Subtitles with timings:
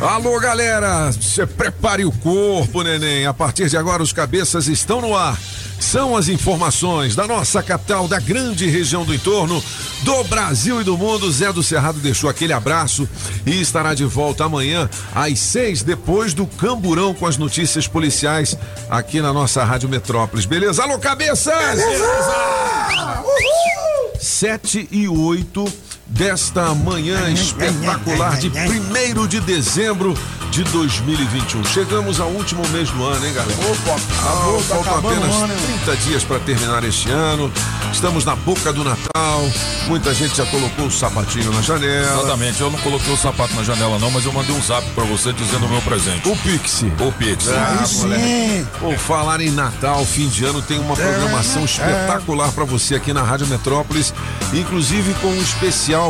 [0.00, 1.10] Alô, galera!
[1.12, 3.26] Você prepare o corpo, neném.
[3.26, 5.38] A partir de agora, os cabeças estão no ar.
[5.78, 9.62] São as informações da nossa capital, da grande região do entorno,
[10.02, 11.30] do Brasil e do mundo.
[11.30, 13.08] Zé do Cerrado deixou aquele abraço
[13.46, 18.56] e estará de volta amanhã às seis, depois do Camburão com as notícias policiais
[18.90, 20.44] aqui na nossa Rádio Metrópolis.
[20.44, 20.82] Beleza?
[20.82, 21.76] Alô, cabeças!
[21.76, 22.34] Beleza!
[24.18, 25.70] Sete e oito
[26.14, 30.16] desta manhã espetacular de primeiro de dezembro
[30.50, 31.64] de 2021.
[31.64, 33.58] Chegamos ao último mês do ano, hein, galera?
[33.60, 35.78] Opa, Ah, tá faltam acabando apenas ano, hein?
[35.84, 37.52] 30 dias para terminar este ano.
[37.92, 39.50] Estamos na boca do Natal.
[39.88, 42.20] Muita gente já colocou o sapatinho na janela.
[42.20, 45.04] Exatamente, eu não coloquei o sapato na janela não, mas eu mandei um zap pra
[45.04, 46.28] você dizendo o meu presente.
[46.28, 46.92] O Pixie.
[47.00, 47.48] O Pix.
[47.48, 47.98] Ah, sim.
[48.02, 48.66] moleque.
[48.78, 51.64] Por falar em Natal, fim de ano, tem uma programação é.
[51.64, 54.14] espetacular para você aqui na Rádio Metrópolis,
[54.52, 56.03] inclusive com um especial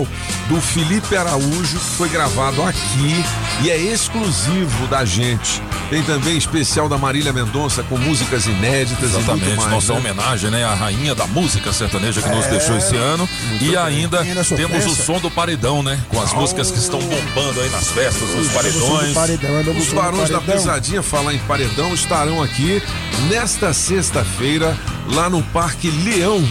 [0.48, 3.24] do Felipe Araújo, que foi gravado aqui
[3.62, 5.62] e é exclusivo da gente.
[5.90, 9.70] Tem também especial da Marília Mendonça com músicas inéditas e Exatamente, muito mais.
[9.72, 9.98] nossa né?
[9.98, 13.28] homenagem, né, à rainha da música sertaneja que nos deixou esse ano.
[13.60, 16.98] E ainda Rainha da temos o som do paredão, né, com as músicas que estão
[17.00, 19.12] bombando aí nas festas, os paredões.
[19.12, 20.40] Paredão, é Os barões da.
[20.40, 22.82] Pisadinha falar em paredão estarão aqui
[23.28, 24.76] nesta sexta-feira
[25.12, 26.42] lá no Parque Leão.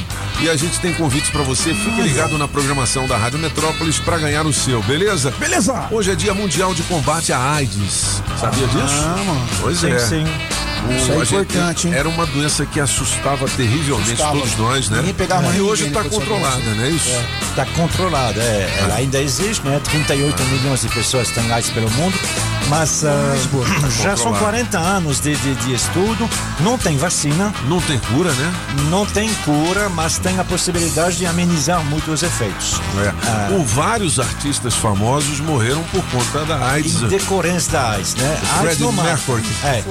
[0.41, 1.73] E a gente tem convites para você.
[1.73, 5.31] Fique ligado na programação da Rádio Metrópolis para ganhar o seu, beleza?
[5.39, 5.87] Beleza.
[5.89, 8.21] Hoje é Dia Mundial de Combate à AIDS.
[8.37, 8.95] Sabia disso?
[8.99, 9.47] Ah, mano.
[9.61, 9.97] Pois é.
[10.87, 11.93] O- Isso é gente- importante, hein?
[11.93, 14.37] Era uma doença que assustava terrivelmente Assustava.
[14.37, 14.97] todos nós, né?
[14.97, 17.09] Ninguém pegava mais E hoje está controlada, não é isso?
[17.49, 19.79] Está controlada, é, ela ainda existe, né?
[19.83, 22.17] 38 milhões de pessoas têm AIDS pelo mundo,
[22.69, 23.35] mas ah,
[23.89, 24.39] já são Controlada.
[24.39, 26.29] 40 anos de, de, de estudo,
[26.59, 28.53] não tem vacina, Não tem cura, né?
[28.89, 32.79] não tem cura, mas tem a possibilidade de amenizar muito os efeitos.
[33.49, 33.53] É.
[33.55, 37.01] O- vários artistas famosos morreram por conta da AIDS.
[37.03, 38.37] Em decorrência da AIDS, né?
[38.59, 38.91] AIDS Freddie.
[39.01, 39.43] Mercury.
[39.63, 39.83] É,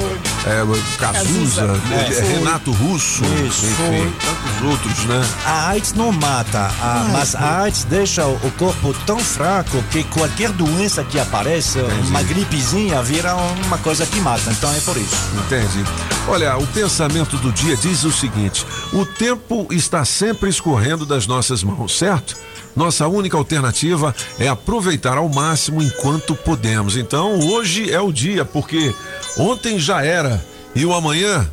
[0.47, 0.63] É,
[0.99, 2.13] Cazuza, É.
[2.13, 3.67] é, Renato Russo, Isso.
[3.67, 5.21] enfim, tantos outros, né?
[5.45, 10.51] a AIDS não mata, a- mas a AIDS deixa o corpo tão fraco que qualquer
[10.53, 13.35] doença que apareça, uma gripezinha, vira
[13.67, 14.51] uma coisa que mata.
[14.51, 15.17] Então é por isso.
[15.47, 15.85] Entende?
[16.29, 21.63] Olha, o pensamento do dia diz o seguinte: o tempo está sempre escorrendo das nossas
[21.65, 22.37] mãos, certo?
[22.75, 26.97] Nossa única alternativa é aproveitar ao máximo enquanto podemos.
[26.97, 28.95] Então, hoje é o dia, porque
[29.37, 30.43] ontem já era
[30.75, 31.51] e o amanhã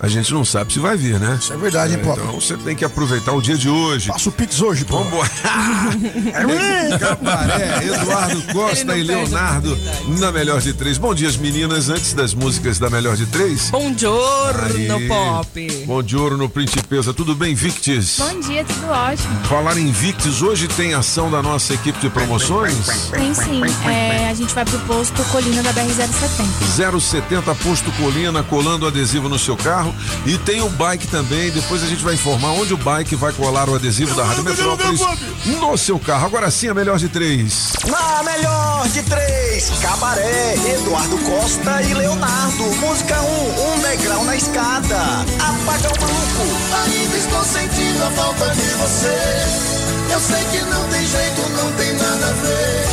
[0.00, 1.38] a gente não sabe se vai vir, né?
[1.40, 2.18] Isso é verdade, hein, Pop?
[2.20, 4.08] Então você tem que aproveitar o dia de hoje.
[4.08, 5.02] Passa o Pix hoje, pô.
[5.02, 5.30] Vambora.
[6.98, 9.78] Cabaré, Eduardo Costa e Leonardo
[10.18, 10.98] na Melhor de Três.
[10.98, 13.70] Bom dia, as meninas, antes das músicas da Melhor de Três.
[13.70, 15.08] Buongiorno, Aí.
[15.08, 15.84] Pop.
[15.86, 17.14] Bom giorno, Principesa.
[17.14, 18.16] Tudo bem, Victis?
[18.18, 19.44] Bom dia, tudo ótimo.
[19.44, 23.08] Falar em Victis, hoje tem ação da nossa equipe de promoções?
[23.10, 23.62] Tem sim.
[23.88, 27.00] É, a gente vai pro posto Colina da BR-070.
[27.00, 29.94] 070 Posto Colina, colando adesivo no seu carro.
[30.26, 31.50] E tem o bike também.
[31.50, 35.00] Depois a gente vai informar onde o bike vai colar o adesivo da Rádio Metrópolis
[35.46, 36.26] no seu carro.
[36.26, 37.72] Agora sim, a melhor de três.
[37.86, 42.64] Na melhor de três, Cabaré, Eduardo Costa e Leonardo.
[42.76, 44.98] Música 1, um, um degrau na escada.
[45.38, 46.64] Apaga o maluco.
[46.84, 49.74] Ainda estou sentindo a falta de você.
[50.12, 52.84] Eu sei que não tem jeito, não tem nada a ver.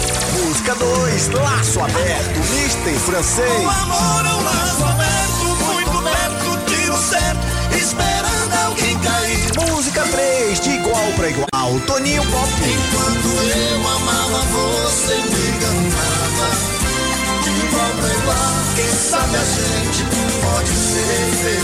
[0.46, 3.64] Música 2, laço aberto, mister francês.
[3.64, 5.41] O amor é um laço aberto,
[7.12, 7.46] certo,
[7.76, 9.52] esperando alguém cair.
[9.70, 12.50] Música 3, de igual pra igual, Toninho Pop.
[12.64, 16.81] Enquanto eu amava, você me enganava.
[18.76, 20.06] Quem sabe a gente
[20.42, 21.60] pode ser.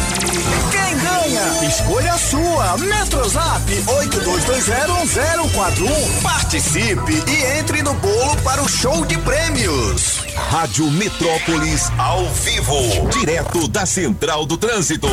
[0.71, 1.67] Quem ganha?
[1.67, 2.77] Escolha a sua.
[2.77, 6.21] Metrozap 82201041.
[6.21, 10.17] Participe e entre no bolo para o show de prêmios.
[10.49, 15.07] Rádio Metrópolis ao vivo, direto da Central do Trânsito.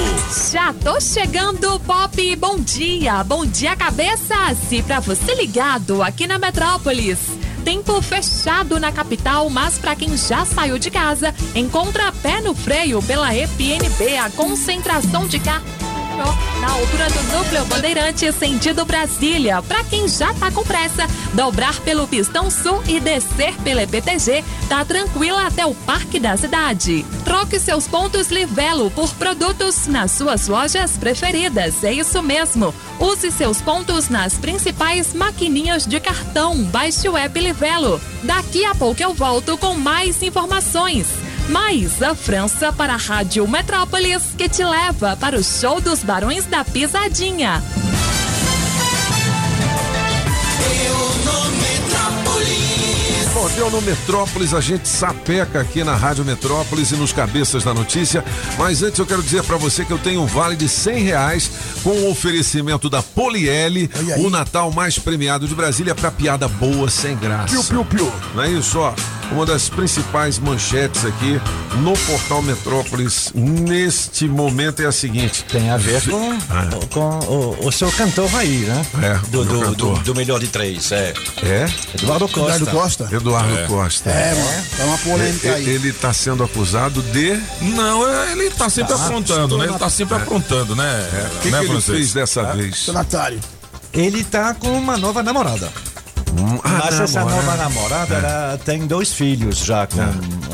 [0.52, 2.36] Já tô chegando, Pop.
[2.36, 4.58] Bom dia, bom dia, cabeças.
[4.70, 7.18] E pra você ligado aqui na Metrópolis.
[7.64, 13.02] Tempo fechado na capital, mas para quem já saiu de casa, encontra pé no freio
[13.02, 15.83] pela EPNB, a concentração de carros.
[16.16, 19.60] Na altura do Núcleo Bandeirante, sentido Brasília.
[19.62, 24.84] Para quem já tá com pressa, dobrar pelo Pistão Sul e descer pela EPTG, tá
[24.84, 27.04] tranquila até o Parque da Cidade.
[27.24, 31.82] Troque seus pontos Livelo por produtos nas suas lojas preferidas.
[31.82, 32.74] É isso mesmo.
[33.00, 36.62] Use seus pontos nas principais maquininhas de cartão.
[36.64, 38.00] Baixe o app Livelo.
[38.22, 41.23] Daqui a pouco eu volto com mais informações.
[41.48, 46.46] Mais a França para a Rádio Metrópolis, que te leva para o show dos Barões
[46.46, 47.62] da Pisadinha.
[50.88, 51.13] Bom,
[53.52, 58.24] deu no Metrópolis, a gente sapeca aqui na Rádio Metrópolis e nos cabeças da notícia.
[58.58, 61.50] Mas antes eu quero dizer para você que eu tenho um vale de cem reais
[61.82, 67.16] com o oferecimento da Poliele, o Natal mais premiado de Brasília para piada boa sem
[67.16, 67.54] graça.
[67.54, 68.12] Piu, piu, piu.
[68.34, 68.94] Não é isso, ó.
[69.30, 71.40] Uma das principais manchetes aqui
[71.78, 75.44] no portal Metrópolis neste momento é a seguinte.
[75.44, 76.38] Tem a ver com,
[76.90, 78.86] com o, o seu cantor aí, né?
[79.02, 81.14] É, do, do, do, do melhor de três, é.
[81.42, 81.66] É?
[81.94, 82.56] Eduardo Costa.
[82.56, 83.08] Eduardo Costa?
[83.10, 83.66] Eduardo É.
[83.66, 84.10] Costa.
[84.10, 84.64] É, mano.
[84.76, 85.68] Tá uma polêmica aí.
[85.68, 87.40] Ele está sendo acusado de.
[87.60, 89.64] Não, é, ele tá sempre Ah, aprontando, né?
[89.66, 91.08] Ele tá sempre aprontando, né?
[91.36, 91.98] O que, né, que ele francês?
[91.98, 92.76] fez dessa vez?
[92.78, 93.40] Seu Natário.
[93.92, 95.70] Ele tá com uma nova namorada.
[96.64, 97.42] Ah, Mas essa namorada.
[97.46, 100.00] nova namorada ela tem dois filhos já com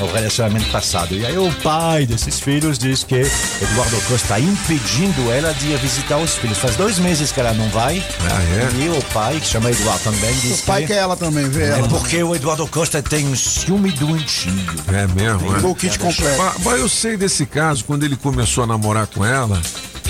[0.04, 1.14] o relacionamento passado.
[1.14, 3.16] E aí o pai desses filhos diz que
[3.62, 6.58] Eduardo Costa está impedindo ela de ir visitar os filhos.
[6.58, 8.02] Faz dois meses que ela não vai.
[8.20, 8.82] Ah, é?
[8.84, 11.64] E o pai, que chama Eduardo também, diz O pai que quer ela também, vê
[11.64, 11.88] é ela.
[11.88, 14.52] porque o Eduardo Costa tem um ciúme doentio.
[14.88, 15.72] É mesmo, Pegou é?
[15.72, 16.38] o kit completo.
[16.38, 19.60] Mas- mas eu sei desse caso, quando ele começou a namorar com ela,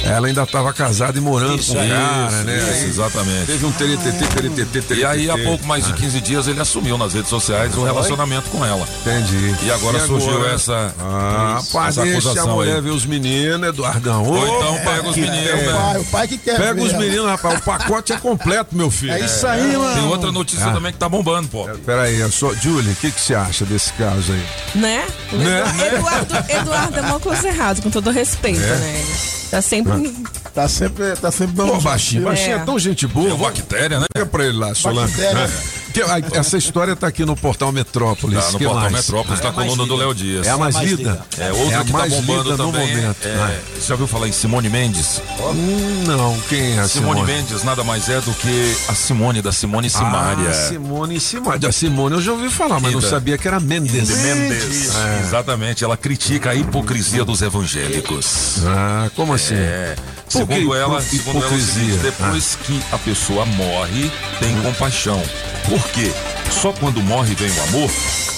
[0.04, 2.58] ela ainda estava casada e morando Isso com o aí, cara, Isso, né?
[2.58, 3.46] isso, Aí exatamente.
[3.46, 4.94] Teve um teretetê, teretetê, teretetê.
[5.00, 8.48] E aí, há pouco mais de 15 dias, ele assumiu nas redes sociais o relacionamento
[8.50, 8.86] com ela.
[9.02, 9.54] Entendi.
[9.62, 12.80] E agora surgiu essa- Ah, isso, essa deixa a mulher aí.
[12.80, 14.24] ver os meninos, Eduardão.
[14.24, 15.72] Ou então pega os meninos, né?
[15.72, 17.58] Pai, o pai que quer Pega ver os meninos, rapaz.
[17.60, 19.12] O pacote é completo, meu filho.
[19.12, 19.94] É isso aí, mano.
[19.94, 20.72] Tem outra notícia Ah.
[20.72, 21.68] também que tá bombando, pô.
[21.84, 24.46] Peraí, a sua, Julie, o que, que você acha desse caso aí?
[24.74, 25.04] Né?
[25.32, 25.62] O Né?
[25.94, 28.76] Eduardo, Eduardo é uma coisa errada, com todo respeito, É.
[28.76, 29.04] né?
[29.50, 30.14] Ele tá sempre.
[30.54, 32.64] Tá sempre, tá sempre dando Pô, baixinho, baixinho é, É.
[32.64, 33.28] tão gente boa.
[33.28, 34.06] Tem bactéria, né?
[34.30, 35.08] Pra ele lá, Solano.
[35.08, 35.50] Bactéria.
[35.92, 38.38] Que- essa história tá aqui no portal Metrópolis.
[38.44, 38.92] Tá, no que portal mais?
[38.92, 39.96] Metrópolis, É tá a coluna do.
[39.96, 40.46] Léo Dias.
[40.46, 41.20] É a mais mais lida.
[41.38, 42.96] É, outra é a que tá mais bombando lida no também.
[42.96, 43.16] momento.
[43.26, 43.60] é, né?
[43.74, 45.20] Você já ouviu falar em Simone Mendes?
[45.40, 47.32] Hum, não, quem é a Simone, Simone?
[47.32, 50.48] Mendes nada mais é do que a Simone da Simone Simaria.
[50.50, 51.66] Ah, Simone e Simone.
[51.66, 53.08] A Simone eu já ouvi falar, mas não Ida.
[53.10, 54.08] sabia que era Mendes.
[54.08, 54.90] De Mendes.
[55.24, 58.58] Exatamente, ela critica a hipocrisia dos evangélicos.
[58.66, 59.54] Ah, como assim?
[59.54, 59.96] É.
[60.30, 61.96] Segundo ela, hipo- segundo ela, é seguinte, hipocrisia?
[61.98, 65.20] depois que a pessoa morre, tem compaixão.
[65.68, 66.10] Por quê?
[66.50, 67.90] Só quando morre vem o amor?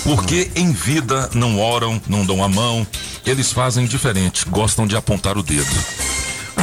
[0.04, 2.86] Porque em vida não oram, não dão a mão,
[3.24, 5.70] eles fazem diferente, gostam de apontar o dedo.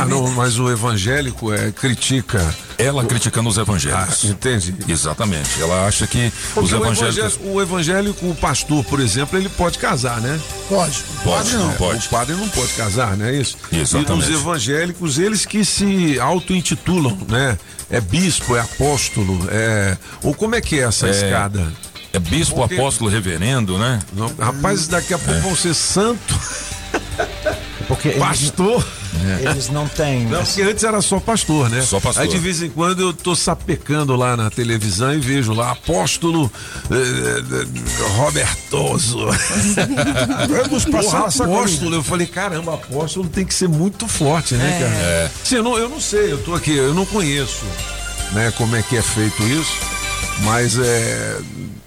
[0.01, 2.53] Ah, não, mas o evangélico é, critica.
[2.77, 4.23] Ela criticando os Ah, evangélicos.
[4.23, 4.73] entende?
[4.87, 5.61] Exatamente.
[5.61, 7.17] Ela acha que os Porque o evangélicos.
[7.17, 10.39] evangélico, o evangélico, o pastor, por exemplo, ele pode casar, né?
[10.69, 11.03] Pode.
[11.23, 11.67] Pode, não.
[11.67, 12.05] não pode.
[12.07, 13.57] O padre não pode casar, não é isso?
[13.71, 14.29] Exatamente.
[14.29, 17.57] E os evangélicos, eles que se auto-intitulam, né?
[17.91, 19.97] É bispo, é apóstolo, é.
[20.23, 21.67] Ou como é que é essa É, escada?
[22.13, 23.99] É bispo, Porque- apóstolo, reverendo, né?
[24.13, 25.19] Não, rapaz, daqui a É.
[25.19, 26.39] pouco vão ser santo,
[27.87, 28.21] Porque eles,
[29.11, 29.51] pastor.
[29.51, 30.25] eles não têm.
[30.25, 31.81] Não, porque antes era só pastor, né?
[31.81, 32.23] Só pastor.
[32.23, 36.51] Aí de vez em quando eu tô sapecando lá na televisão e vejo lá apóstolo
[36.91, 39.27] eh, eh, Robertoso.
[40.49, 44.79] Vamos Porra, passar essa apóstolo, eu falei, caramba, apóstolo tem que ser muito forte, né,
[44.79, 44.93] cara?
[44.93, 45.31] É.
[45.43, 47.65] Sim, eu não, eu não sei, eu tô aqui, eu não conheço,
[48.31, 49.77] né, como é que é feito isso,
[50.43, 51.37] mas é,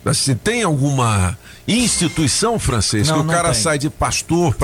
[0.05, 3.63] assim, tem alguma instituição francês Não, que o cara tem.
[3.63, 4.55] sai de pastor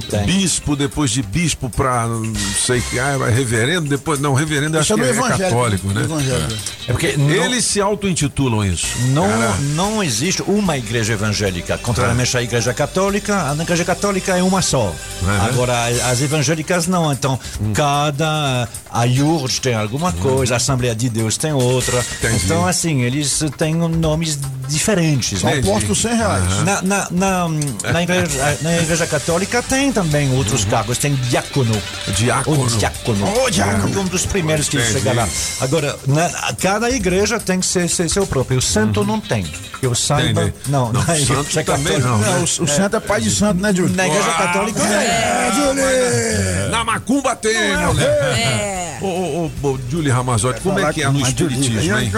[0.00, 0.24] tem.
[0.24, 4.94] bispo, depois de bispo pra, não sei que, ah, reverendo, depois, não, reverendo acho Isso
[4.94, 5.94] que é é, católico, né?
[5.94, 6.52] no evangélico.
[6.88, 8.86] É porque não, Eles se auto-intitulam isso.
[9.08, 11.78] não, Cara, não existe uma igreja evangélica.
[11.78, 14.94] Contrariamente à igreja católica, a igreja católica é uma só.
[15.22, 15.42] Uhum.
[15.48, 17.12] Agora, as evangélicas não.
[17.12, 17.72] Então, Hum.
[17.72, 18.68] cada.
[18.92, 22.04] A IURD tem alguma coisa, a Assembleia de Deus tem outra.
[22.18, 22.44] Entendi.
[22.44, 25.42] Então, assim, eles têm nomes diferentes.
[25.42, 25.58] Né?
[25.58, 26.62] aposto 100 reais.
[26.64, 27.48] Na, na, na,
[27.92, 31.74] na igreja, na igreja católica tem também outros cargos, tem diácono.
[31.74, 32.12] Uhum.
[32.14, 32.62] Diácono.
[32.64, 33.42] O diácono.
[33.44, 34.00] Ô, diácono.
[34.00, 34.92] Um dos primeiros que Entendi.
[34.92, 35.28] chega lá.
[35.60, 36.28] Agora, na,
[36.60, 38.58] cada igreja tem que ser, ser seu próprio.
[38.58, 39.42] O santo não tem.
[39.80, 40.42] Que eu saiba.
[40.42, 40.54] Entendi.
[40.68, 40.92] Não, Uhum.
[40.92, 42.26] Não, na santo igreja também católica- não, né?
[42.30, 43.96] Não, o, o santo é pai de santo, né, Júlio?
[43.96, 46.70] Na igreja católica É, Júlio!
[46.70, 48.04] Na macumba tem, moleque.
[48.04, 48.98] É.
[49.00, 52.12] Ô, ô, ô, ô, Julie Ramazotti, como é que é no espiritismo, hein?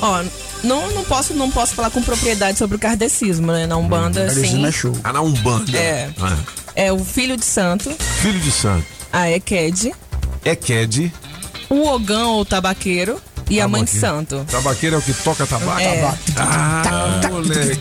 [0.00, 0.22] Ó,
[0.62, 3.66] não, não, posso, não posso falar com propriedade sobre o kardecismo, né?
[3.66, 4.66] Na Umbanda, Carisma sim.
[4.66, 4.92] é show.
[5.04, 5.76] Ah, na Umbanda.
[5.76, 6.10] É.
[6.20, 6.36] Ah,
[6.74, 8.84] É o filho de santo, filho de santo.
[9.12, 9.92] a Eked.
[10.44, 11.12] Eked.
[11.70, 13.20] O Ogão ou tabaqueiro
[13.50, 14.44] e a mãe de santo.
[14.50, 15.80] Tabaqueiro é o que toca tabaco?
[15.80, 16.14] É.
[16.36, 17.78] Ah, moleque.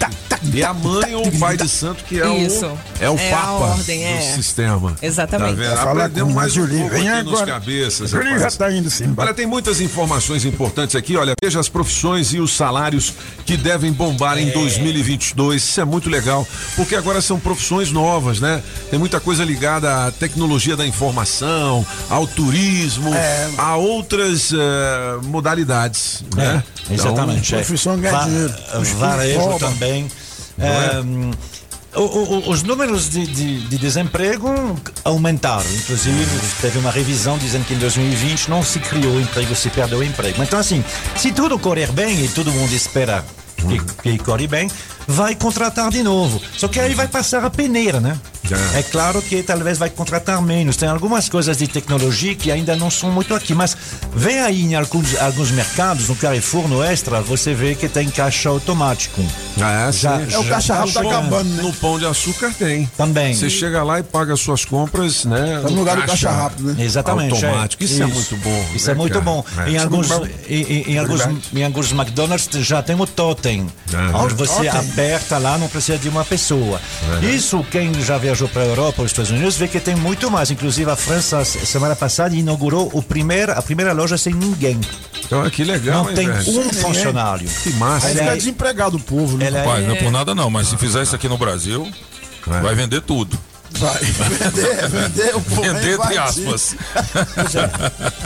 [0.54, 2.66] E a mãe ou o pai de santo que é Isso.
[2.68, 4.22] o é o É a Papa ordem, do é.
[4.22, 4.96] sistema.
[5.02, 5.56] Exatamente.
[5.58, 5.90] Tá vendo?
[5.90, 6.82] Aprendemos mais um Julinho.
[6.82, 7.52] pouco Vem aqui nos agora.
[7.54, 8.10] cabeças.
[8.12, 8.54] Julinho rapaz.
[8.54, 9.14] já tá indo sim.
[9.18, 11.18] Olha, tem muitas informações importantes aqui.
[11.18, 13.14] Olha, veja as profissões e os salários
[13.46, 15.64] que devem bombar em 2022.
[15.64, 18.62] Isso é muito legal, porque agora são profissões novas, né?
[18.90, 23.50] Tem muita coisa ligada à tecnologia da informação, ao turismo, É.
[23.58, 25.57] a outras eh, modalidades,
[26.36, 26.64] né?
[26.90, 27.54] É, exatamente.
[27.56, 27.58] é.
[27.58, 28.14] profissão ganha.
[28.96, 30.08] Varejo também.
[30.60, 31.00] É?
[31.00, 31.32] Hum,
[31.96, 34.50] o- o- os números de, de- de desemprego
[35.04, 35.66] aumentaram.
[35.74, 36.26] Inclusive,
[36.62, 40.42] teve uma revisão dizendo que em 2020 não se criou emprego, se perdeu emprego.
[40.44, 40.84] Então, assim,
[41.16, 43.24] se tudo correr bem e todo mundo espera
[43.56, 44.70] que, que corre bem,
[45.08, 46.40] vai contratar de novo.
[46.56, 48.16] Só que aí vai passar a peneira, né?
[48.76, 48.80] É.
[48.80, 50.78] É claro que talvez vai contratar menos.
[50.78, 53.76] Tem algumas coisas de tecnologia que ainda não são muito aqui, mas
[54.16, 58.50] vem aí em alguns, alguns mercados, no Carrefour, no Extra, você vê que tem caixa
[58.50, 59.24] automático.
[59.62, 60.34] Ah, Já- sim.
[60.34, 61.64] É o caixa rápido tá No- acabando, né?
[61.64, 62.86] No pão de açúcar tem.
[62.98, 63.34] Também.
[63.34, 65.60] Você chega lá e paga as suas compras, né?
[65.64, 66.84] Tá no lugar do caixa rápido, né?
[66.84, 67.34] Exatamente.
[67.46, 67.84] Automático.
[67.84, 69.26] Isso é muito bom, Isso né, é muito cara?
[69.26, 69.44] bom.
[69.58, 69.70] É.
[69.70, 71.22] Em, Isso é alguns, em, em- em alguns,
[71.54, 73.68] em alguns McDonald's já tem o totem.
[73.94, 74.24] Aham.
[74.24, 74.70] Onde você Totem.
[74.70, 76.80] aperta lá, não precisa de uma pessoa.
[77.22, 80.52] Isso, quem já viajou para a Europa os Estados Unidos, vê que tem muito mais.
[80.52, 84.78] Inclusive, a França, semana passada, inaugurou o primeiro, a primeira loja sem ninguém.
[85.24, 86.60] Então, que legal, não hein, tem velho?
[86.60, 87.48] um funcionário.
[87.64, 88.10] Que massa.
[88.10, 89.48] Fica é- desempregado o povo, né?
[89.48, 91.90] Ela Rapaz, é, não é por nada não, mas se fizer isso aqui no Brasil,
[92.46, 93.38] vai vender tudo.
[93.72, 95.62] Vai vender, vender o povo.
[95.62, 96.20] Vender entre invadir.
[96.50, 96.76] aspas.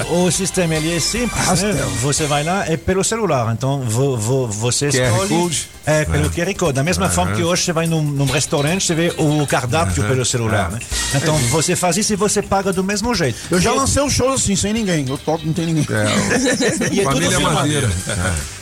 [0.10, 1.74] o sistema ele é simples, né?
[2.02, 3.52] Você vai lá, é pelo celular.
[3.54, 5.30] Então vo, vo- você QR escolhe.
[5.30, 5.70] Code?
[5.86, 6.74] É, pelo QR Code.
[6.74, 10.24] Da mesma forma que hoje você vai num, num restaurante, você vê o cardápio pelo
[10.24, 10.80] celular, né?
[11.16, 13.38] Então você faz isso e você paga do mesmo jeito.
[13.50, 15.06] Eu já E- lancei um show assim, sem ninguém.
[15.10, 15.86] Eu toco, não tem ninguém.
[16.92, 17.40] e é tudo Família.
[17.40, 17.90] Madeira.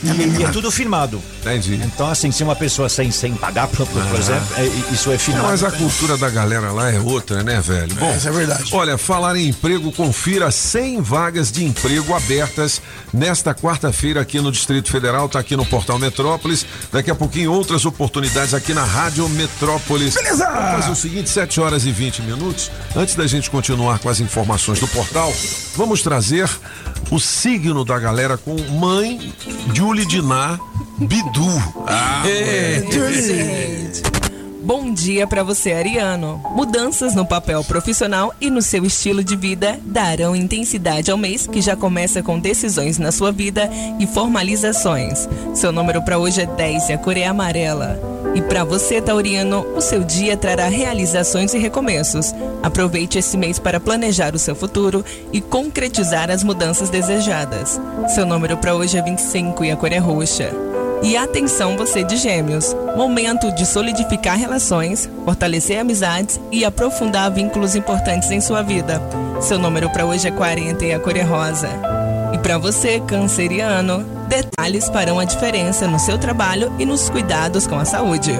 [0.02, 1.22] E, e é tudo filmado.
[1.40, 1.74] Entendi.
[1.84, 5.48] Então, assim, se uma pessoa sem, sem pagar, por, por exemplo, é- isso é filmado.
[5.48, 7.94] mas a cultura da galera lá é outra, né, velho?
[7.94, 8.70] Bom, Isso é verdade.
[8.72, 12.80] Olha, falar em emprego, confira 100 vagas de emprego abertas
[13.12, 16.64] nesta quarta-feira aqui no Distrito Federal, tá aqui no Portal Metrópolis.
[16.92, 20.14] Daqui a pouquinho outras oportunidades aqui na Rádio Metrópolis.
[20.14, 20.46] Beleza!
[20.50, 22.70] Vamos fazer o seguinte, 7 horas e 20 minutos.
[22.94, 25.32] Antes da gente continuar com as informações do portal,
[25.76, 26.48] vamos trazer
[27.10, 29.32] o signo da galera com mãe
[29.74, 30.58] Julie Diná
[30.98, 31.62] Bidu.
[31.86, 34.19] Ah, Gente.
[34.62, 36.38] Bom dia pra você, Ariano.
[36.54, 41.62] Mudanças no papel profissional e no seu estilo de vida darão intensidade ao mês que
[41.62, 45.26] já começa com decisões na sua vida e formalizações.
[45.54, 47.98] Seu número pra hoje é 10 e a cor é amarela.
[48.34, 52.34] E pra você, Tauriano, o seu dia trará realizações e recomeços.
[52.62, 55.02] Aproveite esse mês para planejar o seu futuro
[55.32, 57.80] e concretizar as mudanças desejadas.
[58.14, 60.69] Seu número pra hoje é 25 e a cor é roxa.
[61.02, 68.30] E atenção você de gêmeos, momento de solidificar relações, fortalecer amizades e aprofundar vínculos importantes
[68.30, 69.00] em sua vida.
[69.40, 71.68] Seu número para hoje é 40 e a cor é rosa.
[72.34, 77.76] E para você, canceriano, detalhes farão a diferença no seu trabalho e nos cuidados com
[77.76, 78.32] a saúde.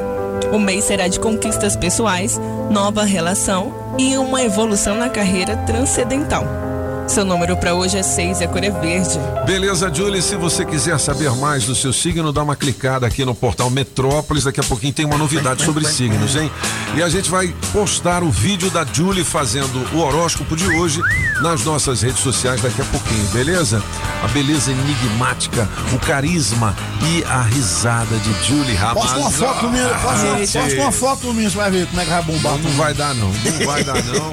[0.53, 2.39] O mês será de conquistas pessoais,
[2.71, 6.70] nova relação e uma evolução na carreira transcendental.
[7.11, 9.19] Seu número para hoje é 6 e a cor é verde.
[9.45, 13.35] Beleza, Julie, se você quiser saber mais do seu signo, dá uma clicada aqui no
[13.35, 14.45] portal Metrópolis.
[14.45, 16.49] Daqui a pouquinho tem uma novidade sobre signos, hein?
[16.95, 21.03] E a gente vai postar o vídeo da Julie fazendo o horóscopo de hoje
[21.43, 23.83] nas nossas redes sociais daqui a pouquinho, beleza?
[24.23, 29.13] A beleza enigmática, o carisma e a risada de Julie Ramaz.
[29.13, 30.53] Posta uma foto minha, posta uma, Gente.
[30.53, 32.53] posta uma foto minha, você vai ver como é que vai bombar.
[32.53, 34.31] Não, não vai dar não, não vai dar não.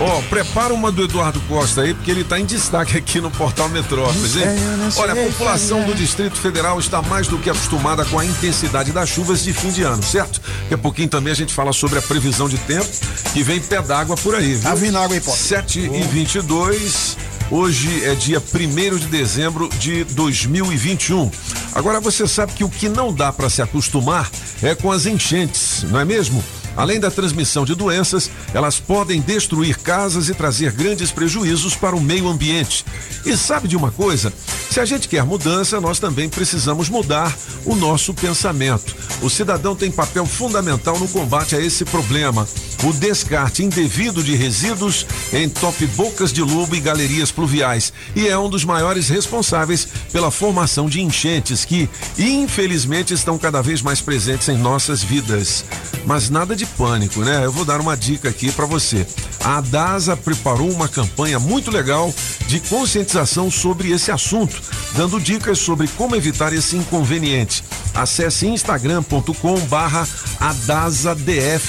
[0.00, 3.68] Ó, prepara uma do Eduardo Costa aí, porque ele tá em destaque aqui no Portal
[3.68, 4.44] Metrópolis, hein?
[4.96, 9.08] Olha, a população do Distrito Federal está mais do que acostumada com a intensidade das
[9.08, 10.40] chuvas de fim de ano, certo?
[10.62, 12.88] Daqui a pouquinho também a gente fala sobre a previsão de tempo,
[13.32, 14.62] que vem pé d'água por aí, viu?
[14.62, 15.30] Tá vindo água aí, pô.
[15.30, 17.16] 7 e 22
[17.48, 21.30] Hoje é dia 1 de dezembro de 2021.
[21.74, 24.28] Agora você sabe que o que não dá para se acostumar
[24.60, 26.42] é com as enchentes, não é mesmo?
[26.76, 32.00] Além da transmissão de doenças, elas podem destruir casas e trazer grandes prejuízos para o
[32.00, 32.84] meio ambiente.
[33.24, 34.32] E sabe de uma coisa?
[34.76, 38.94] Se a gente quer mudança, nós também precisamos mudar o nosso pensamento.
[39.22, 42.46] O cidadão tem papel fundamental no combate a esse problema.
[42.84, 48.50] o descarte indevido de resíduos em top-bocas de lobo e galerias pluviais e é um
[48.50, 54.58] dos maiores responsáveis pela formação de enchentes que, infelizmente, estão cada vez mais presentes em
[54.58, 55.64] nossas vidas.
[56.04, 57.46] Mas nada de pânico, né?
[57.46, 59.06] Eu vou dar uma dica aqui para você.
[59.42, 62.12] A DASA preparou uma campanha muito legal
[62.46, 64.60] de conscientização sobre esse assunto,
[64.94, 67.62] dando dicas sobre como evitar esse inconveniente.
[67.94, 70.06] Acesse instagram.com barra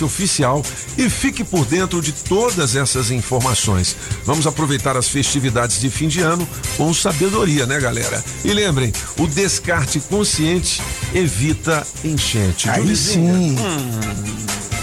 [0.04, 0.64] oficial
[0.98, 3.96] e fique por dentro de todas essas informações.
[4.26, 8.24] Vamos aproveitar as festividades de fim de ano com sabedoria, né, galera?
[8.44, 10.82] E lembrem, o descarte consciente
[11.14, 12.70] evita enchente.
[12.70, 13.56] Aí sim.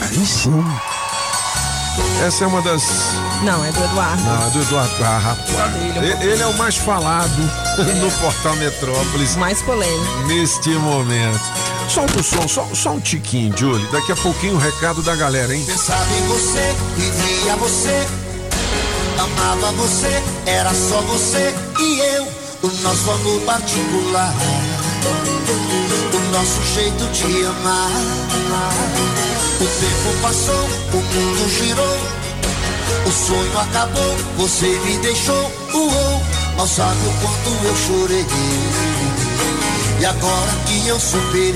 [0.00, 0.93] Aí sim.
[2.24, 2.82] Essa é uma das.
[3.42, 4.22] Não, é do Eduardo.
[4.22, 5.04] Não, é do Eduardo.
[5.04, 5.96] Ah, rapaz.
[5.96, 7.36] Ele, ele é o mais falado
[8.00, 9.36] no portal Metrópolis.
[9.36, 10.26] Mais polêmico.
[10.26, 11.40] Neste momento.
[11.88, 13.86] Solta o som, só, só um tiquinho, Julie.
[13.92, 15.62] Daqui a pouquinho o recado da galera, hein?
[15.66, 18.06] Pensava em você, vivia você,
[19.18, 22.28] amava você, era só você e eu,
[22.62, 24.34] o nosso amor particular,
[26.34, 27.90] nosso jeito de amar.
[29.60, 31.98] O tempo passou, o mundo girou,
[33.06, 36.22] o sonho acabou, você me deixou, uou,
[36.56, 38.26] mal sabe o quanto eu chorei.
[40.00, 41.54] E agora que eu superei,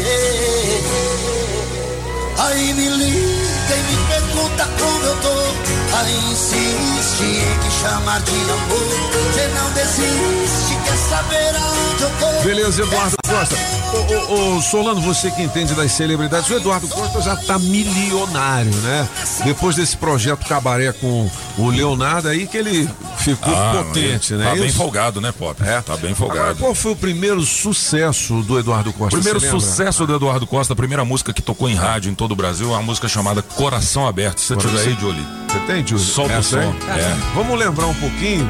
[2.39, 5.97] Aí me liga e me pergunta como eu tô.
[5.97, 9.33] Aí insiste em me chamar de amor.
[9.33, 12.43] Você não desiste, quer saber aonde eu tô.
[12.45, 13.57] Beleza, Eduardo Costa.
[13.91, 18.71] Ô, ô, ô, Solano, você que entende das celebridades, o Eduardo Costa já tá milionário,
[18.77, 19.09] né?
[19.45, 24.51] Depois desse projeto Cabaré com o Leonardo aí, que ele ficou Ah, potente, ele né?
[24.51, 24.77] Tá bem Isso?
[24.77, 25.61] folgado, né, Pop?
[25.63, 25.81] É.
[25.81, 26.59] Tá bem Agora, folgado.
[26.59, 29.17] qual foi o primeiro sucesso do Eduardo Costa?
[29.17, 32.37] Primeiro sucesso do Eduardo Costa, a primeira música que tocou em rádio em todo o
[32.37, 34.41] Brasil, é uma música chamada Coração Aberto.
[34.41, 35.27] Se você tiver aí, Jolie.
[35.49, 36.05] Você tem, Júlio?
[36.05, 36.75] Solta o Essa som.
[36.91, 37.17] É.
[37.35, 38.49] Vamos lembrar um pouquinho.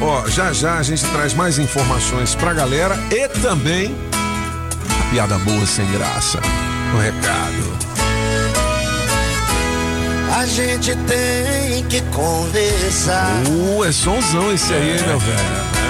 [0.00, 3.94] Ó, já já a gente traz mais informações pra galera e também
[5.00, 6.40] a piada boa sem graça.
[6.94, 7.92] O recado.
[10.36, 15.82] A gente tem que conversar Uh, é sonzão esse aí, hein, meu velho?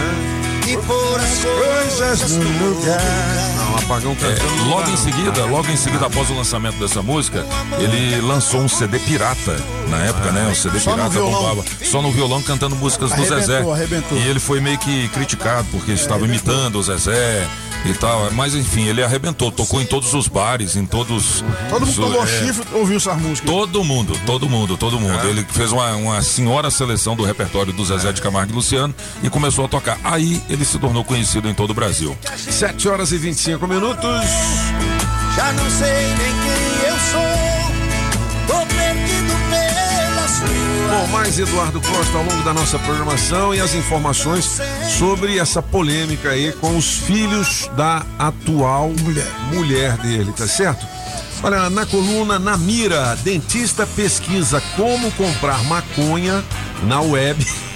[0.68, 3.00] e pôr as coisas no lugar.
[3.00, 3.51] Não,
[3.82, 4.56] apagão É, cantando.
[4.56, 7.44] não logo em seguida, logo em seguida, após o lançamento dessa música,
[7.78, 9.56] ele lançou um CD pirata
[9.88, 10.48] na época, né?
[10.48, 11.64] Um CD Só pirata bombava.
[11.84, 13.58] Só no violão cantando músicas do Arrebentou, Zezé.
[13.72, 14.18] arrebentou.
[14.18, 17.46] E ele foi meio que criticado porque estava imitando o Zezé
[17.84, 18.30] e tal.
[18.32, 21.44] Mas enfim, ele arrebentou, tocou em todos os bares, em todos.
[21.68, 23.50] Todo mundo tomou é, chifre, ouviu essas músicas.
[23.50, 25.26] Todo mundo, todo mundo, todo mundo.
[25.28, 29.28] Ele fez uma, uma senhora seleção do repertório do Zezé de Camargo e Luciano e
[29.28, 29.98] começou a tocar.
[30.04, 32.16] Aí ele se tornou conhecido em todo o Brasil.
[32.36, 34.26] 7 horas e 25 minutos.
[35.34, 38.46] Já não sei nem quem eu sou.
[38.46, 40.98] Tô perdido pela sua.
[40.98, 44.60] Bom, mais Eduardo Costa ao longo da nossa programação e as informações
[44.98, 50.86] sobre essa polêmica aí com os filhos da atual mulher, mulher dele, tá certo?
[51.42, 56.44] Olha, na coluna Na Mira, dentista pesquisa como comprar maconha
[56.82, 57.44] na web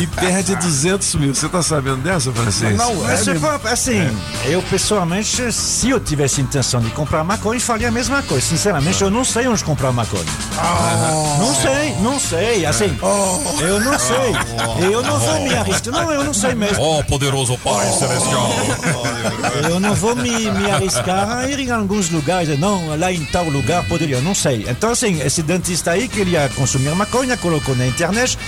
[0.00, 1.34] e perde 200 mil.
[1.34, 2.76] Você tá sabendo dessa, francês?
[2.76, 4.10] Mas se for assim,
[4.44, 8.46] eu pessoalmente, se eu tivesse intenção de comprar maconha, faria a mesma coisa.
[8.46, 10.24] Sinceramente, eu não sei onde comprar maconha.
[11.38, 12.66] Não sei, não sei.
[12.66, 12.96] Assim,
[13.60, 14.90] eu não sei.
[14.90, 15.92] Eu não vou me arriscar.
[15.92, 16.82] Não, eu não sei mesmo.
[16.82, 18.50] Ó, poderoso Pai Celestial.
[19.68, 22.58] Eu não vou me, me arriscar a ir em alguns lugares.
[22.58, 24.66] Não, lá em tal lugar poderia, eu não sei.
[24.68, 28.38] Então, assim, esse dentista aí queria consumir maconha, colocou na internet.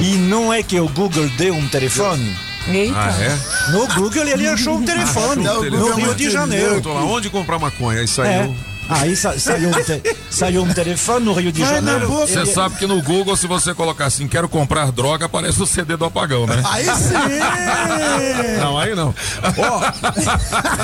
[0.00, 2.34] E não é que o Google deu um telefone.
[2.68, 2.94] Eita.
[2.98, 3.70] Ah, é?
[3.72, 5.46] No Google ele achou um telefone.
[5.46, 6.02] Achou o no telefone.
[6.02, 6.74] Rio de Janeiro.
[6.76, 7.98] Eu tô lá, onde comprar maconha?
[7.98, 8.06] Aí É.
[8.06, 8.56] saiu.
[8.88, 12.08] Aí sa- saiu, um te- saiu um telefone no Rio de Janeiro.
[12.08, 15.96] Você sabe que no Google, se você colocar assim, quero comprar droga, aparece o CD
[15.96, 16.62] do apagão, né?
[16.64, 17.14] Aí sim!
[18.60, 19.14] Não, aí não.
[19.56, 19.80] Ó,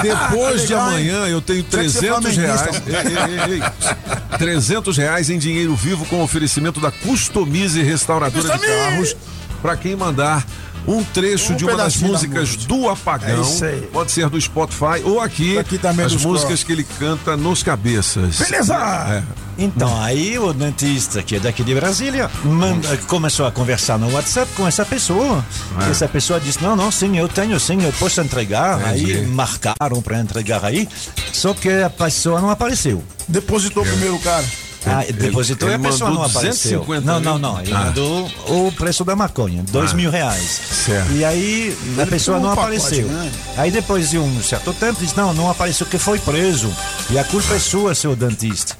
[0.03, 2.61] depois de amanhã eu tenho Tinha que ser 300 reais.
[2.61, 2.91] flamenguista.
[2.91, 4.39] Ei, ei, ei, ei.
[4.39, 8.77] 300 reais em dinheiro vivo com oferecimento da Customize Restauradora de Customize!
[8.85, 9.17] Carros
[9.63, 10.45] para quem mandar
[10.87, 12.67] um trecho Um de uma das músicas música.
[12.67, 13.39] do Apagão.
[13.39, 13.81] É isso aí.
[13.93, 16.67] Pode ser do Spotify ou aqui, Aqui também as músicas cor.
[16.67, 18.37] que ele canta nos cabeças.
[18.39, 18.75] Beleza!
[18.77, 19.23] É.
[19.57, 24.51] Então, aí o dentista, que é daqui de Brasília, manda- começou a conversar no WhatsApp
[24.57, 25.45] com essa pessoa.
[25.87, 25.91] É.
[25.91, 28.81] Essa pessoa disse: Não, não, sim, eu tenho, sim, eu posso entregar.
[28.81, 29.13] Entendi.
[29.19, 30.89] Aí marcaram para entregar aí,
[31.33, 33.03] só que a pessoa não apareceu.
[33.29, 34.45] Depositou primeiro o cara.
[34.87, 36.81] Ah, depositou ele e a pessoa não apareceu.
[36.81, 37.61] 250 Não, não, não.
[37.61, 37.79] Ele Ah.
[37.85, 40.61] mandou o preço da maconha, dois mil reais.
[40.87, 41.13] Certo.
[41.13, 43.07] E aí a pessoa não um pacote, apareceu.
[43.09, 43.31] né?
[43.57, 46.71] Aí depois de um certo tempo, diz: Não, não apareceu, que foi preso.
[47.11, 48.77] E a culpa é sua, seu dentista.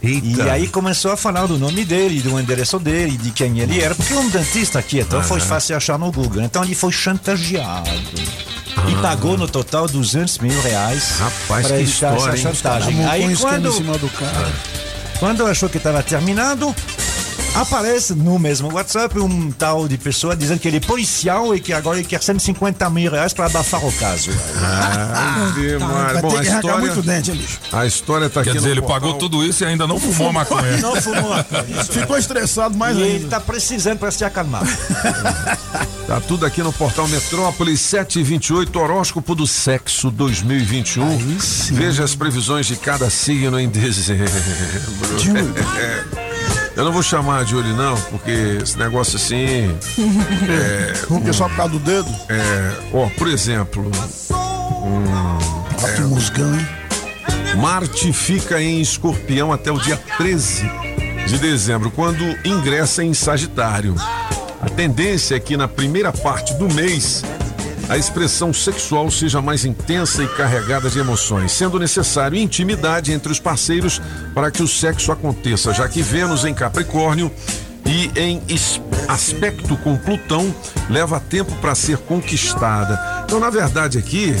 [0.00, 0.42] Eita.
[0.44, 3.96] E aí começou a falar do nome dele, do endereço dele, de quem ele era,
[3.96, 6.40] porque um dentista aqui, então foi fácil achar no Google.
[6.42, 7.90] Então ele foi chantageado.
[8.88, 11.14] E pagou no total 200 mil reais
[11.48, 11.60] para
[12.14, 12.94] essa chantagem.
[13.00, 13.72] Um Aí quando,
[15.18, 16.74] quando achou que estava terminado,
[17.62, 21.72] aparece no mesmo WhatsApp um tal de pessoa dizendo que ele é policial e que
[21.72, 24.30] agora ele quer 150 mil reais para abafar o caso.
[24.56, 25.52] Ah.
[26.12, 28.70] Vai Bom, ter a que arrancar muito história, dente, a história tá Quer aqui dizer,
[28.70, 29.00] ele portal.
[29.00, 30.76] pagou tudo isso e ainda não fumou maconha.
[30.78, 31.34] Não fumou.
[31.90, 33.24] Ficou estressado mais E ele ainda.
[33.24, 34.62] está precisando para se acalmar.
[36.08, 41.18] Tá tudo aqui no portal Metrópolis 728, horóscopo do sexo 2021.
[41.72, 44.24] Veja as previsões de cada signo em dezembro.
[46.78, 46.80] É.
[46.80, 48.30] Eu não vou chamar de olho não, porque
[48.62, 49.76] esse negócio assim,
[51.08, 52.08] Porque só por causa do dedo.
[52.28, 53.90] é, ó, por exemplo,
[56.06, 56.66] musgão, hein?
[57.56, 60.70] Marte fica em Escorpião até o dia 13
[61.26, 63.94] de dezembro, quando ingressa em Sagitário.
[64.60, 67.24] A tendência é que na primeira parte do mês
[67.88, 73.40] a expressão sexual seja mais intensa e carregada de emoções, sendo necessário intimidade entre os
[73.40, 74.00] parceiros
[74.34, 77.32] para que o sexo aconteça, já que Vênus em Capricórnio
[77.86, 78.42] e em
[79.08, 80.54] aspecto com Plutão
[80.90, 83.24] leva tempo para ser conquistada.
[83.24, 84.34] Então, na verdade, aqui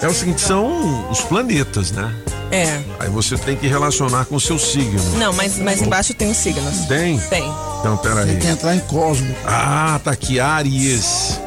[0.00, 2.14] é o seguinte: são os planetas, né?
[2.50, 2.80] É.
[2.98, 5.02] Aí você tem que relacionar com o seu signo.
[5.18, 6.86] Não, mas, mas embaixo tem os signos.
[6.86, 7.18] Tem?
[7.18, 7.44] Tem.
[7.80, 8.26] Então, peraí.
[8.26, 9.34] Tem que entrar em Cosmo.
[9.44, 11.38] Ah, tá aqui, Aries.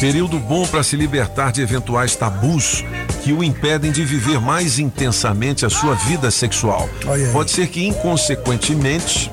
[0.00, 2.84] Período bom para se libertar de eventuais tabus
[3.22, 6.88] que o impedem de viver mais intensamente a sua vida sexual.
[7.32, 9.30] Pode ser que inconsequentemente,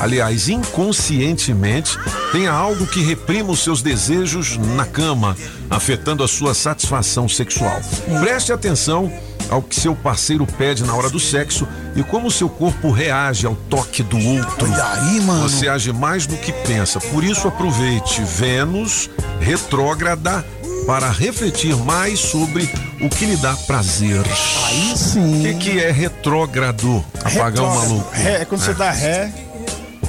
[0.00, 1.98] aliás, inconscientemente,
[2.30, 5.36] tenha algo que reprima os seus desejos na cama,
[5.68, 7.80] afetando a sua satisfação sexual.
[8.20, 9.12] Preste atenção
[9.48, 13.54] ao que seu parceiro pede na hora do sexo e como seu corpo reage ao
[13.54, 14.70] toque do outro.
[14.70, 15.48] Olha aí, mano.
[15.48, 17.00] Você age mais do que pensa.
[17.00, 20.44] Por isso, aproveite Vênus retrógrada
[20.86, 22.68] para refletir mais sobre
[23.00, 24.20] o que lhe dá prazer.
[24.66, 25.42] Aí O sim.
[25.42, 27.04] que, que é retrógrado?
[27.24, 28.10] Apagar o maluco.
[28.12, 29.32] Ré, é quando você dá ré.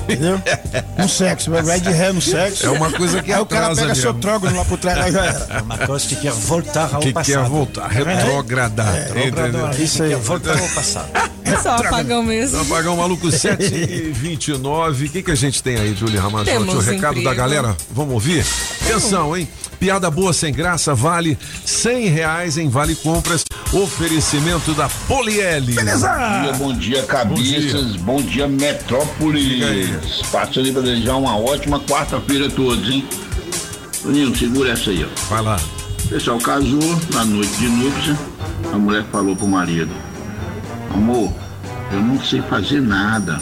[0.04, 0.42] Entendeu?
[0.98, 2.66] No sexo, vai de ré no sexo.
[2.66, 4.20] É uma coisa que Aí o cara pega seu mesmo.
[4.22, 5.48] trógono lá por trás, aí já era.
[5.50, 7.42] É uma coisa que quer voltar ao Que passado.
[7.44, 8.84] quer voltar, retrógrada.
[9.16, 9.70] Entendeu?
[9.80, 10.10] Isso aí.
[10.10, 11.10] Quer voltar ao passado.
[11.46, 12.60] É só apagão mesmo.
[12.62, 15.06] Apagar o maluco 7 e 29.
[15.06, 16.52] O que, que a gente tem aí, Julie Ramazotti?
[16.52, 17.24] Temos O recado emprego.
[17.30, 17.78] da galera?
[17.92, 18.46] Vamos ouvir?
[18.82, 19.48] Atenção, hein?
[19.80, 23.44] Piada boa sem graça vale 100 reais em Vale Compras.
[23.74, 25.62] Oferecimento da Poliel.
[25.64, 26.08] Beleza?
[26.08, 27.96] Bom dia, bom dia, cabeças.
[27.98, 29.90] Bom dia, Metrópolis.
[30.32, 33.06] Passando aí pra desejar uma ótima quarta-feira a todos, hein?
[34.02, 35.30] Toninho, segura essa aí, ó.
[35.30, 35.60] Vai lá.
[36.06, 38.18] O pessoal casou na noite de núpcia.
[38.72, 39.90] A mulher falou pro marido:
[40.94, 41.32] Amor,
[41.92, 43.40] eu não sei fazer nada.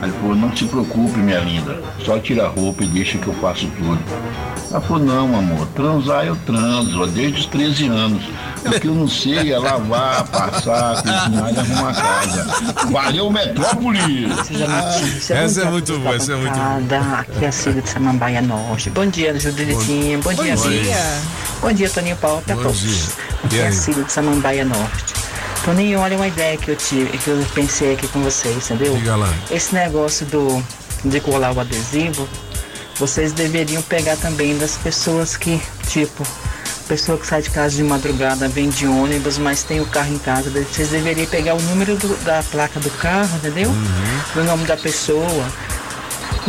[0.00, 1.80] Aí ele falou: Não se preocupe, minha linda.
[2.04, 3.98] Só tira a roupa e deixa que eu faço tudo.
[4.70, 8.22] Ela falou: Não, amor, transar eu transo, desde os 13 anos.
[8.66, 12.46] O que eu não sei é lavar, passar, cozinhar e arrumar casa.
[12.90, 14.28] Valeu, Metrópolis!
[15.30, 17.20] Essa é muito boa, essa é muito boa.
[17.20, 18.90] Aqui é a Cida de Samambaia Norte.
[18.90, 20.18] Bom dia, Juditinha.
[20.18, 20.96] Bom, dia, Bom dia.
[21.60, 22.80] Bom dia, Toninho Paulo a Bom todos.
[22.80, 23.06] dia.
[23.44, 23.72] Aqui é a?
[23.72, 25.14] Cida de Samambaia Norte.
[25.66, 28.94] Toninho, olha uma ideia que eu tive, que eu pensei aqui com vocês, entendeu?
[28.96, 29.28] Diga lá.
[29.50, 30.62] Esse negócio do
[31.04, 32.26] de colar o adesivo,
[32.98, 36.24] vocês deveriam pegar também das pessoas que, tipo,
[36.88, 40.18] pessoa que sai de casa de madrugada, vem de ônibus, mas tem o carro em
[40.18, 40.48] casa.
[40.50, 43.68] Vocês deveriam pegar o número do- da placa do carro, entendeu?
[43.70, 44.40] Uhum.
[44.42, 45.46] O nome da pessoa.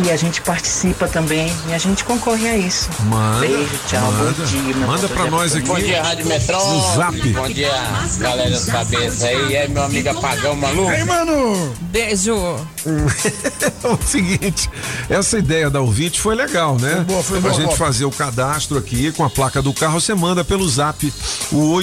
[0.04, 2.88] E a gente participa também e a gente concorre a isso.
[3.04, 4.30] Manda, Beijo, tchau, manda.
[4.32, 4.62] bom dia.
[4.76, 5.66] meu Manda pra nós aqui.
[5.66, 6.56] Bom dia, Rádio Metrô.
[6.64, 7.32] No zap.
[7.32, 7.72] Bom dia,
[8.18, 9.48] galera das cabeças aí.
[9.50, 10.92] E aí, meu amigo apagão maluco.
[10.92, 11.74] Ei, mano!
[11.80, 12.32] Beijo.
[12.32, 14.70] É o seguinte,
[15.10, 16.94] essa ideia da ouvinte foi legal, né?
[16.96, 17.78] Foi boa, foi pra boa, gente Bob.
[17.78, 21.12] fazer o cadastro aqui com a placa do carro, você manda pelo zap
[21.50, 21.74] o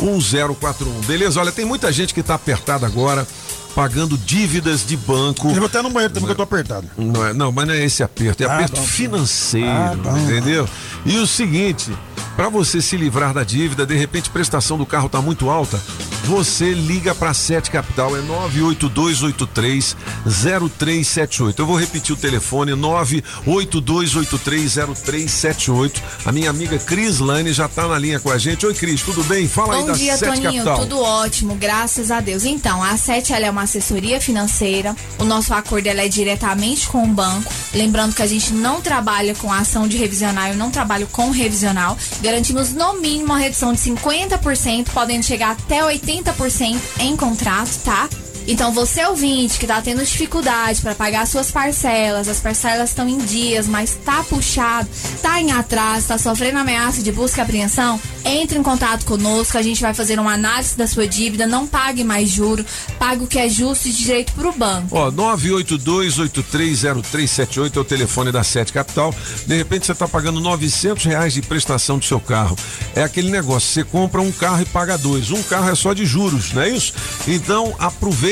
[0.00, 1.04] 8220-1041.
[1.06, 1.38] Beleza?
[1.38, 3.26] Olha, tem muita gente que tá apertada agora,
[3.74, 5.48] pagando dívidas de banco.
[5.48, 6.86] Eu vou até no banheiro também que eu tô apertado.
[6.96, 8.86] Não, é, não, mas não é esse aperto, é Ah, aperto bom.
[8.86, 10.16] financeiro, Ah, bom.
[10.18, 10.68] entendeu?
[11.04, 11.90] E o seguinte,
[12.36, 15.80] para você se livrar da dívida, de repente a prestação do carro tá muito alta,
[16.24, 21.60] você liga para Sete Capital, é 98283 0378.
[21.60, 26.02] Eu vou repetir o telefone 98283 0378.
[26.24, 28.64] A minha amiga Cris Lane já tá na linha com a gente.
[28.64, 29.48] Oi, Cris, tudo bem?
[29.48, 30.64] Fala aí Bom da dia, Sete Toninho.
[30.64, 30.78] Capital.
[30.78, 32.44] Tudo ótimo, graças a Deus.
[32.44, 34.94] Então, a SET ela é uma assessoria financeira.
[35.18, 37.52] O nosso acordo ela é diretamente com o banco.
[37.74, 41.98] Lembrando que a gente não trabalha com ação de revisional, eu não trabalho com revisional.
[42.22, 48.08] Garantimos no mínimo uma redução de 50%, podendo chegar até 80% em contrato, tá?
[48.46, 53.18] Então você ouvinte que tá tendo dificuldade para pagar suas parcelas, as parcelas estão em
[53.18, 54.88] dias, mas tá puxado,
[55.20, 59.62] tá em atraso, tá sofrendo ameaça de busca e apreensão, entre em contato conosco, a
[59.62, 62.64] gente vai fazer uma análise da sua dívida, não pague mais juro,
[62.98, 64.96] pague o que é justo e direito pro banco.
[64.96, 69.14] Ó, 982830378 é o telefone da Sete Capital.
[69.46, 72.56] De repente você tá pagando 900 reais de prestação do seu carro.
[72.94, 75.30] É aquele negócio, você compra um carro e paga dois.
[75.30, 76.92] Um carro é só de juros, não é isso?
[77.26, 77.74] Então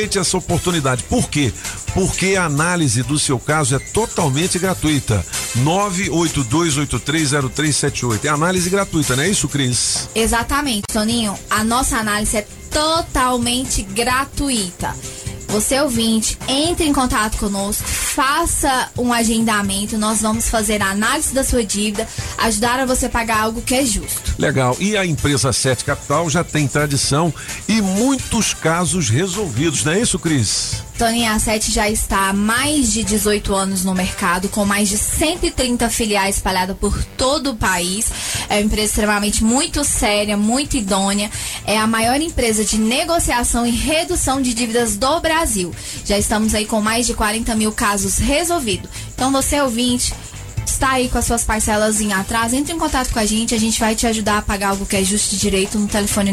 [0.00, 1.04] aproveite essa oportunidade.
[1.04, 1.52] Por quê?
[1.92, 5.22] Porque a análise do seu caso é totalmente gratuita.
[5.58, 8.24] 982830378.
[8.24, 10.08] É análise gratuita, não é isso, Cris?
[10.14, 11.36] Exatamente, Toninho.
[11.50, 14.94] A nossa análise é totalmente gratuita.
[15.50, 21.42] Você ouvinte, entre em contato conosco, faça um agendamento, nós vamos fazer a análise da
[21.42, 22.06] sua dívida,
[22.38, 24.36] ajudar a você pagar algo que é justo.
[24.38, 24.76] Legal.
[24.78, 27.34] E a empresa Sete Capital já tem tradição
[27.68, 30.84] e muitos casos resolvidos, não é isso, Cris?
[31.00, 35.88] Tony A7 já está há mais de 18 anos no mercado, com mais de 130
[35.88, 38.12] filiais espalhadas por todo o país.
[38.50, 41.30] É uma empresa extremamente muito séria, muito idônea.
[41.66, 45.74] É a maior empresa de negociação e redução de dívidas do Brasil.
[46.04, 48.90] Já estamos aí com mais de 40 mil casos resolvidos.
[49.14, 50.12] Então, você ouvinte
[50.66, 53.58] está aí com as suas parcelas em atraso, entre em contato com a gente, a
[53.58, 56.32] gente vai te ajudar a pagar algo que é justo de direito no telefone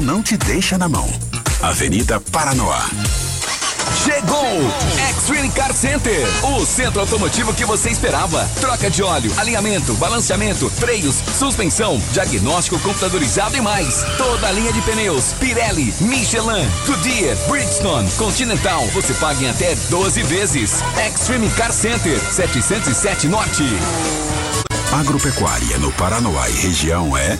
[0.00, 1.08] não te deixa na mão.
[1.62, 2.88] Avenida Paranoá.
[4.04, 4.46] Chegou!
[5.10, 8.48] X-Ray Car Center, o centro automotivo que você esperava.
[8.60, 14.04] Troca de óleo, alinhamento, balanceamento, freios, suspensão, diagnóstico computadorizado e mais.
[14.16, 18.86] Toda a linha de pneus, Pirelli, Michelin, Goodyear, Bridgestone, Continental.
[18.88, 20.82] Você paga em até 12 vezes.
[21.06, 23.64] Extreme Car Center, 707 Norte.
[24.92, 27.38] Agropecuária no Paranoá e região é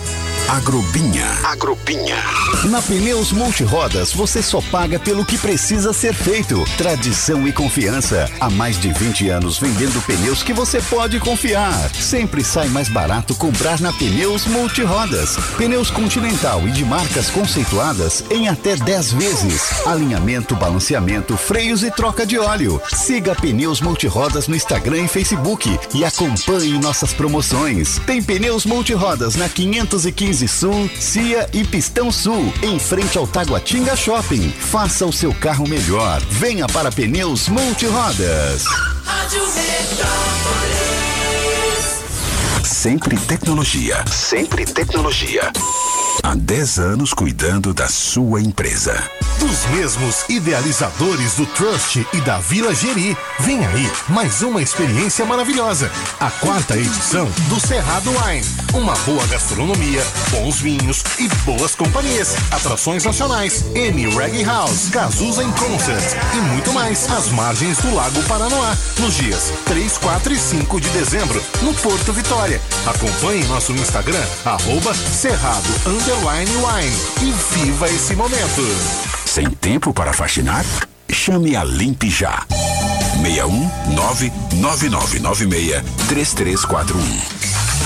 [0.49, 1.27] Agrobinha.
[1.45, 2.17] Agrobinha.
[2.65, 6.65] Na Pneus Multirodas você só paga pelo que precisa ser feito.
[6.79, 8.31] Tradição e confiança.
[8.41, 11.91] Há mais de 20 anos vendendo pneus que você pode confiar.
[11.95, 15.37] Sempre sai mais barato comprar na Pneus Multirodas.
[15.57, 19.87] Pneus Continental e de marcas conceituadas em até 10 vezes.
[19.87, 22.81] Alinhamento, balanceamento, freios e troca de óleo.
[22.95, 27.38] Siga Pneus Multirodas no Instagram e Facebook e acompanhe nossas promoções.
[28.05, 34.51] Tem Pneus Multirodas na 515 Sul, Cia e Pistão Sul, em frente ao Taguatinga Shopping.
[34.51, 36.21] Faça o seu carro melhor.
[36.31, 38.65] Venha para Pneus Multirodas.
[39.05, 40.99] Rádio Metrópolis.
[42.65, 44.05] Sempre tecnologia.
[44.11, 45.53] Sempre tecnologia.
[46.23, 49.11] Há 10 anos cuidando da sua empresa.
[49.39, 55.91] Dos mesmos idealizadores do Trust e da Vila Geri, vem aí mais uma experiência maravilhosa.
[56.19, 58.45] A quarta edição do Cerrado Wine.
[58.75, 62.35] Uma boa gastronomia, bons vinhos e boas companhias.
[62.51, 67.09] Atrações nacionais, M Reggae House, Cazuza em Concert e muito mais.
[67.11, 72.13] Às margens do Lago Paranoá, nos dias 3, 4 e 5 de dezembro, no Porto
[72.13, 72.61] Vitória.
[72.87, 78.63] Acompanhe nosso Instagram, arroba Cerrado Underline Wine e viva esse momento.
[79.25, 80.65] Sem tempo para faxinar?
[81.11, 82.45] Chame a Limpe Já.
[83.23, 87.68] 61 99996 3341.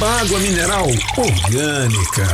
[0.00, 0.86] Beba água mineral
[1.18, 2.26] orgânica.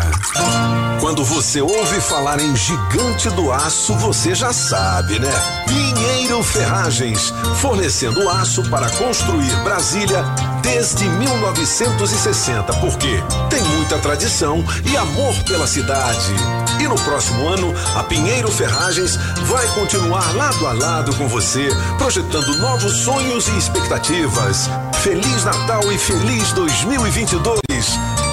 [1.01, 5.33] Quando você ouve falar em gigante do aço, você já sabe, né?
[5.67, 10.25] Pinheiro Ferragens, fornecendo aço para construir Brasília
[10.67, 16.33] desde 1960, porque tem muita tradição e amor pela cidade.
[16.81, 22.59] E no próximo ano, a Pinheiro Ferragens vai continuar lado a lado com você, projetando
[22.59, 24.69] novos sonhos e expectativas.
[25.03, 27.61] Feliz Natal e feliz 2022.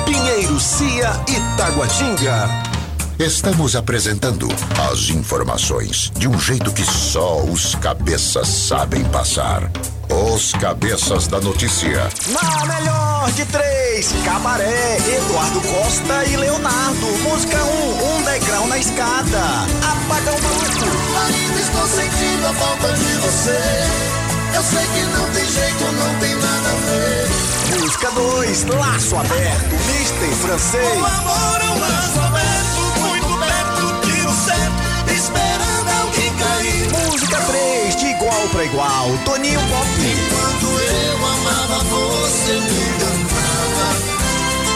[0.06, 2.73] Pinheiro Cia Itaguatinga.
[3.20, 4.48] Estamos apresentando
[4.92, 9.72] as informações de um jeito que só os cabeças sabem passar.
[10.10, 12.10] Os cabeças da notícia.
[12.30, 17.06] Na melhor de três, Cabaré, Eduardo Costa e Leonardo.
[17.30, 19.42] Música 1, um, um degrau na escada.
[19.82, 20.86] Apagão maluco.
[21.28, 23.60] Ainda estou sentindo a falta de você.
[24.56, 27.80] Eu sei que não tem jeito, não tem nada a ver.
[27.80, 30.98] Música 2, Laço Aberto, Mister Francês.
[30.98, 32.73] O amor é um laço aberto,
[37.14, 39.88] Música 3, de igual pra igual, Toninho Pop.
[40.00, 43.88] Enquanto eu amava, você me enganava.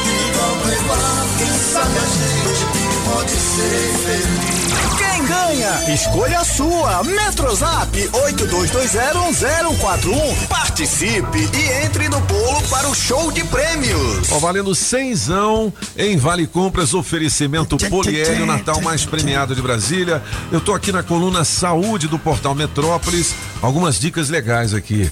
[0.03, 4.67] De igual pra igual, quem sabe a gente pode ser feliz.
[4.97, 5.93] Quem ganha?
[5.93, 7.03] Escolha a sua.
[7.03, 10.47] Metrozap 82201041.
[10.47, 14.31] Participe e entre no bolo para o show de prêmios.
[14.31, 20.21] Ó, valendo cenzão em Vale Compras, oferecimento Poliélio, Natal mais premiado de Brasília.
[20.51, 23.33] Eu tô aqui na coluna Saúde do Portal Metrópolis.
[23.61, 25.09] Algumas dicas legais aqui.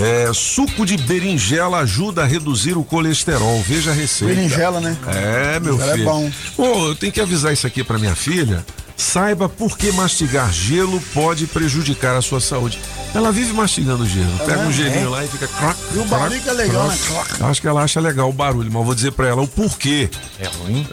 [0.00, 3.60] É, suco de berinjela ajuda a reduzir o colesterol.
[3.66, 4.32] Veja a receita.
[4.34, 4.96] Berinjela, né?
[5.06, 6.04] É, meu Ela é filho.
[6.04, 6.30] bom.
[6.56, 8.64] Pô, eu tenho que avisar isso aqui pra minha filha.
[8.96, 12.80] Saiba por que mastigar gelo pode prejudicar a sua saúde.
[13.14, 14.32] Ela vive mastigando gelo.
[14.40, 15.08] É Pega um gelinho É?
[15.08, 16.98] lá e fica croc, E o barulho que é legal, né?
[17.40, 20.10] Acho que ela acha legal o barulho, mas vou dizer pra ela o porquê.
[20.40, 20.84] É ruim?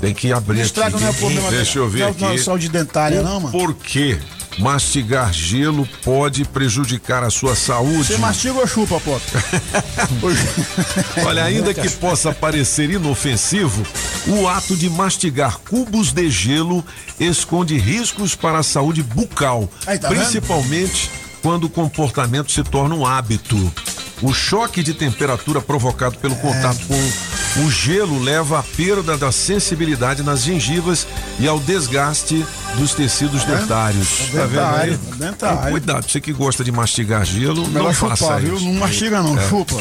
[0.00, 1.02] Tem que abrir Não estraga, aqui.
[1.04, 2.22] não é problema Deixa eu ver não, aqui.
[2.22, 3.50] não é saúde dentária, O não, mano.
[3.50, 4.16] Porquê
[4.58, 8.04] mastigar gelo pode prejudicar a sua saúde?
[8.04, 9.18] Você mastiga ou chupa, pô?
[11.26, 13.86] Olha, ainda que possa parecer inofensivo,
[14.26, 16.84] o ato de mastigar cubos de gelo
[17.18, 20.20] esconde riscos para a saúde bucal, Aí, tá vendo?
[20.20, 21.10] principalmente
[21.42, 23.72] quando o comportamento se torna um hábito.
[24.22, 26.18] O choque de temperatura provocado É.
[26.18, 31.06] pelo contato com o gelo leva à perda da sensibilidade nas gengivas
[31.40, 32.44] e ao desgaste
[32.76, 33.60] dos tecidos Tá vendo?
[33.60, 34.08] dentários.
[34.20, 34.90] É Tá vendo aí?
[34.90, 35.58] dentário, é dentário.
[35.58, 38.56] Então, cuidado, você que gosta de mastigar gelo, Melhor não chupar, faça viu?
[38.56, 38.64] isso.
[38.64, 39.48] Não mastiga, não, É.
[39.48, 39.76] chupa.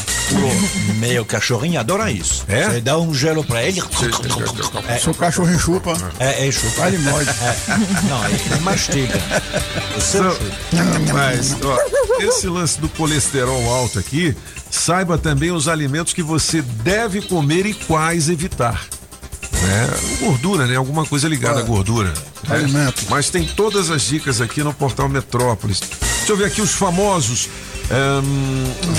[0.95, 2.43] Meu cachorrinho adora isso.
[2.47, 2.69] É?
[2.69, 3.81] Você dá um gelo pra ele.
[4.87, 5.93] É, Seu cachorrinho chupa.
[6.19, 6.87] é, é chupa.
[6.87, 7.29] Ele morde.
[7.29, 7.77] É.
[8.09, 9.19] Não, ele mastiga.
[9.97, 11.13] O seu Não, chupa.
[11.13, 14.26] Mas, ó, esse lance do colesterol alto aqui,
[14.69, 18.85] saiba também os alimentos que você deve comer e quais evitar.
[19.51, 19.89] Né?
[20.19, 20.75] Gordura, né?
[20.75, 22.09] Alguma coisa ligada à gordura.
[22.09, 22.55] né?
[22.55, 23.05] Alimento.
[23.09, 25.79] Mas tem todas as dicas aqui no portal Metrópolis.
[25.79, 27.49] Deixa eu ver aqui os famosos
[27.89, 28.23] Ahn,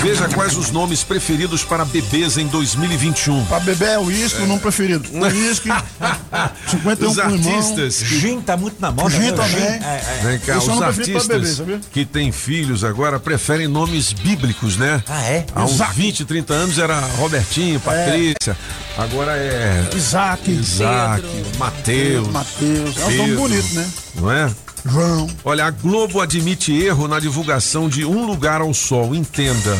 [0.01, 3.45] veja quais os nomes preferidos para bebês em 2021.
[3.45, 5.07] Pra beber é o uísque, o nome preferido.
[5.13, 5.69] O uísque,
[6.67, 9.09] 51 Os artistas que Gin tá muito na moda.
[9.11, 9.31] Gin né?
[9.31, 9.63] também.
[9.63, 10.19] É, é.
[10.23, 11.79] Vem cá, é os nome preferido pra artistas sabia?
[11.91, 15.03] que têm filhos agora preferem nomes bíblicos, né?
[15.07, 15.45] Ah, é?
[15.53, 15.93] Há uns Isaac.
[15.95, 18.57] 20, 30 anos era Robertinho, Patrícia.
[18.97, 20.51] Agora é Isaac.
[20.51, 21.23] Isaac,
[21.57, 22.27] Mateus.
[22.27, 22.97] Mateus.
[22.97, 23.35] É um nome Pedro.
[23.37, 23.89] bonito, né?
[24.15, 24.49] Não é?
[24.85, 25.27] João.
[25.43, 29.13] Olha, a Globo admite erro na divulgação de Um Lugar ao Sol.
[29.15, 29.77] Entenda.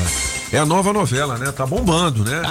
[0.51, 1.51] É a nova novela, né?
[1.51, 2.41] Tá bombando, né?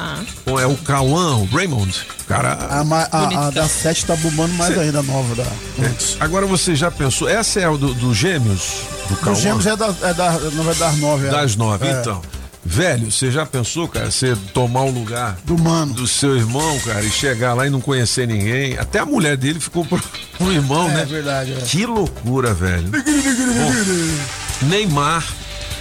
[0.47, 2.07] Bom, É o Cauã, o Raymond.
[2.29, 2.53] Cara.
[2.53, 5.43] A, a, a da 7 tá bombando mais Cê- ainda, a nova da.
[5.43, 5.95] É.
[6.21, 7.29] Agora você já pensou?
[7.29, 8.83] Essa é a do, do Gêmeos?
[9.09, 9.33] Do Cauã?
[9.35, 11.27] Os gêmeos é, da, é, da, não é das 9.
[11.27, 11.31] É.
[11.31, 12.01] Das nove, É.
[12.01, 12.23] então.
[12.71, 17.03] Velho, você já pensou, cara, você tomar o lugar do mano, do seu irmão, cara,
[17.03, 18.77] e chegar lá e não conhecer ninguém?
[18.79, 19.99] Até a mulher dele ficou pro,
[20.37, 21.05] pro irmão, É né?
[21.07, 21.57] verdade, é.
[21.63, 22.91] Que loucura, velho.
[22.91, 25.25] Bom, Neymar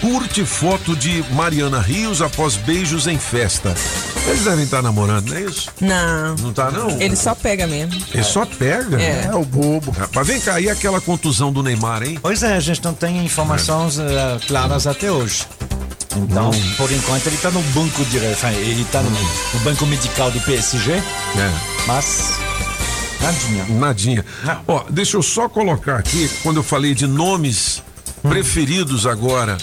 [0.01, 3.73] curte foto de Mariana Rios após beijos em festa.
[4.27, 5.69] Eles devem estar namorando, não é isso?
[5.81, 6.35] Não.
[6.35, 6.89] Não tá, não?
[7.01, 7.99] Ele só pega mesmo.
[8.13, 9.01] Ele só pega?
[9.01, 9.25] É.
[9.31, 9.91] É o bobo.
[9.91, 12.19] Rapaz, vem cá, e aquela contusão do Neymar, hein?
[12.21, 15.45] Pois é, a gente não tem informações eh, claras até hoje.
[16.15, 16.73] Então, Hum.
[16.77, 20.39] por enquanto, ele tá no banco de refém, ele tá no, no banco medical do
[20.41, 21.03] PSG, É.
[21.85, 22.31] mas
[23.21, 23.65] nadinha.
[23.69, 24.25] Nadinha.
[24.67, 27.83] Ó, deixa eu só colocar aqui, quando eu falei de nomes
[28.23, 29.57] preferidos agora,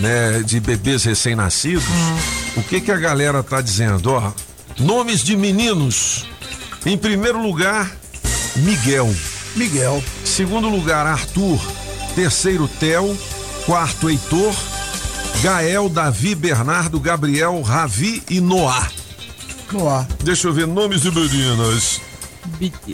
[0.00, 1.84] né, de bebês recém-nascidos,
[2.56, 4.10] o que que a galera tá dizendo?
[4.12, 4.32] Ó,
[4.78, 6.26] nomes de meninos.
[6.84, 7.90] Em primeiro lugar,
[8.56, 9.14] Miguel.
[9.54, 10.02] Miguel.
[10.24, 11.60] Segundo lugar, Arthur.
[12.14, 13.16] Terceiro, Theo.
[13.66, 14.54] Quarto, Heitor.
[15.42, 18.90] Gael, Davi, Bernardo, Gabriel, Ravi e Noah.
[19.72, 20.06] Noah.
[20.22, 22.00] Deixa eu ver nomes de meninas.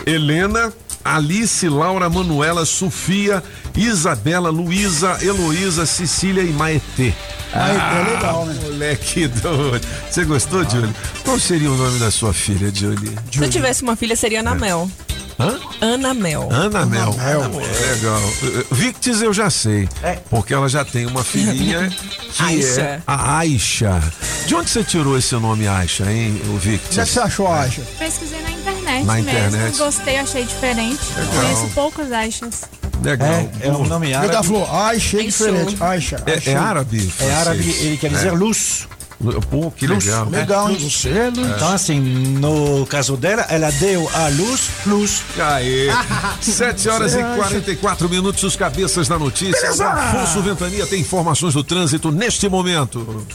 [0.04, 0.72] Helena,
[1.14, 3.42] Alice, Laura, Manuela, Sofia,
[3.76, 7.12] Isabela, Luísa, Heloísa, Cecília e Maetê.
[7.54, 8.58] Maetê é legal, né?
[8.62, 9.86] Moleque doido.
[10.10, 10.94] Você gostou, Julie?
[11.24, 13.14] Qual seria o nome da sua filha, Julie?
[13.32, 14.90] Se eu tivesse uma filha, seria Ana Mel.
[15.38, 15.54] Hã?
[15.82, 16.48] Ana Mel.
[16.50, 17.12] Ana Mel.
[17.12, 17.50] Mel.
[17.92, 18.20] Legal.
[18.70, 19.86] Victis eu já sei.
[20.30, 21.90] Porque ela já tem uma filhinha
[22.32, 22.80] que Aisha.
[22.80, 24.02] é a Aisha.
[24.46, 26.88] De onde você tirou esse nome Aisha, hein, o Victis?
[26.90, 27.82] O que é que você achou, Aisha?
[27.98, 28.50] Pesquisei na
[29.00, 29.48] internet Na mesmo.
[29.48, 29.78] internet.
[29.78, 31.00] Gostei, achei diferente.
[31.16, 31.34] Legal.
[31.42, 32.62] Conheço poucos Aishas.
[33.02, 33.28] Legal.
[33.28, 34.46] É, é um nome Ele árabe.
[34.46, 35.76] falou, Aisha é diferente.
[35.80, 36.22] Aisha.
[36.26, 37.12] É, é árabe?
[37.20, 38.32] É árabe, ele quer dizer É.
[38.32, 38.88] luz.
[39.50, 40.04] Pô, que Luz.
[40.04, 40.28] legal.
[40.28, 40.76] Legal, hein?
[40.78, 41.04] Luz.
[41.56, 45.22] Então, assim, no caso dela, ela deu a luz, luz.
[45.38, 45.88] Aê.
[46.42, 47.36] 7 horas Você e acha?
[47.36, 49.58] 44 minutos, os cabeças da notícia.
[49.58, 49.84] Beleza.
[49.86, 53.26] O Afonso Ventania tem informações do trânsito neste momento.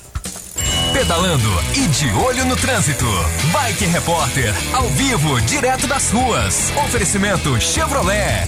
[0.93, 3.05] Pedalando e de olho no trânsito.
[3.51, 6.71] Bike Repórter, ao vivo, direto das ruas.
[6.85, 8.47] Oferecimento Chevrolet.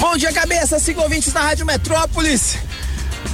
[0.00, 2.58] Bom dia, cabeça, cinco ouvintes da Rádio Metrópolis.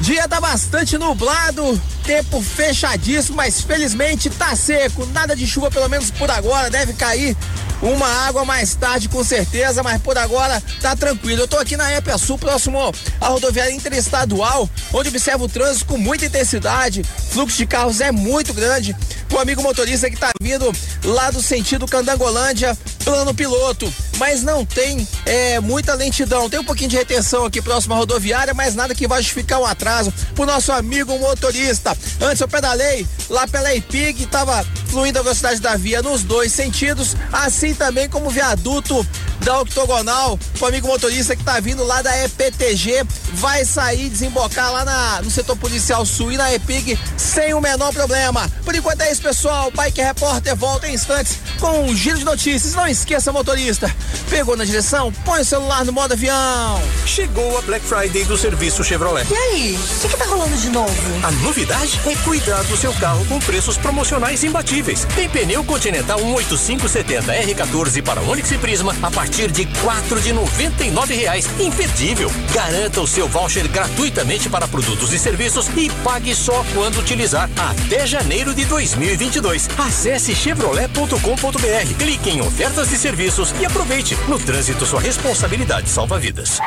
[0.01, 5.07] Dia tá bastante nublado, tempo fechadíssimo, mas felizmente tá seco.
[5.07, 6.69] Nada de chuva, pelo menos por agora.
[6.69, 7.35] Deve cair
[7.81, 11.43] uma água mais tarde, com certeza, mas por agora tá tranquilo.
[11.43, 12.79] Eu tô aqui na Epia Sul, próximo
[13.21, 17.05] à rodoviária interestadual, onde observo o trânsito com muita intensidade.
[17.31, 18.97] Fluxo de carros é muito grande.
[19.33, 20.73] O amigo motorista que tá vindo
[21.05, 22.77] lá do sentido Candangolândia,
[23.09, 26.51] plano piloto, mas não tem é, muita lentidão.
[26.51, 29.65] Tem um pouquinho de retenção aqui próximo à rodoviária, mas nada que vai justificar um
[29.65, 31.97] atraso pro nosso amigo motorista.
[32.21, 37.17] Antes eu pedalei lá pela IPIG, tava fluindo a velocidade da via nos dois sentidos,
[37.33, 39.07] assim também como o viaduto
[39.41, 40.39] da octogonal.
[40.61, 43.05] O amigo motorista que tá vindo lá da EPTG
[43.35, 47.93] vai sair, desembocar lá na, no setor policial sul e na EPIG sem o menor
[47.93, 48.51] problema.
[48.65, 49.71] Por enquanto é isso, pessoal.
[49.71, 52.75] Bike Repórter volta em instantes com um giro de notícias.
[52.75, 53.95] Não esqueça, motorista.
[54.29, 55.13] Pegou na direção?
[55.25, 56.81] Põe o celular no modo avião.
[57.07, 59.27] Chegou a Black Friday do serviço Chevrolet.
[59.31, 60.93] E aí, o que, que tá rolando de novo?
[61.23, 65.07] A novidade é cuidar do seu carro com preços promocionais imbatíveis.
[65.15, 70.85] Tem pneu Continental 18570 R14 para Onix e Prisma a partir de quatro de noventa
[70.85, 71.47] e nove reais.
[71.59, 72.31] Imperdível.
[72.53, 78.07] Garanta o seu voucher gratuitamente para produtos e serviços e pague só quando utilizar até
[78.07, 79.69] janeiro de 2022.
[79.79, 84.17] Acesse chevrolet.com.br, clique em ofertas e serviços e aproveite.
[84.29, 86.59] No trânsito, sua responsabilidade salva vidas.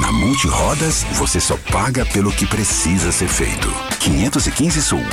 [0.00, 3.68] Na Multirodas, você só paga pelo que precisa ser feito.
[3.98, 5.04] 515 Sul.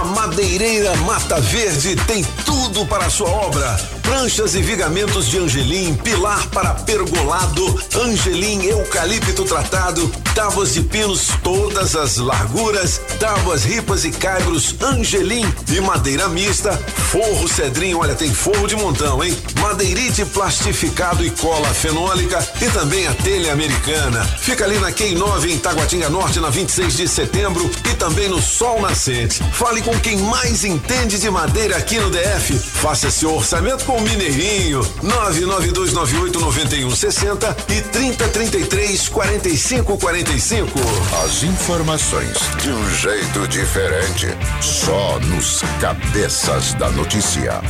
[0.00, 3.78] A Madeireira Mata Verde tem tudo para a sua obra.
[4.00, 11.94] Pranchas e vigamentos de angelim, pilar para pergolado, angelim eucalipto tratado, tábuas de pinos todas
[11.94, 16.76] as larguras, tábuas, ripas e caibros, angelim e madeira mista,
[17.10, 19.36] forro cedrinho, olha, tem forro de montão, hein?
[19.60, 24.24] Madeirite plastificado e cola fenólica e também a telha americana.
[24.40, 28.40] Fica ali na Quem 9 em Taguatinga Norte, na 26 de setembro e também no
[28.42, 29.40] Sol Nascente.
[29.52, 32.56] Fale com quem mais entende de madeira aqui no DF.
[32.58, 34.80] Faça seu orçamento com o Mineirinho.
[35.02, 40.80] 992989160 e 3033 4545.
[41.24, 44.28] As informações de um jeito diferente.
[44.60, 47.60] Só nos Cabeças da Notícia.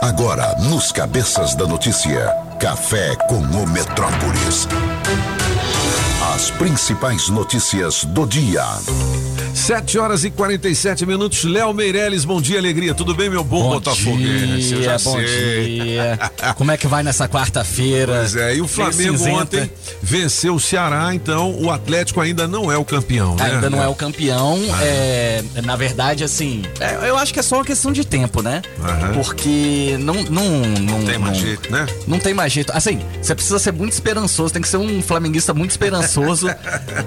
[0.00, 2.28] Agora, nos Cabeças da Notícia.
[2.60, 4.68] Café com o Metrópolis.
[6.34, 8.64] As principais notícias do dia.
[9.54, 11.44] 7 horas e 47 minutos.
[11.44, 12.92] Léo Meirelles, bom dia, alegria.
[12.92, 14.74] Tudo bem, meu bom, botafoguense?
[14.74, 15.80] Eu já bom sei.
[15.80, 16.18] dia.
[16.58, 18.16] Como é que vai nessa quarta-feira?
[18.18, 19.70] Pois é, e o Flamengo ontem
[20.02, 23.52] venceu o Ceará, então o Atlético ainda não é o campeão, né?
[23.54, 24.58] Ainda não é o campeão.
[24.72, 24.84] Ah.
[24.84, 28.60] É, na verdade, assim, é, eu acho que é só uma questão de tempo, né?
[29.14, 30.14] Porque não.
[30.24, 30.48] Não,
[30.80, 31.86] não tem mais não- jeito, né?
[32.08, 32.72] Não tem mais jeito.
[32.74, 36.23] Assim, você precisa ser muito esperançoso, tem que ser um flamenguista muito esperançoso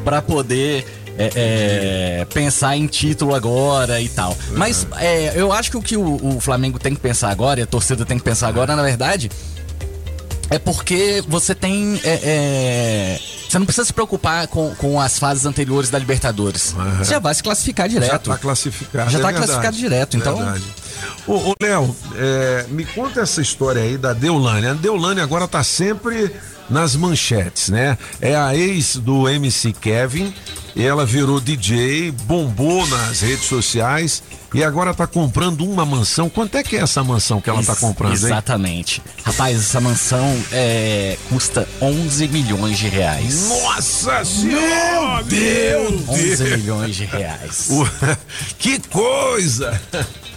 [0.03, 0.85] pra poder.
[1.19, 4.37] é, é, pensar em título agora e tal.
[4.51, 7.63] Mas é, eu acho que o que o, o Flamengo tem que pensar agora, e
[7.63, 9.31] a torcida tem que pensar agora, na verdade,
[10.49, 11.99] é porque você tem.
[12.03, 16.75] é, é, você não precisa se preocupar com, com as fases anteriores da Libertadores.
[16.99, 18.11] Você já vai se classificar direto.
[18.11, 19.09] Já tá classificado.
[19.09, 19.45] Já é tá verdade.
[19.47, 20.63] classificado direto, então- Verdade.
[21.25, 21.95] Ô, ô, Léo,
[22.69, 24.67] me conta essa história aí da Deulane.
[24.67, 26.31] A Deulane agora tá sempre
[26.69, 27.97] nas manchetes, né?
[28.21, 30.33] É a ex do MC Kevin,
[30.85, 34.21] ela virou DJ, bombou nas redes sociais
[34.53, 36.29] e agora tá comprando uma mansão.
[36.29, 38.23] Quanto é que é essa mansão que ela tá Ex- comprando, hein?
[38.25, 39.01] Exatamente.
[39.23, 43.47] Rapaz, essa mansão é, custa 11 milhões de reais.
[43.49, 45.23] Nossa senhora!
[45.25, 46.39] Meu 11 Deus!
[46.59, 47.69] milhões de reais.
[48.59, 49.79] Que coisa!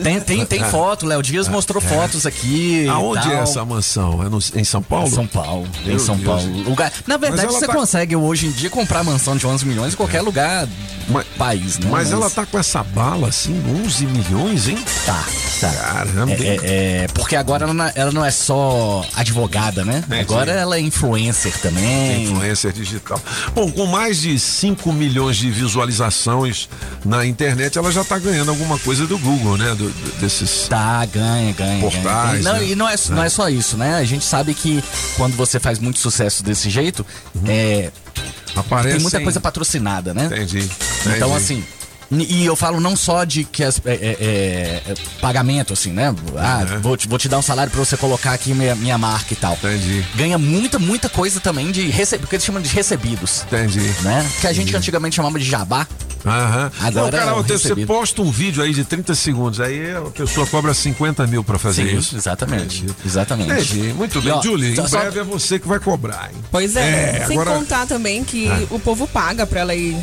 [0.02, 2.86] Tem, tem, tem foto, Léo Dias mostrou fotos aqui.
[2.88, 3.32] Aonde tal.
[3.32, 4.22] é essa mansão?
[4.24, 5.10] É no- em São Paulo?
[5.10, 5.68] São Paulo.
[5.84, 6.26] Meu em São Deus.
[6.42, 6.62] Paulo.
[6.62, 6.90] Lugar...
[7.06, 10.22] Na verdade, você tá- consegue hoje em dia comprar mansão de 11 milhões em qualquer
[10.22, 11.88] lugar do país, né?
[11.90, 14.78] Mas ela tá com essa bala assim, 11 milhões, hein?
[15.04, 15.24] Tá,
[15.60, 15.70] tá.
[15.72, 16.32] Caramba.
[16.32, 16.58] É, é,
[17.02, 20.04] é, porque agora ela não, ela não é só advogada, né?
[20.20, 22.24] Agora ela é influencer também.
[22.24, 23.20] Influencer digital.
[23.54, 26.68] Bom, com mais de 5 milhões de visualizações
[27.04, 29.70] na internet, ela já tá ganhando alguma coisa do Google, né?
[29.74, 30.68] Do- do- desses.
[30.68, 31.80] Tá, ganha, ganha.
[31.80, 32.52] Portais, ganha.
[32.54, 32.66] Não, né?
[32.68, 33.26] E não é, não É.
[33.26, 33.96] é só isso, né?
[33.96, 34.82] A gente sabe que
[35.16, 37.04] quando você faz muito sucesso desse jeito,
[37.46, 38.22] é, Uhum.
[38.54, 38.94] Aparece.
[38.94, 40.26] tem muita coisa patrocinada, né?
[40.26, 40.58] Entendi.
[41.00, 41.32] Então, entendi.
[41.32, 41.64] assim.
[42.10, 44.16] E eu falo não só de que as, é, é,
[44.90, 46.12] é, pagamento, assim, né?
[46.36, 49.32] Ah, vou, te, vou te dar um salário pra você colocar aqui minha, minha marca
[49.32, 49.52] e tal.
[49.54, 50.04] Entendi.
[50.16, 53.42] Ganha muita, muita coisa também de receber, porque eles chamam de recebidos.
[53.46, 53.80] Entendi.
[54.02, 54.28] Né?
[54.40, 55.86] Que a gente antigamente chamava de jabá.
[56.26, 56.70] Aham.
[56.80, 57.86] Agora Não, cara, é o você recebido.
[57.86, 61.88] posta um vídeo aí de 30 segundos, aí a pessoa cobra 50 mil pra fazer
[61.88, 62.14] Sim, isso.
[62.16, 62.84] Exatamente.
[63.06, 63.52] Exatamente.
[63.52, 63.92] Entendi.
[63.94, 64.76] Muito E, bem, ó, Julie.
[64.76, 66.36] só- Em só- breve é você que vai cobrar, hein?
[66.50, 68.66] Pois é, É, sem agora- contar também que Ah.
[68.70, 69.96] o povo paga pra ela ir,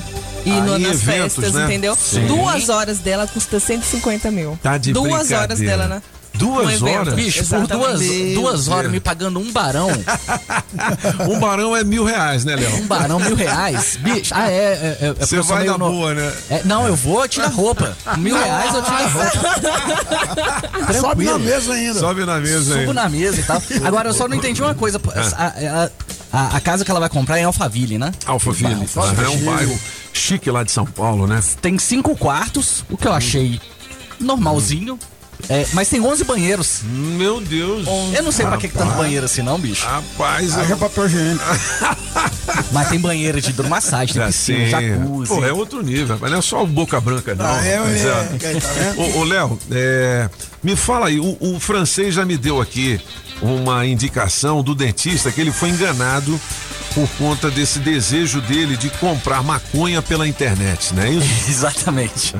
[0.43, 1.65] ir Ah, no- nas eventos, festas, né?
[1.65, 1.95] entendeu?
[1.97, 2.27] Sim.
[2.27, 4.57] Duas horas dela custa 150 mil.
[4.61, 6.01] Tá de Duas horas dela, né?
[6.35, 7.15] Duas Um horas?
[7.15, 8.35] Bicho, por duas, Exatamente.
[8.35, 9.89] duas horas me pagando um barão.
[11.27, 12.75] Um barão é mil reais, né, Léo?
[12.75, 13.97] Um barão, mil reais.
[13.99, 14.53] Bicho, ah, é.
[14.53, 16.31] é, é, é Você vai na no- boa, né?
[16.51, 17.97] É, não, eu vou tirar roupa.
[18.17, 19.31] Mil reais eu tiro a roupa.
[21.01, 21.39] Sobe na Tranquilo.
[21.39, 21.99] mesa ainda.
[21.99, 22.93] Sobe na mesa Subo aí.
[22.93, 23.61] na mesa e tal.
[23.83, 25.01] Agora, eu só não entendi uma coisa.
[25.35, 25.89] A, a-
[26.31, 28.11] a- a casa que ela vai comprar é em Alphaville, né?
[28.25, 28.73] Alphaville.
[28.95, 29.25] Alphaville.
[29.25, 29.79] É um bairro
[30.17, 31.41] chique lá de São Paulo, né?
[31.61, 33.59] Tem cinco quartos, o que eu achei
[34.19, 34.97] normalzinho.
[35.49, 36.81] É, mas tem 11 banheiros.
[36.83, 37.85] Meu Deus.
[38.15, 39.85] Eu não sei pra que, que tanto banheiro assim, não, bicho.
[39.85, 41.45] Rapaz, Haja papel higiênico.
[42.71, 44.69] Mas tem banheiro de hidromassagem, tem piscina, Sim.
[44.69, 45.33] jacuzzi.
[45.33, 47.45] Pô, é outro nível, mas não é só o Boca Branca, não.
[47.45, 48.59] Ah, é, Mas é, é.
[48.59, 49.01] tá?
[49.01, 50.29] Ô, ô, Léo, é,
[50.63, 53.01] me fala aí, o, o francês já me deu aqui
[53.41, 56.39] uma indicação do dentista que ele foi enganado
[56.93, 61.27] por conta desse desejo dele de comprar maconha pela internet, não é isso?
[61.49, 62.33] Exatamente.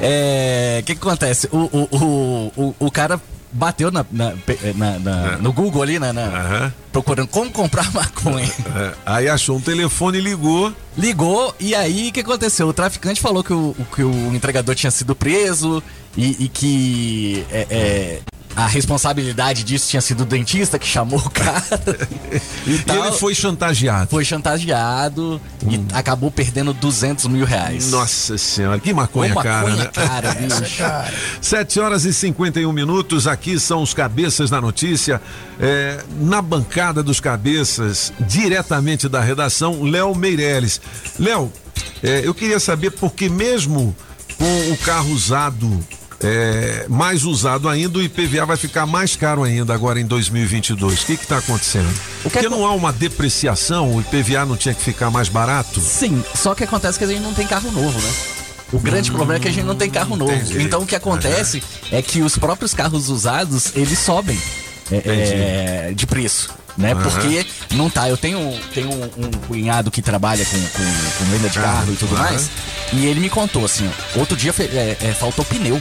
[0.00, 1.48] É, O que, que acontece?
[1.52, 3.20] O, o, o, o, o cara
[3.50, 4.34] bateu na, na-
[4.74, 8.50] na- na- no Google ali, né, na- procurando como comprar maconha.
[8.76, 10.72] É, aí achou um telefone e ligou.
[10.96, 12.68] Ligou e aí o que aconteceu?
[12.68, 15.82] O traficante falou que o, que o entregador tinha sido preso
[16.16, 18.20] e, e que é, é,
[18.58, 21.62] a responsabilidade disso tinha sido o dentista que chamou o cara.
[22.66, 24.10] e, E ele foi chantageado.
[24.10, 25.40] Foi chantageado
[25.70, 27.88] e acabou perdendo 200 mil reais.
[27.92, 29.90] Nossa senhora, que maconha, Ô, cara, maconha né?
[29.94, 30.82] cara, bicho.
[31.40, 35.22] 7 horas e 51 minutos, aqui são os cabeças da notícia.
[35.60, 40.80] É, na bancada dos cabeças, diretamente da redação, Léo Meirelles.
[41.16, 41.52] Léo,
[42.02, 43.94] é, eu queria saber por que mesmo
[44.36, 45.78] com o carro usado,
[46.22, 51.02] é, mais usado ainda, o IPVA vai ficar mais caro ainda agora em 2022.
[51.02, 51.88] O que está acontecendo?
[52.22, 55.80] Porque não há uma depreciação, o IPVA não tinha que ficar mais barato?
[55.80, 58.12] Sim, só que acontece que a gente não tem carro novo, né?
[58.72, 60.32] O grande problema é que a gente não tem carro novo.
[60.32, 60.62] Entendi.
[60.62, 64.38] Então o que acontece é que os próprios carros usados, eles sobem
[64.90, 66.50] é, é, de preço.
[66.76, 66.92] Né?
[66.92, 67.02] Aham.
[67.02, 68.08] Porque não tá.
[68.08, 68.38] Eu tenho,
[68.72, 70.84] tenho um, um cunhado que trabalha com, com,
[71.18, 72.22] com venda de carro e tudo aham.
[72.22, 72.50] mais.
[72.92, 75.80] E ele me contou assim: ó, outro dia é, é, faltou pneu.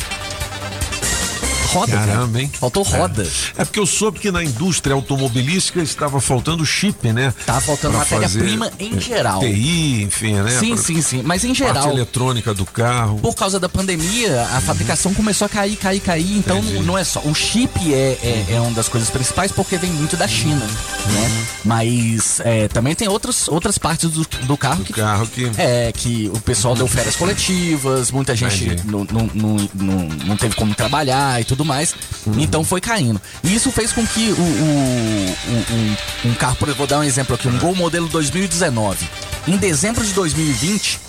[1.67, 2.07] Roda, cara.
[2.07, 2.51] Caramba, hein?
[2.59, 3.27] Faltou roda.
[3.57, 7.33] É porque eu soube que na indústria automobilística estava faltando chip, né?
[7.45, 9.39] Tava faltando matéria-prima em é, geral.
[9.39, 10.51] TI, enfim, né?
[10.59, 11.21] Sim, Pra- sim, sim.
[11.23, 13.19] Mas em Parte geral, eletrônica do carro.
[13.19, 16.37] por causa da pandemia, a fabricação começou a cair, cair, cair.
[16.37, 16.79] Então Entendi.
[16.83, 17.19] não é só.
[17.21, 21.47] O chip é, é, é uma das coisas principais porque vem muito da China, né?
[21.65, 24.93] Mas é, também tem outros, outras partes do, do carro que.
[24.93, 25.51] carro que.
[25.57, 29.95] É, que o pessoal deu férias coletivas, muita gente não, não, não, não,
[30.25, 31.95] não teve como trabalhar e tudo mais.
[32.37, 33.21] Então foi caindo.
[33.43, 36.99] E isso fez com que o, o- o- um, um carro, por exemplo, vou dar
[36.99, 39.07] um exemplo aqui, um Gol modelo 2019.
[39.47, 40.99] Em dezembro de 2020,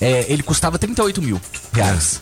[0.00, 1.40] é, ele custava 38 mil
[1.72, 2.20] reais.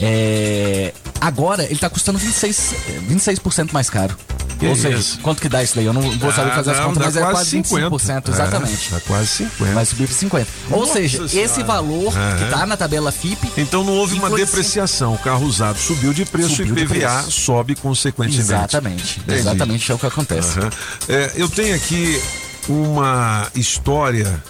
[0.00, 4.16] É, agora ele tá custando 26%, eh, 26% mais caro.
[4.58, 5.18] Que Ou seja, isso?
[5.20, 5.84] quanto que dá isso daí?
[5.86, 7.90] Eu não vou saber Ah, fazer as não, contas, dá mas é quase 50.
[7.90, 8.90] 25%, É, exatamente.
[8.92, 9.74] dá quase 50.
[9.74, 10.48] Vai subir para 50.
[10.70, 11.64] Ou Nossa seja, esse Senhora.
[11.64, 12.50] valor que Aham.
[12.50, 13.52] tá na tabela FIP.
[13.56, 15.14] Então não houve uma depreciação.
[15.14, 18.40] O carro usado subiu de preço Subiu e de IPVA sobe consequentemente.
[18.40, 19.18] Exatamente.
[19.20, 19.38] Entendi.
[19.40, 20.58] Exatamente é o que acontece.
[20.60, 20.70] Aham.
[21.08, 22.22] É, eu tenho aqui
[22.68, 24.42] uma história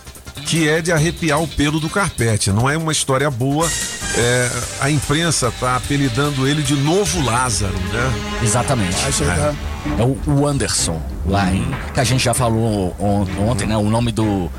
[0.46, 2.50] que é de arrepiar o pelo do carpete.
[2.52, 3.68] Não é uma história boa.
[4.16, 8.12] É, a imprensa está apelidando ele de novo Lázaro, né?
[8.42, 8.96] Exatamente.
[9.22, 9.54] É.
[9.98, 11.66] É o, o Anderson, lá em.
[11.94, 13.76] Que a gente já falou on- ontem, né?
[13.76, 14.50] O nome do,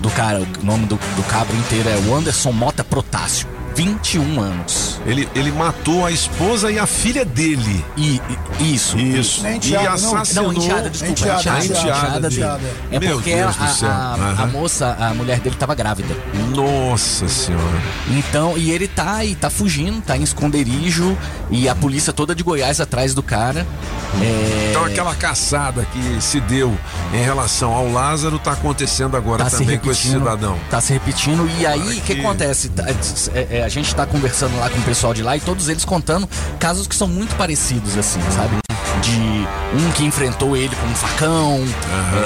[0.00, 3.46] do cara, o nome do, do cabra inteiro é o Anderson Mota Protássio.
[3.74, 5.00] 21 anos.
[5.06, 7.84] Ele, ele matou a esposa e a filha dele.
[7.96, 8.20] E,
[8.60, 8.98] e- isso.
[8.98, 9.46] Isso.
[9.46, 10.16] E enteada, não.
[10.16, 10.52] assassinou.
[10.52, 11.12] Não, enteada, desculpa.
[11.20, 12.34] Enteada, Enteada, enteada, enteada dele.
[12.42, 12.60] enteada.
[12.92, 13.90] É Meu porque Deus a, do céu.
[13.90, 16.14] a- a moça, a mulher dele tava grávida.
[16.54, 17.82] Nossa senhora.
[18.10, 21.16] Então, e ele tá aí, tá fugindo, tá em esconderijo
[21.50, 23.66] e a polícia toda de Goiás atrás do cara.
[24.22, 26.76] É, Então aquela caçada que se deu
[27.12, 30.56] em relação ao Lázaro tá acontecendo agora tá também com esse cidadão.
[30.70, 31.48] Tá se repetindo.
[31.58, 32.68] E aí, o que que- acontece?
[32.68, 32.84] Tá,
[33.34, 35.84] é, é, a gente tá conversando lá com o pessoal de lá e todos eles
[35.84, 38.56] contando casos que são muito parecidos, assim, sabe?
[39.02, 39.46] De
[39.84, 41.60] um que enfrentou ele com um facão,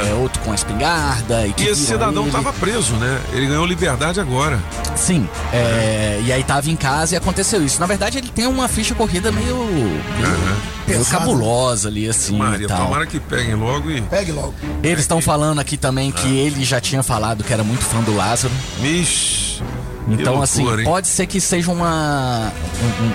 [0.07, 1.47] é, outro com a espingarda.
[1.47, 2.33] E, que E esse cidadão ele.
[2.33, 3.21] tava preso, né?
[3.33, 4.63] Ele ganhou liberdade agora.
[4.95, 7.81] Sim, é, e aí tava em casa e aconteceu isso.
[7.81, 12.37] Na verdade, ele tem uma ficha corrida meio, meio, meio cabulosa ali, assim.
[12.37, 12.85] Maria, e tal.
[12.87, 14.01] tomara que peguem logo e.
[14.03, 14.55] Pegue logo.
[14.83, 18.15] Eles estão falando aqui também que ele já tinha falado que era muito fã do
[18.15, 18.53] Lázaro.
[18.81, 19.63] Mish.
[20.09, 20.89] Então, assim, loucura, hein?
[20.89, 22.53] pode ser que seja uma,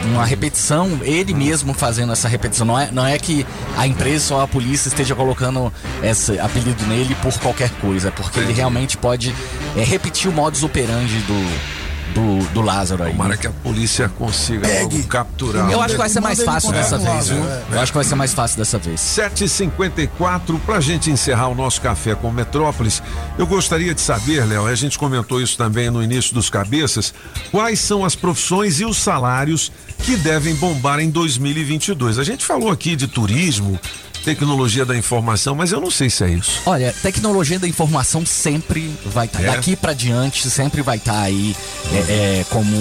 [0.06, 2.66] um- uma repetição, ele mesmo fazendo essa repetição.
[2.66, 3.46] Não é, não é que
[3.78, 5.72] a empresa ou a polícia esteja colocando
[6.04, 8.58] esse apelido nele por qualquer coisa, é porque ele Entendi.
[8.60, 9.34] realmente pode
[9.76, 11.83] é, repetir o modus operandi do,
[12.14, 13.12] do, do Lázaro aí.
[13.12, 14.68] Tomara que a polícia consiga
[15.10, 15.72] capturar.
[15.72, 17.44] Eu acho que vai ser mais fácil dessa vez, viu?
[17.72, 19.00] Eu acho que vai ser mais fácil dessa vez.
[19.02, 23.02] 7h54, pra gente encerrar o nosso café com Metrópolis,
[23.38, 27.14] eu gostaria de saber, Léo, a gente comentou isso também no início dos cabeças,
[27.52, 32.20] quais são as profissões e os salários que devem bombar em 2022.
[32.20, 33.80] A gente falou aqui de turismo,
[34.24, 36.62] tecnologia da informação, mas eu não sei se é isso.
[36.66, 39.42] Olha, tecnologia da informação sempre vai estar.
[39.42, 39.46] É?
[39.48, 41.56] Daqui pra diante sempre vai estar aí
[41.92, 41.98] é,
[42.40, 42.76] é, como.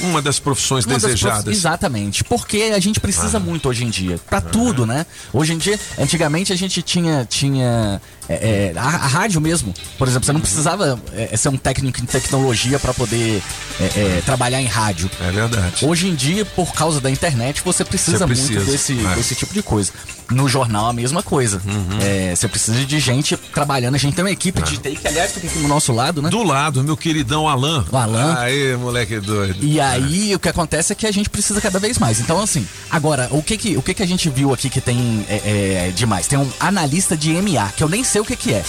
[0.00, 1.44] Uma das profissões Uma das desejadas.
[1.44, 2.24] prof- Exatamente.
[2.24, 4.18] Porque a gente precisa muito hoje em dia.
[4.28, 5.04] Pra tudo, né?
[5.32, 7.26] Hoje em dia, antigamente a gente tinha.
[7.28, 9.72] tinha é, é, a, a rádio mesmo.
[9.96, 13.42] Por exemplo, você não precisava é, ser um técnico em tecnologia pra poder
[13.80, 15.10] é, é, trabalhar em rádio.
[15.20, 15.84] É verdade.
[15.84, 19.02] Hoje em dia, por causa da internet, você precisa, Você precisa, muito desse, é.
[19.02, 19.14] Uhum.
[19.14, 19.92] desse tipo de coisa.
[20.30, 21.60] No jornal, a mesma coisa.
[22.02, 23.94] É, você precisa de gente trabalhando.
[23.94, 26.28] A gente tem uma equipe de TI que, aliás, fica aqui do nosso lado, né?
[26.28, 27.86] Do lado, meu queridão Alan.
[27.90, 28.36] O Alan.
[28.38, 29.56] Aí, moleque doido.
[29.62, 32.20] E aí, o que acontece é que a gente precisa cada vez mais.
[32.20, 35.24] Então, assim, agora, o que que, o que, que a gente viu aqui que tem
[35.30, 36.26] é, é, demais?
[36.26, 38.64] Tem um analista de MA, que eu nem sei o que que é.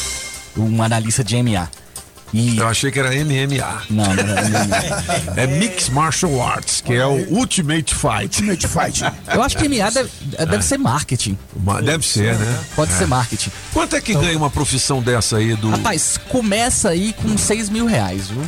[0.57, 1.69] Um analista de MA.
[2.31, 2.57] E...
[2.59, 3.81] Eu achei que era MMA.
[3.89, 5.35] Não, não era MMA.
[5.35, 8.43] É Mixed Martial Arts, que é o Ultimate Fight.
[8.43, 9.03] Ultimate Fight.
[9.33, 10.09] Eu acho que MMA deve,
[10.45, 11.35] deve ser marketing.
[11.59, 12.59] Ma- Deve ser, né?
[12.75, 12.97] Pode É.
[12.97, 13.49] ser marketing.
[13.73, 15.71] Quanto é que ganha uma profissão dessa aí do.
[15.71, 18.43] Rapaz, começa aí com 6 mil reais, viu?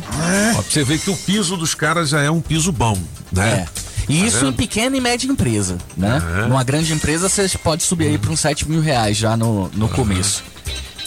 [0.56, 2.96] Ó, pra você ver que o piso dos caras já é um piso bom,
[3.32, 3.66] né?
[3.66, 3.82] É.
[4.08, 4.50] E Tá isso vendo?
[4.50, 6.22] em pequena e média empresa, né?
[6.38, 6.46] É.
[6.46, 9.88] Numa grande empresa você pode subir aí para uns 7 mil reais já no, no
[9.88, 10.44] começo.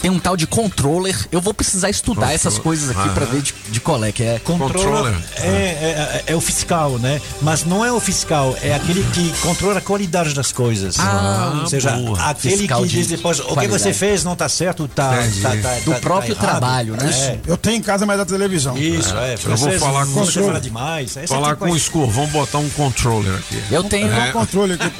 [0.06, 1.16] Tem um tal de controller.
[1.32, 2.34] Eu vou precisar estudar Controller.
[2.36, 3.32] essas coisas aqui pra Aham.
[3.32, 4.38] ver de, de qual é que é.
[4.38, 7.20] Controla é, é, é o fiscal, né?
[7.42, 10.96] Mas não é o fiscal, é aquele que controla a qualidade das coisas.
[11.00, 12.20] Ah, Ou seja, boa.
[12.22, 13.82] aquele Fiscal que diz depois, o que qualidade.
[13.82, 15.40] você fez não tá certo, tá, Entendi.
[15.42, 17.10] tá, tá, Do tá- próprio tá trabalho, né?
[17.10, 17.38] É.
[17.44, 18.78] Eu tenho em casa, mas da televisão.
[18.78, 19.34] Isso, é.
[19.44, 21.16] Eu vou falar com você fala demais.
[21.16, 21.80] Esse Falar tipo com o.
[21.80, 23.60] Scor, vamos botar um controller aqui.
[23.72, 24.28] Eu tenho É.
[24.28, 24.92] um controle aqui.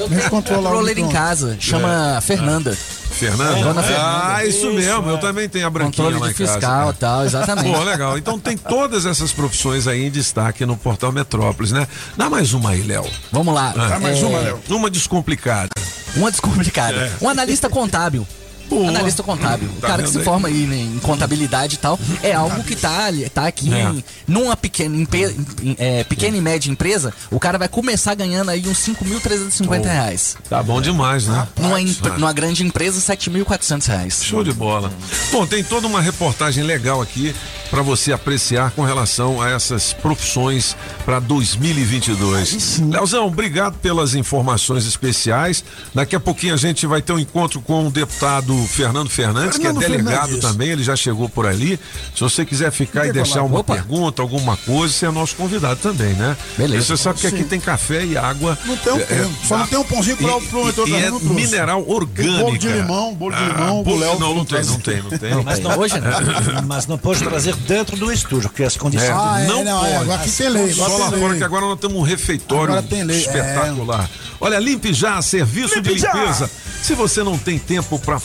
[0.00, 2.76] Eu tenho um o controller em casa, chama Fernanda.
[3.18, 3.60] Fernanda?
[3.60, 4.34] Dona Fernanda.
[4.36, 5.10] Ah, isso, mesmo.
[5.10, 6.52] Eu também tenho a branquinha Controle lá de em casa.
[6.58, 7.76] fiscal e tal, exatamente.
[7.76, 8.16] Pô, legal.
[8.16, 11.86] Então tem todas essas profissões aí em destaque no Portal Metrópolis, né?
[12.16, 13.06] Dá mais uma aí, Léo.
[13.32, 13.72] Vamos lá.
[13.72, 14.60] Dá mais uma, Léo.
[14.68, 15.70] Uma descomplicada.
[16.16, 16.96] Uma descomplicada.
[16.96, 17.12] É.
[17.24, 18.26] Um analista contábil.
[18.68, 18.88] Boa.
[18.88, 19.68] Analista contábil.
[19.76, 20.24] O Tá cara que se aí?
[20.24, 21.98] forma aí né, em contabilidade e tal.
[22.22, 23.82] É algo que tá, tá aqui É.
[23.84, 27.12] em, numa pequena, empe- em- é, pequena e média empresa.
[27.30, 29.88] O cara vai começar ganhando aí uns 5.350 Pô.
[29.88, 30.36] reais.
[30.48, 31.46] Tá bom demais, né?
[31.58, 32.18] Numa, imp- Ah.
[32.18, 34.22] numa grande empresa, 7.400 reais.
[34.22, 34.92] Show de bola.
[35.32, 37.34] Bom, tem toda uma reportagem legal aqui
[37.70, 42.80] para você apreciar com relação a essas profissões para 2022.
[42.80, 45.64] Leozão, obrigado pelas informações especiais.
[45.94, 49.78] Daqui a pouquinho a gente vai ter um encontro com o deputado Fernando Fernandes, Fernando
[49.78, 50.40] que é delegado Fernandes.
[50.40, 51.78] também, ele já chegou por ali.
[52.14, 53.46] Se você quiser ficar e deixar falar?
[53.46, 53.74] uma Opa.
[53.74, 56.36] pergunta, alguma coisa, você é nosso convidado também, né?
[56.56, 56.86] Beleza.
[56.86, 57.44] Você sabe que aqui Sim.
[57.44, 58.58] tem café e água.
[58.64, 59.28] Não tem o É, quê?
[59.44, 62.38] Só não tem um pãozinho que o promotor e, e também é não mineral orgânico.
[62.44, 65.02] bolo de limão, bolo de limão, bolo, o Léo não, não não tem, não tem,
[65.02, 65.44] não tem.
[65.44, 66.62] Mas não, hoje não.
[66.66, 69.10] Mas não pode trazer dentro do estúdio, porque as condições.
[69.10, 70.02] Ah, é, não, não, é, pode.
[70.02, 73.14] agora aqui tem lei, agora Só lá fora que agora nós temos um refeitório é.
[73.16, 74.08] espetacular.
[74.40, 76.50] Olha, Limpe Já, serviço de limpeza.
[76.82, 78.18] Se você não tem tempo para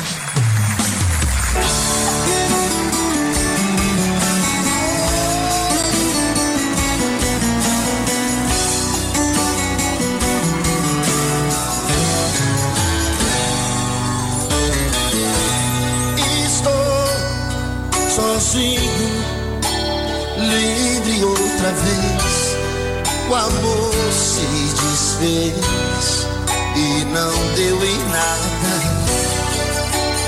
[25.18, 26.28] Desfez
[26.76, 28.74] e não deu em nada.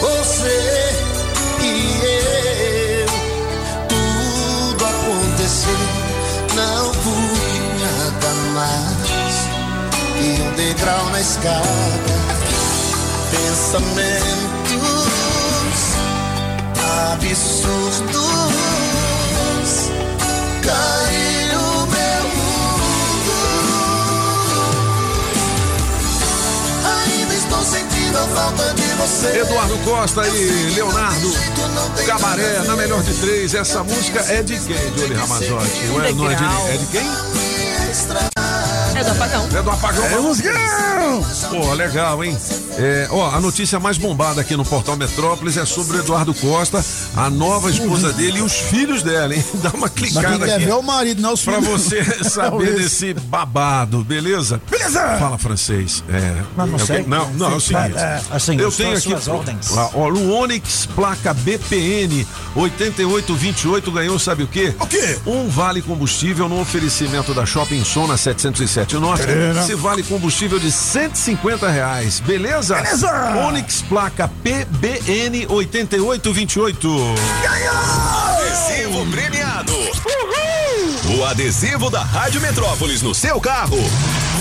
[0.01, 0.95] Você
[1.61, 1.63] e
[2.05, 3.07] eu,
[3.87, 5.79] tudo aconteceu,
[6.55, 9.37] não fui nada mais
[10.17, 12.19] que um degrau na escada.
[13.31, 14.39] Pensamentos
[17.17, 18.11] absurdos
[20.63, 21.28] caiu
[29.36, 31.32] Eduardo Costa e Leonardo
[32.05, 33.53] Cabaré, na melhor de três.
[33.53, 35.86] Essa música é de quem, Jolie Ramazotti?
[35.88, 38.28] Não é, não é de, é de quem?
[38.99, 39.47] É do apagão.
[39.55, 40.05] É do apagão.
[40.05, 42.37] É Pô, legal, hein?
[42.77, 46.83] É, ó, a notícia mais bombada aqui no Portal Metrópolis é sobre o Eduardo Costa,
[47.15, 49.43] a nova esposa dele e os filhos dela, hein?
[49.63, 51.81] Dá uma clicada aqui ver é o marido, não os pra filhos.
[51.83, 54.61] você saber desse babado, beleza?
[54.69, 54.99] Beleza!
[55.17, 56.03] Fala francês.
[56.09, 57.03] É, Não, não é o sei.
[57.07, 57.97] Não, não, é o seguinte.
[57.97, 64.47] É, assim, eu tenho aqui ó, ó, o Onix placa BPN 8828 ganhou, sabe o
[64.47, 64.73] quê?
[64.77, 65.17] O quê?
[65.25, 69.25] Um vale combustível no oferecimento da Shopping Som na 707 Norte.
[69.25, 69.63] Beleza.
[69.63, 72.75] Se vale combustível de 150 reais, beleza?
[72.75, 73.35] Beleza.
[73.47, 76.89] Onix placa PBN 8828.
[78.39, 79.73] Adesivo premiado.
[81.17, 83.79] O adesivo da Rádio Metrópolis no seu carro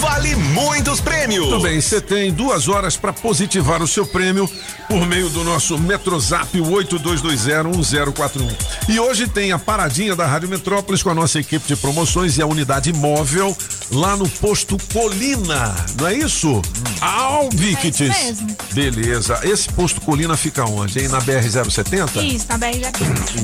[0.01, 1.47] vale muitos prêmios.
[1.47, 4.49] Tudo bem, você tem duas horas para positivar o seu prêmio
[4.87, 8.49] por meio do nosso Metrozap 82201041.
[8.89, 12.43] E hoje tem a paradinha da Rádio Metrópolis com a nossa equipe de promoções e
[12.43, 13.57] a unidade móvel
[13.91, 16.63] lá no posto Colina, não é isso?
[17.01, 18.01] Alvictes.
[18.01, 18.57] É isso mesmo.
[18.73, 19.41] Beleza.
[19.43, 21.01] Esse posto Colina fica onde?
[21.01, 21.09] Hein?
[21.09, 22.23] Na BR-070?
[22.23, 22.93] Isso, na BR já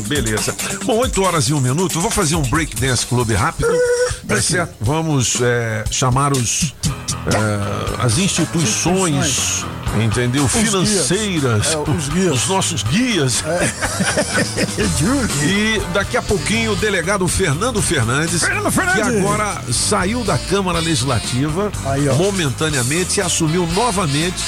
[0.06, 0.54] Beleza.
[0.84, 2.00] Bom, 8 horas e um minuto.
[2.00, 3.68] Vou fazer um break dance club rápido.
[4.26, 4.74] Tá certo?
[4.80, 6.74] Vamos é, chamar os
[7.26, 9.64] é, as instituições,
[10.02, 10.44] entendeu?
[10.44, 11.72] Os Financeiras.
[11.72, 13.42] É, os os nossos guias.
[15.42, 19.08] e daqui a pouquinho o delegado Fernando Fernandes, Fernando Fernandes.
[19.08, 21.70] que agora saiu da Câmara Legislativa
[22.16, 24.42] momentaneamente e assumiu novamente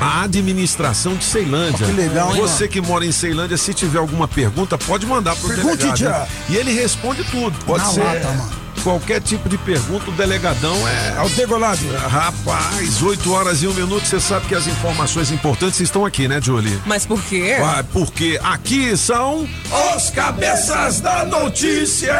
[0.00, 1.86] a administração de Ceilândia.
[1.86, 5.48] Que legal, hein, Você que mora em Ceilândia, se tiver alguma pergunta, pode mandar pro
[5.48, 6.22] Pergunte, delegado.
[6.22, 6.28] né?
[6.50, 7.56] E ele responde tudo.
[7.64, 8.50] Pode Na ser lata, mano.
[8.78, 11.16] Qualquer tipo de pergunta, o delegadão é.
[11.18, 11.80] Altegolado.
[12.08, 16.40] Rapaz, 8 horas e um minuto, você sabe que as informações importantes estão aqui, né,
[16.40, 16.80] Julie?
[16.86, 17.56] Mas por quê?
[17.60, 19.48] Ah, porque aqui são
[19.96, 22.14] os cabeças da notícia.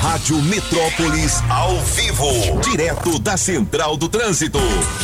[0.00, 4.58] Rádio Metrópolis ao vivo, direto da Central do Trânsito.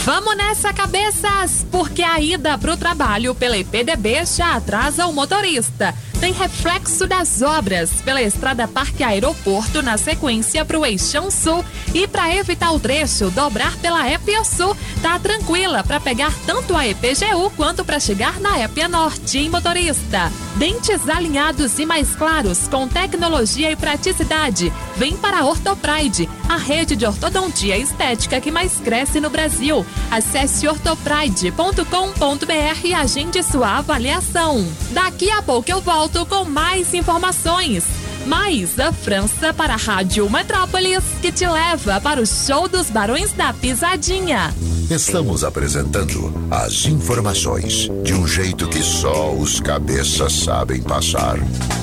[0.05, 1.67] Vamos nessa, cabeças!
[1.71, 5.95] Porque a ida pro trabalho pela IPDB já atrasa o motorista.
[6.21, 11.65] Tem reflexo das obras pela estrada Parque Aeroporto na sequência pro Eixão Sul.
[11.95, 14.77] E para evitar o trecho, dobrar pela Épia Sul.
[15.01, 20.31] Tá tranquila para pegar tanto a EPGU quanto para chegar na Épia Norte, hein, motorista?
[20.57, 24.71] Dentes alinhados e mais claros, com tecnologia e praticidade.
[24.97, 29.87] Vem para a Ortopride, a rede de ortodontia estética que mais cresce no Brasil.
[30.11, 34.67] Acesse ortopride.com.br e agende sua avaliação.
[34.91, 37.85] Daqui a pouco eu volto com mais informações.
[38.27, 43.33] Mais a França para a Rádio Metrópolis, que te leva para o show dos Barões
[43.33, 44.55] da Pisadinha.
[44.91, 51.39] Estamos apresentando as informações de um jeito que só os cabeças sabem passar.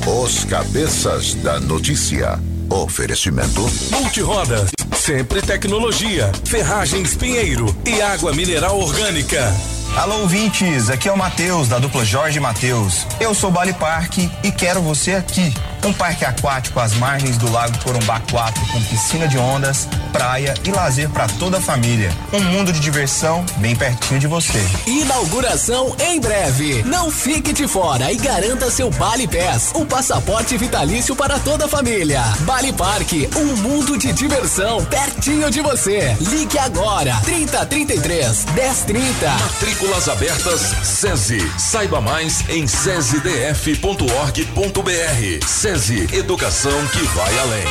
[0.06, 2.40] Os cabeças da notícia.
[2.70, 3.62] Oferecimento.
[3.92, 9.54] Multiroda, sempre tecnologia, ferragens Pinheiro e água mineral orgânica.
[9.98, 13.08] Alô, ouvintes, aqui é o Matheus, da dupla Jorge Matheus.
[13.20, 15.52] Eu sou Bali Park e quero você aqui.
[15.86, 20.72] Um parque aquático às margens do Lago Corumbá 4, com piscina de ondas, praia e
[20.72, 22.12] lazer para toda a família.
[22.34, 24.64] Um mundo de diversão bem pertinho de você.
[24.86, 26.84] Inauguração em breve.
[26.84, 31.68] Não fique de fora e garanta seu Bali Pass, o passaporte vitalício para toda a
[31.68, 32.22] família.
[32.42, 36.16] Bali Park, um mundo de diversão pertinho de você.
[36.20, 39.30] Ligue agora, 3033 1030.
[39.30, 41.52] Matrículas abertas SESI.
[41.58, 45.48] Saiba mais em sesidf.org.br.
[45.68, 47.66] SESI, educação que vai além.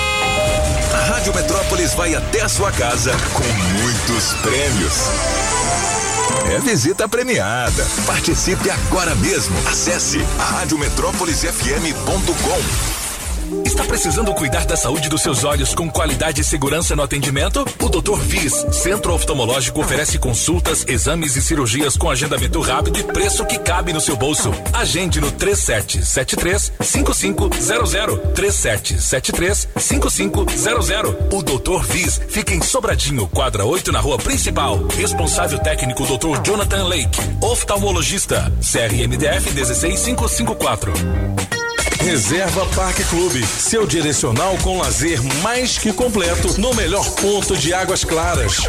[0.92, 3.42] A Rádio Metrópolis vai até a sua casa com
[3.80, 5.08] muitos prêmios.
[6.52, 7.86] É visita premiada.
[8.04, 9.56] Participe agora mesmo.
[9.66, 13.05] Acesse radiometrópolisfm.com.
[13.64, 17.64] Está precisando cuidar da saúde dos seus olhos com qualidade e segurança no atendimento?
[17.80, 18.18] O Dr.
[18.18, 23.92] Viz, Centro Oftalmológico, oferece consultas, exames e cirurgias com agendamento rápido e preço que cabe
[23.92, 24.50] no seu bolso.
[24.72, 28.34] Agende no 3773 5500.
[28.34, 31.14] 3773 5500.
[31.32, 31.84] O Dr.
[31.86, 34.84] Viz fica em Sobradinho, quadra 8 na rua principal.
[34.96, 36.42] Responsável técnico Dr.
[36.42, 38.52] Jonathan Lake, oftalmologista.
[38.60, 41.55] CRMDF 16554.
[42.00, 48.04] Reserva Parque Clube, seu direcional com lazer mais que completo no melhor ponto de Águas
[48.04, 48.68] Claras.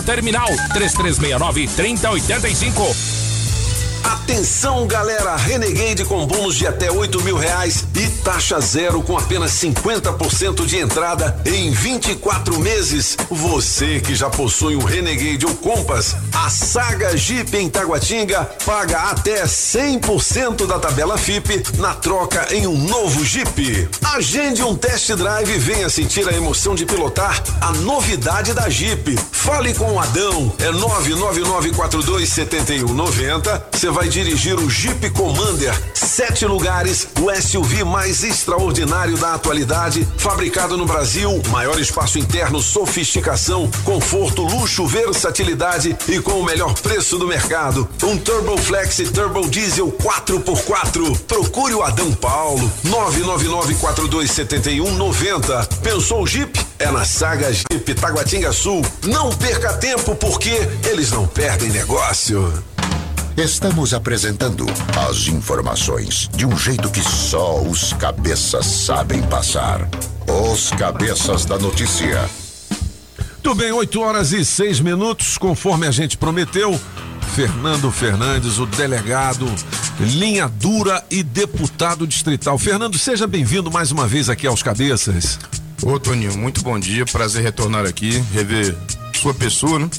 [0.01, 3.20] terminal 3369 3085.
[4.03, 5.35] Atenção, galera!
[5.35, 10.77] Renegade com bônus de até 8 mil reais e taxa zero com apenas 50% de
[10.77, 13.15] entrada em 24 meses.
[13.29, 19.43] Você que já possui um Renegade ou Compass, a Saga Jeep em Taguatinga paga até
[19.43, 23.87] 100% da tabela FIP na troca em um novo Jeep.
[24.13, 29.17] Agende um test drive e venha sentir a emoção de pilotar a novidade da Jeep.
[29.31, 33.61] Fale com o Adão, é 999427190.
[33.71, 40.77] Você vai dirigir o Jeep Commander, sete lugares, o SUV mais extraordinário da atualidade, fabricado
[40.77, 47.27] no Brasil, maior espaço interno, sofisticação, conforto, luxo, versatilidade e com o melhor preço do
[47.27, 47.89] mercado.
[48.03, 51.19] Um Turbo Flex Turbo Diesel 4x4.
[51.27, 55.67] Procure o Adão Paulo, 999427190.
[55.81, 56.57] Pensou Jeep?
[56.79, 58.81] É na Saga Jeep Taguatinga Sul.
[59.03, 62.51] Não perca tempo porque eles não perdem negócio.
[63.37, 64.65] Estamos apresentando
[65.09, 69.87] as informações de um jeito que só os cabeças sabem passar.
[70.27, 72.29] Os cabeças da notícia.
[73.31, 76.77] Muito bem, 8 horas e 6 minutos, conforme a gente prometeu.
[77.33, 79.45] Fernando Fernandes, o delegado,
[79.97, 82.57] linha dura e deputado distrital.
[82.57, 85.39] Fernando, seja bem-vindo mais uma vez aqui aos Cabeças.
[85.81, 87.05] Ô, Toninho, muito bom dia.
[87.05, 88.75] Prazer retornar aqui, rever
[89.15, 89.89] sua pessoa, né?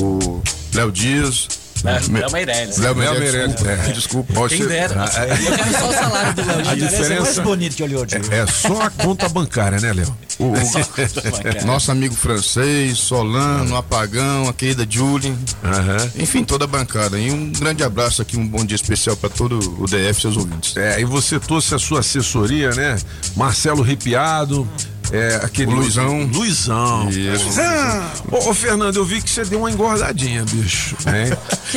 [0.00, 0.42] O
[0.72, 1.65] Léo Dias.
[1.84, 2.78] Léo Me- Meirelles.
[2.78, 3.70] Léo Léo Meirelles, desculpa.
[3.70, 3.92] é.
[3.92, 4.48] Desculpa.
[4.48, 5.04] Quem Você- dera.
[5.04, 5.32] Ah, é.
[5.32, 6.90] Eu quero só o salário do Léo A Dias.
[6.90, 8.14] diferença bonito que eu lhe hoje.
[8.30, 10.16] é, é só a conta bancária, né, Léo?
[10.38, 15.34] O, o- nosso amigo francês, Solano, Apagão, a querida Julie,
[16.14, 17.18] enfim, toda a bancada.
[17.18, 20.36] E um grande abraço aqui, um bom dia especial para todo o DF e seus
[20.36, 20.76] ouvintes.
[20.76, 22.96] É, e você trouxe a sua assessoria, né?
[23.34, 24.68] Marcelo Ripiado.
[25.12, 26.28] É, aquele O Luizão.
[26.32, 27.08] Luizão.
[27.08, 27.60] Isso.
[28.30, 30.96] Ô, ô, Fernando, eu vi que você deu uma engordadinha, bicho.
[31.06, 31.36] Hein?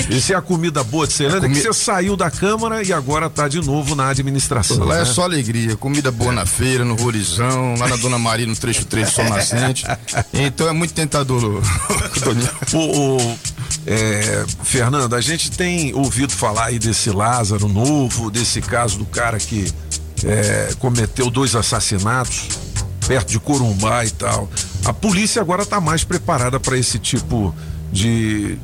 [0.10, 3.48] Isso é a comida boa de Ceilândia, que você saiu da Câmara e agora tá
[3.48, 4.84] de novo na administração.
[4.84, 5.06] Lá é né?
[5.06, 9.08] só alegria, comida boa na feira, no Rorizão, lá na Dona Maria, no trecho 3
[9.08, 9.86] do Sol Nascente.
[10.34, 11.40] Então é muito tentador.
[12.74, 13.38] O, o,
[13.88, 19.40] é, Fernando, a gente tem ouvido falar aí desse Lázaro novo, desse caso do cara
[19.40, 19.72] que
[20.24, 22.48] é, cometeu dois assassinatos
[23.10, 24.48] perto de Corumbá e tal.
[24.86, 27.56] A polícia agora está mais preparada para esse tipo
[27.92, 28.56] de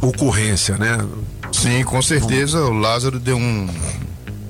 [0.00, 0.96] ocorrência, né?
[1.52, 3.68] Sim, com certeza o Lázaro deu um,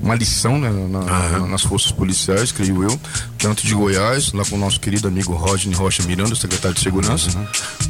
[0.01, 1.01] uma lição né, na-
[1.39, 2.97] na- nas forças policiais, creio eu,
[3.37, 7.29] tanto de Goiás, lá com o nosso querido amigo Rodney Rocha Miranda, secretário de Segurança,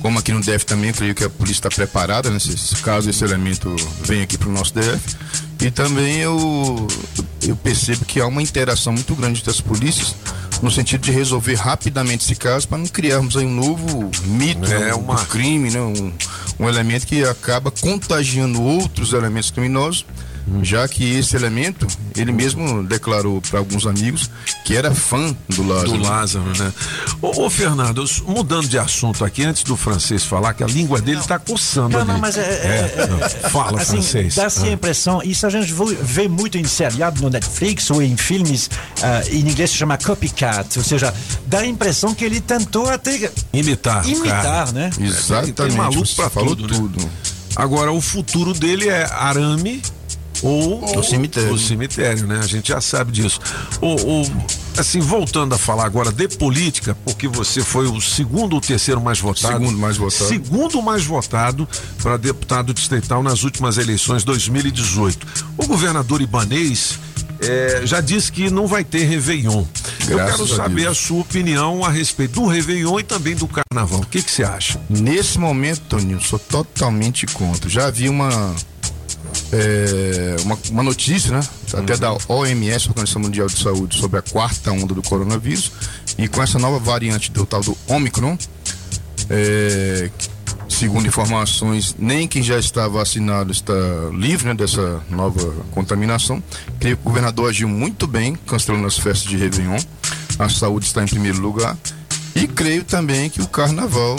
[0.01, 3.07] como aqui no DF também, creio que a polícia está preparada, né, se, se caso
[3.07, 5.15] esse elemento venha aqui para o nosso DF.
[5.61, 6.87] E também eu,
[7.47, 10.15] eu percebo que há uma interação muito grande entre as polícias,
[10.61, 14.79] no sentido de resolver rapidamente esse caso, para não criarmos aí um novo mito É,
[14.79, 16.13] né, um, uma- do crime, né, um,
[16.59, 20.05] um elemento que acaba contagiando outros elementos criminosos,
[20.63, 24.29] já que esse elemento, ele mesmo declarou para alguns amigos
[24.65, 25.91] que era fã do Lázaro.
[25.91, 26.73] Do Lázaro, né?
[27.21, 31.21] Ô, ô, Fernando, mudando de assunto aqui, antes do francês falar, que a língua dele
[31.27, 33.49] tá coçando Não, não, mas é, é- não.
[33.49, 34.35] Fala, assim, francês.
[34.35, 34.71] Dá-se a Ah.
[34.71, 38.69] impressão, isso a gente vê muito em seriado no Netflix ou em filmes,
[39.01, 41.13] ah, em inglês se chama copycat, ou seja,
[41.45, 44.07] dá a impressão que ele tentou até Imitar.
[44.07, 44.71] imitar, cara.
[44.71, 44.89] né?
[44.95, 47.09] Tem, tem maluco você pra falou tudo, né?
[47.55, 49.81] Agora, o futuro dele é arame
[50.41, 51.53] ou O cemitério.
[51.53, 52.39] O cemitério, né?
[52.43, 53.39] A gente já sabe disso.
[53.81, 54.31] O, o-
[54.77, 59.19] assim, voltando a falar agora de política, porque você foi o segundo ou terceiro mais
[59.19, 59.53] votado.
[59.53, 60.27] Segundo mais votado.
[60.27, 61.67] Segundo mais votado
[62.01, 65.27] para deputado distrital nas últimas eleições 2018.
[65.57, 66.97] O governador Ibanês
[67.41, 69.63] eh, já disse que não vai ter Réveillon.
[70.07, 70.97] Eu Graças quero a saber Deus.
[70.97, 73.99] a sua opinião a respeito do Réveillon e também do Carnaval.
[74.01, 74.79] O que que você acha?
[74.89, 77.69] Nesse momento, Toninho, sou totalmente contra.
[77.69, 78.55] Já havia uma,
[79.51, 81.41] é, uma, uma notícia, né?
[81.73, 85.71] Até da OMS, Organização Mundial de Saúde, sobre a quarta onda do coronavírus.
[86.17, 88.37] E com essa nova variante do tal do Omicron,
[89.29, 90.09] é,
[90.69, 93.73] segundo informações, nem quem já está vacinado está
[94.13, 96.41] livre né, dessa nova contaminação.
[96.79, 99.79] Creio que o governador agiu muito bem, cancelando as festas de Réveillon.
[100.39, 101.77] A saúde está em primeiro lugar.
[102.35, 104.15] E creio também que o carnaval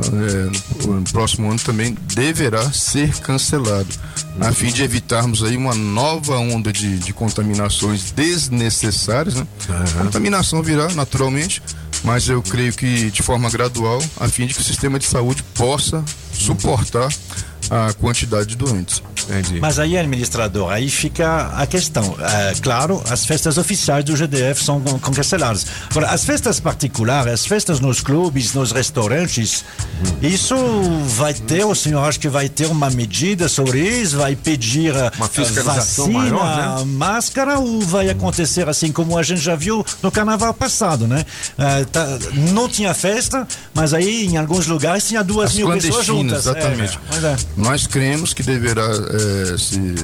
[0.00, 3.88] é, no, no próximo ano também deverá ser cancelado,
[4.40, 9.34] a fim de evitarmos aí uma nova onda de, de contaminações desnecessárias.
[9.34, 9.46] Né?
[9.98, 11.62] Contaminação virá naturalmente,
[12.02, 15.42] mas eu creio que de forma gradual, a fim de que o sistema de saúde
[15.54, 17.08] possa suportar
[17.70, 19.02] a quantidade de doentes.
[19.60, 22.14] Mas aí, administrador, aí fica a questão.
[22.20, 25.66] É, claro, as festas oficiais do GDF são canceladas.
[25.90, 29.64] Agora, as festas particulares, as festas nos clubes, nos restaurantes,
[30.20, 30.54] isso
[31.16, 34.18] vai ter, o senhor acha que vai ter uma medida sobre isso?
[34.18, 36.92] Vai pedir uma fiscalização vacina, maior, né?
[36.92, 41.24] máscara ou vai acontecer assim como a gente já viu no carnaval passado, né?
[41.56, 42.06] É, tá-
[42.52, 46.38] não tinha festa, mas aí em alguns lugares tinha duas As mil pessoas juntas.
[46.46, 46.96] exatamente.
[46.96, 47.36] É, pois é.
[47.56, 49.94] Nós cremos que deverá eh, se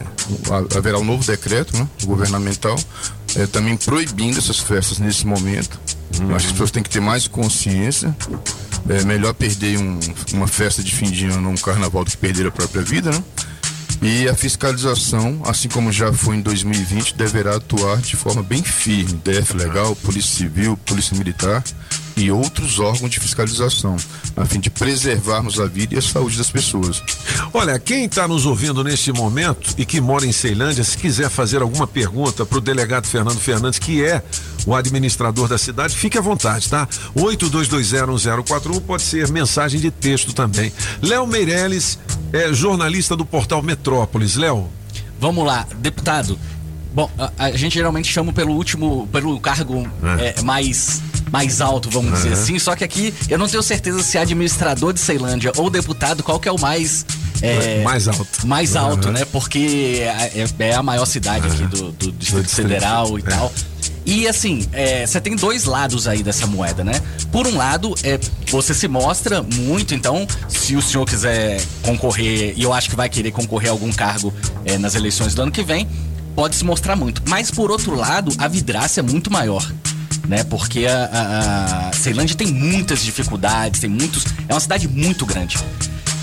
[0.50, 2.78] ha- haverá um novo decreto né, governamental
[3.36, 5.80] eh, também proibindo essas festas nesse momento.
[6.20, 8.14] Eu acho que as pessoas têm que ter mais consciência.
[8.88, 9.98] É melhor perder um-
[10.32, 13.22] uma festa de fim de ano, um carnaval, do que perder a própria vida, né?
[14.02, 19.20] E a fiscalização, assim como já foi em 2020, deverá atuar de forma bem firme.
[19.24, 21.62] DF Legal, Polícia Civil, Polícia Militar
[22.20, 23.96] e outros órgãos de fiscalização,
[24.36, 27.02] a fim de preservarmos a vida e a saúde das pessoas.
[27.52, 31.62] Olha, quem está nos ouvindo neste momento e que mora em Ceilândia, se quiser fazer
[31.62, 34.22] alguma pergunta para o delegado Fernando Fernandes, que é
[34.66, 36.86] o administrador da cidade, fique à vontade, tá?
[37.16, 40.72] 82201041 pode ser mensagem de texto também.
[41.00, 41.98] Léo Meirelles
[42.32, 44.36] é jornalista do portal Metrópolis.
[44.36, 44.68] Léo.
[45.18, 46.38] Vamos lá, deputado.
[46.92, 49.88] Bom, a, a gente geralmente chama pelo último, pelo cargo
[50.18, 52.42] é, mais mais alto, vamos dizer Aham.
[52.42, 52.58] assim.
[52.58, 56.40] Só que aqui eu não tenho certeza se é administrador de Ceilândia ou deputado, qual
[56.40, 57.06] que é o mais.
[57.40, 58.46] é, Mais alto.
[58.46, 59.18] Mais alto, Aham.
[59.18, 59.24] né?
[59.24, 63.24] Porque é, é a maior cidade aqui do, do Distrito Distrito, Federal e é.
[63.24, 63.52] tal.
[64.04, 67.00] E assim, é, você tem dois lados aí dessa moeda, né?
[67.30, 68.18] Por um lado, é,
[68.50, 73.08] você se mostra muito, então, se o senhor quiser concorrer, e eu acho que vai
[73.08, 74.32] querer concorrer a algum cargo
[74.64, 75.86] é, nas eleições do ano que vem,
[76.34, 77.22] pode se mostrar muito.
[77.28, 79.70] Mas por outro lado, a vidrácia é muito maior.
[80.28, 80.44] Né?
[80.44, 84.24] Porque a, a, a Ceilândia tem muitas dificuldades, tem muitos.
[84.48, 85.56] É uma cidade muito grande.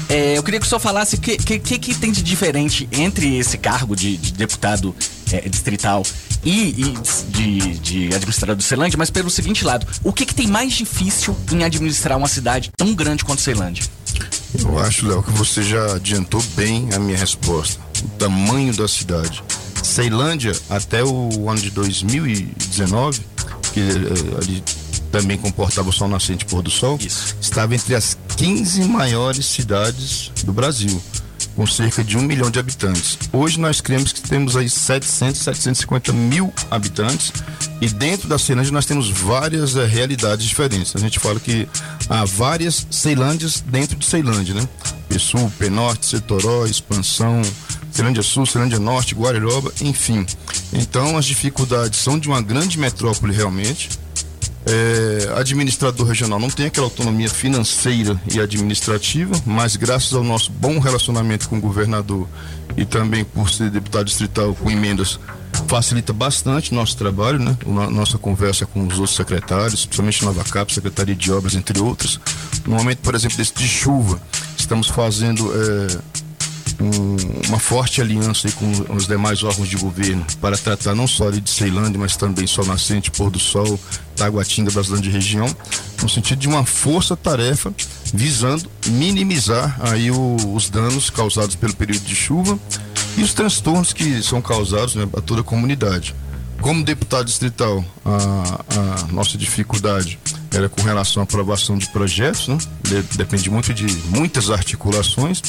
[0.09, 2.87] É, eu queria que o senhor falasse o que, que, que, que tem de diferente
[2.93, 4.95] entre esse cargo de, de deputado
[5.33, 6.03] é, distrital
[6.45, 6.97] e, e
[7.29, 11.35] de, de administrador do Ceilândia, mas pelo seguinte lado: o que, que tem mais difícil
[11.51, 13.83] em administrar uma cidade tão grande quanto Ceilândia?
[14.57, 17.81] Eu acho, Léo, que você já adiantou bem a minha resposta.
[18.01, 19.43] O tamanho da cidade.
[19.83, 23.21] Ceilândia, até o ano de 2019,
[23.73, 24.63] que eh, ali
[25.11, 26.99] também comportava o sol nascente e pôr do sol,
[27.41, 31.01] estava entre as 15 maiores cidades do Brasil,
[31.55, 33.17] com cerca de um milhão de habitantes.
[33.31, 37.31] Hoje nós cremos que temos aí 700, 750 mil habitantes
[37.81, 40.95] e dentro da Ceilândia nós temos várias eh, realidades diferentes.
[40.95, 41.67] A gente fala que
[42.09, 44.67] há várias Ceilândias dentro de Ceilândia, né?
[45.19, 47.41] Sul, Penorte, Setoró, Expansão,
[47.91, 50.25] Ceilândia Sul, Ceilândia Norte, Guariroba, enfim.
[50.73, 53.89] Então as dificuldades são de uma grande metrópole realmente.
[54.69, 60.77] É, administrador regional não tem aquela autonomia financeira e administrativa, mas graças ao nosso bom
[60.77, 62.27] relacionamento com o governador
[62.75, 65.17] e também por ser deputado distrital com emendas,
[65.67, 67.57] facilita bastante nosso trabalho, né?
[67.65, 72.19] Nossa conversa com os outros secretários, principalmente Nova Cap, Secretaria de Obras, entre outros.
[72.65, 74.21] No momento, por exemplo, desse de chuva,
[74.67, 80.93] estamos fazendo é, um- uma forte aliança com os demais órgãos de governo para tratar
[80.93, 83.79] não só de Ceilândia, mas também Sol Nascente, Pôr do Sol,
[84.17, 85.47] Taguatinga, Brasilândia e região,
[86.03, 87.73] no sentido de uma força-tarefa
[88.13, 92.59] visando minimizar aí o- os danos causados pelo período de chuva
[93.17, 96.13] e os transtornos que são causados né, a toda a comunidade.
[96.59, 100.19] Como deputado distrital, a, a nossa dificuldade
[100.51, 102.57] era com relação à aprovação de projetos, né?
[102.83, 105.41] De- depende muito de muitas articulações,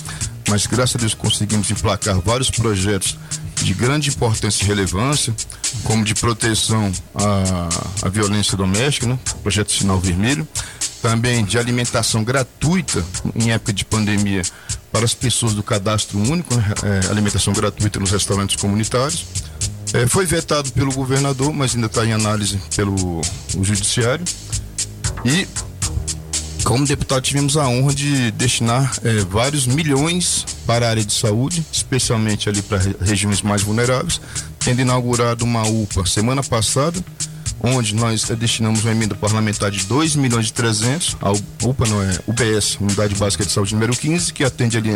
[0.49, 3.17] mas graças a Deus conseguimos emplacar vários projetos
[3.63, 5.35] de grande importância e relevância,
[5.85, 9.19] como de proteção à, à violência doméstica, né?
[9.43, 10.47] projeto Sinal Vermelho,
[11.03, 14.43] também de alimentação gratuita em época de pandemia
[14.91, 16.65] para as pessoas do cadastro único, né?
[17.05, 19.25] É, alimentação gratuita nos restaurantes comunitários.
[19.93, 23.21] É, foi vetado pelo governador, mas ainda está em análise pelo
[23.63, 24.25] judiciário.
[25.25, 25.47] E
[26.65, 31.65] como deputado tivemos a honra de destinar é, vários milhões para a área de saúde,
[31.73, 34.21] especialmente ali para re- regiões mais vulneráveis,
[34.59, 37.03] tendo inaugurado uma UPA semana passada,
[37.61, 41.31] onde nós eh, destinamos uma emenda parlamentar de 2 milhões de 300, a
[41.67, 44.95] UPA não é UBS, Unidade Básica de Saúde número 15, que atende ali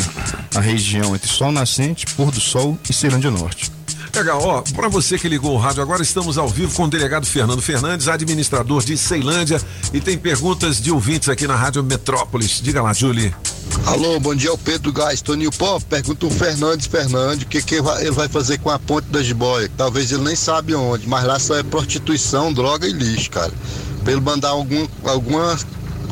[0.54, 3.72] a região entre Sol Nascente, Pôr do Sol e Ceilândia Norte.
[4.14, 7.26] Legal, ó, para você que ligou o rádio, agora estamos ao vivo com o delegado
[7.26, 9.60] Fernando Fernandes, administrador de Ceilândia,
[9.92, 12.60] e tem perguntas de ouvintes aqui na Rádio Metrópolis.
[12.62, 13.34] Diga lá, Julie.
[13.86, 17.62] Alô, bom dia, é o Pedro Gás, Toninho Pó, pergunta o Fernandes Fernandes o que,
[17.62, 19.70] que ele vai fazer com a ponte da Jiboia.
[19.78, 23.52] Talvez ele nem sabe onde, mas lá só é prostituição, droga e lixo, cara.
[24.04, 25.58] Pra ele mandar algum, alguma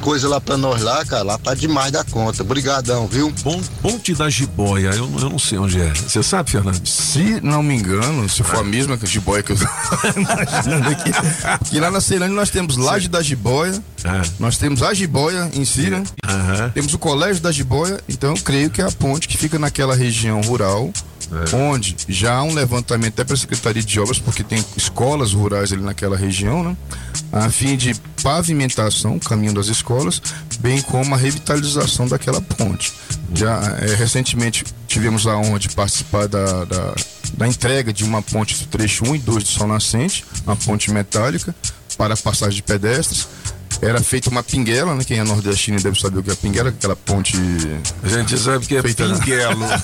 [0.01, 2.43] coisa lá pra nós lá, cara, lá tá demais da conta.
[2.43, 3.33] Obrigadão, viu?
[3.43, 5.93] Bom, Ponte da Jiboia, eu, não- eu não sei onde é.
[5.95, 6.91] Você sabe, Fernandes?
[6.93, 9.65] Se não me engano, se for a mesma que a jiboia que eu tô
[10.21, 11.11] imaginando aqui,
[11.71, 13.81] que lá na Ceilândia nós temos Laje da Jiboia,
[14.39, 16.03] nós temos a Jiboia em si, né?
[16.75, 19.95] Temos o Colégio da Jiboia, então eu creio que é a ponte que fica naquela
[19.95, 20.91] região rural,
[21.55, 25.73] onde já há um levantamento até para a Secretaria de Obras, porque tem escolas rurais
[25.73, 26.77] ali naquela região, né?
[27.33, 30.21] A fim de pavimentação, caminho das escolas,
[30.59, 32.93] bem como a revitalização daquela ponte.
[33.35, 36.95] Já eh, recentemente tivemos a honra de participar da, da,
[37.35, 40.91] da entrega de uma ponte do trecho 1 e 2 de Sol Nascente, uma ponte
[40.91, 41.55] metálica
[41.97, 43.29] para passagem de pedestres.
[43.83, 45.05] Era feita uma pinguela, né?
[45.05, 47.37] Quem é nordestino deve saber o que é pinguela, aquela ponte.
[48.03, 49.65] A gente sabe que é feita pinguelo.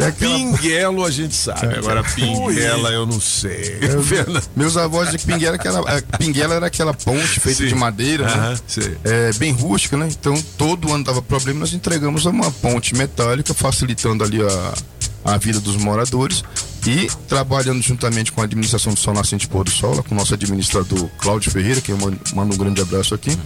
[0.00, 1.74] É aquela- Pinguelo a gente sabe.
[1.76, 3.78] Agora, pinguela eu não sei.
[3.80, 4.02] Eu-
[4.56, 7.68] meus avós que pinguela, era aquela, a pinguela era aquela ponte feita Sim.
[7.68, 8.58] de madeira, né?
[9.04, 10.08] É, bem rústica, né?
[10.10, 15.60] Então todo ano dava problema, nós entregamos uma ponte metálica, facilitando ali a, a vida
[15.60, 16.42] dos moradores
[16.86, 20.34] e trabalhando juntamente com a administração do Sol Nascente Pôr do Sol, com o nosso
[20.34, 23.36] administrador Cláudio Ferreira, que eu mando um grande abraço aqui.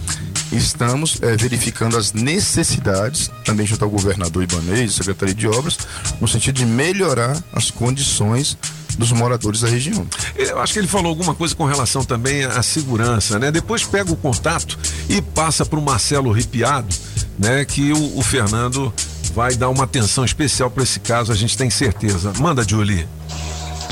[0.51, 5.77] Estamos é, verificando as necessidades, também junto ao governador Ibanez, Secretaria de Obras,
[6.19, 8.57] no sentido de melhorar as condições
[8.97, 10.05] dos moradores da região.
[10.35, 13.51] Eu acho que ele falou alguma coisa com relação também à segurança, né?
[13.51, 16.93] Depois pega o contato e passa para o Marcelo Ripiado,
[17.37, 17.63] né?
[17.63, 18.93] Que o, o Fernando
[19.33, 22.33] vai dar uma atenção especial para esse caso, a gente tem certeza.
[22.39, 23.07] Manda, Julie.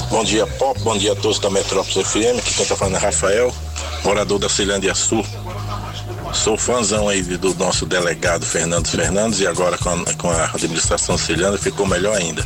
[0.09, 0.79] Bom dia, Pop.
[0.81, 2.39] Bom dia a todos da Metrópolis FM.
[2.39, 3.53] Aqui quem tá falando é Rafael,
[4.03, 5.25] morador da Ceilândia Sul.
[6.33, 11.17] Sou fãzão aí do nosso delegado Fernando Fernandes e agora com a, com a administração
[11.17, 12.45] Ceilândia ficou melhor ainda.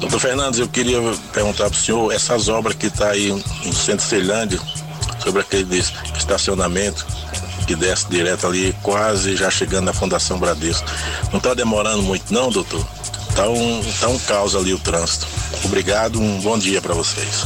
[0.00, 0.98] Doutor Fernandes, eu queria
[1.32, 4.58] perguntar para o senhor, essas obras que está aí no centro Ceilândia,
[5.22, 5.78] sobre aquele
[6.16, 7.06] estacionamento
[7.66, 10.86] que desce direto ali, quase já chegando na Fundação Bradesco.
[11.30, 12.86] Não está demorando muito não, doutor?
[13.38, 15.24] Tá um, tá um caos ali o trânsito.
[15.64, 17.44] Obrigado, um bom dia para vocês.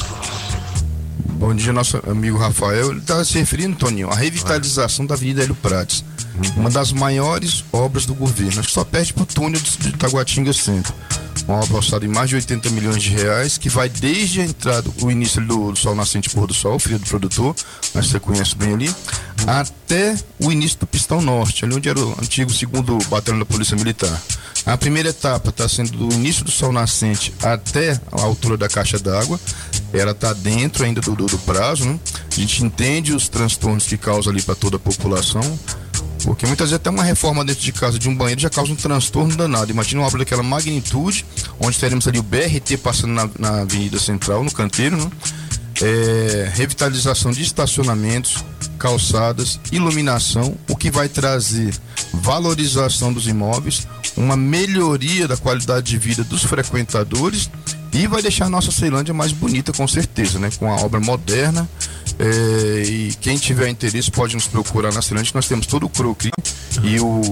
[1.34, 2.92] Bom dia, nosso amigo Rafael.
[2.92, 6.02] Ele está se referindo, Toninho, à revitalização da Avenida Hélio Prates.
[6.56, 8.60] Uma das maiores obras do governo.
[8.60, 10.94] Acho que só perde para o túnel de, de Taguatinga Centro.
[11.46, 14.88] Uma obra orçada em mais de 80 milhões de reais, que vai desde a entrada,
[15.02, 17.54] o início do, Sol Nascente Pôr do Sol, filho do produtor,
[17.92, 18.94] mas você conhece bem ali,
[19.46, 23.76] até o início do Pistão Norte, ali onde era o antigo segundo batalhão da Polícia
[23.76, 24.18] Militar.
[24.64, 28.98] A primeira etapa está sendo do início do Sol Nascente até a altura da caixa
[28.98, 29.38] d'água.
[29.92, 31.98] Ela está dentro ainda do, do, do prazo, né?
[32.30, 35.42] A gente entende os transtornos que causa ali para toda a população.
[36.24, 38.76] Porque muitas vezes até uma reforma dentro de casa de um banheiro já causa um
[38.76, 39.72] transtorno danado.
[39.72, 41.26] Imagina uma obra daquela magnitude,
[41.58, 45.10] onde teremos ali o BRT passando na, na Avenida Central, no canteiro, né?
[45.82, 48.44] É, revitalização de estacionamentos,
[48.78, 51.74] calçadas, iluminação, o que vai trazer
[52.12, 53.86] valorização dos imóveis,
[54.16, 57.50] uma melhoria da qualidade de vida dos frequentadores
[57.92, 60.50] e vai deixar a nossa Ceilândia mais bonita com certeza, né?
[60.58, 61.68] Com a obra moderna.
[62.18, 66.30] é, e quem tiver interesse pode nos procurar na Ceilândia, nós temos todo o croquis
[66.82, 67.22] e o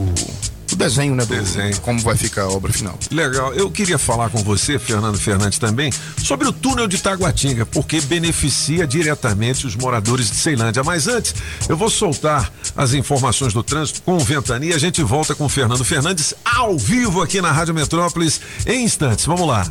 [0.80, 1.24] desenho, né?
[1.24, 1.80] Do, Desenho.
[1.80, 2.98] Como vai ficar a obra final.
[3.10, 3.52] Legal.
[3.54, 5.92] Eu queria falar com você, Fernando Fernandes, também,
[6.22, 10.82] sobre o túnel de Taguatinga, porque beneficia diretamente os moradores de Ceilândia.
[10.82, 11.34] Mas antes,
[11.68, 14.74] eu vou soltar as informações do trânsito com o Ventania.
[14.74, 19.26] A gente volta com o Fernando Fernandes ao vivo aqui na Rádio Metrópolis em instantes.
[19.26, 19.66] Vamos lá.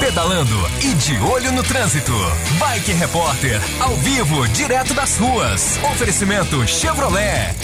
[0.00, 2.12] Pedalando e de olho no trânsito.
[2.58, 5.78] Bike Repórter, ao vivo, direto das ruas.
[5.92, 7.54] Oferecimento Chevrolet.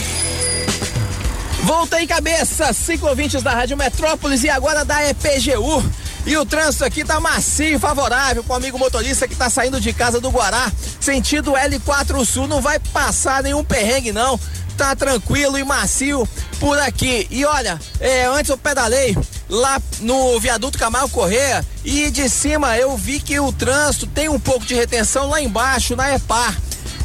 [1.63, 5.83] Voltei cabeça, ciclovintes da Rádio Metrópolis e agora da EPGU.
[6.25, 9.93] E o trânsito aqui tá macio e favorável pro amigo motorista que tá saindo de
[9.93, 14.39] casa do Guará, sentido L4 Sul, não vai passar nenhum perrengue não.
[14.77, 16.27] Tá tranquilo e macio
[16.59, 17.27] por aqui.
[17.29, 19.15] E olha, é, antes eu pedalei
[19.47, 24.39] lá no viaduto Camargo Correia e de cima eu vi que o trânsito tem um
[24.39, 26.55] pouco de retenção lá embaixo na EPAR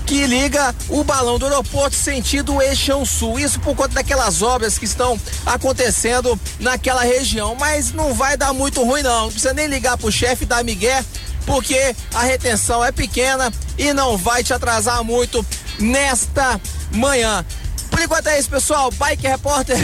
[0.06, 3.40] que liga o balão do aeroporto sentido Eixão Sul.
[3.40, 7.56] Isso por conta daquelas obras que estão acontecendo naquela região.
[7.56, 9.22] Mas não vai dar muito ruim, não.
[9.22, 11.04] Não precisa nem ligar pro chefe da Miguel,
[11.44, 15.44] porque a retenção é pequena e não vai te atrasar muito
[15.80, 16.60] nesta
[16.92, 17.44] manhã.
[17.90, 18.90] Por enquanto é isso, pessoal.
[18.92, 19.76] Bike Repórter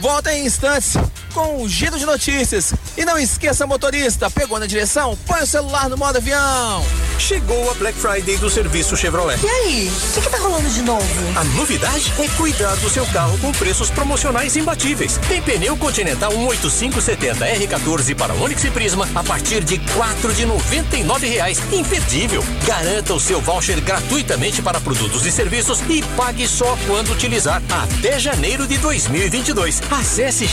[0.00, 0.94] volta em instantes
[1.36, 2.72] com um giro de notícias.
[2.96, 5.18] E não esqueça, motorista, pegou na direção?
[5.26, 6.82] Põe o celular no modo avião.
[7.18, 9.38] Chegou a Black Friday do serviço Chevrolet.
[9.44, 11.04] E aí, o que, que tá rolando de novo?
[11.38, 15.18] A novidade é cuidar do seu carro com preços promocionais imbatíveis.
[15.28, 20.96] Tem pneu Continental 18570 R14 para Onix e Prisma a partir de quatro de noventa
[20.96, 21.60] e nove reais.
[21.70, 22.42] Imperdível.
[22.66, 28.18] Garanta o seu voucher gratuitamente para produtos e serviços e pague só quando utilizar até
[28.18, 29.82] janeiro de 2022.
[29.90, 30.48] Acesse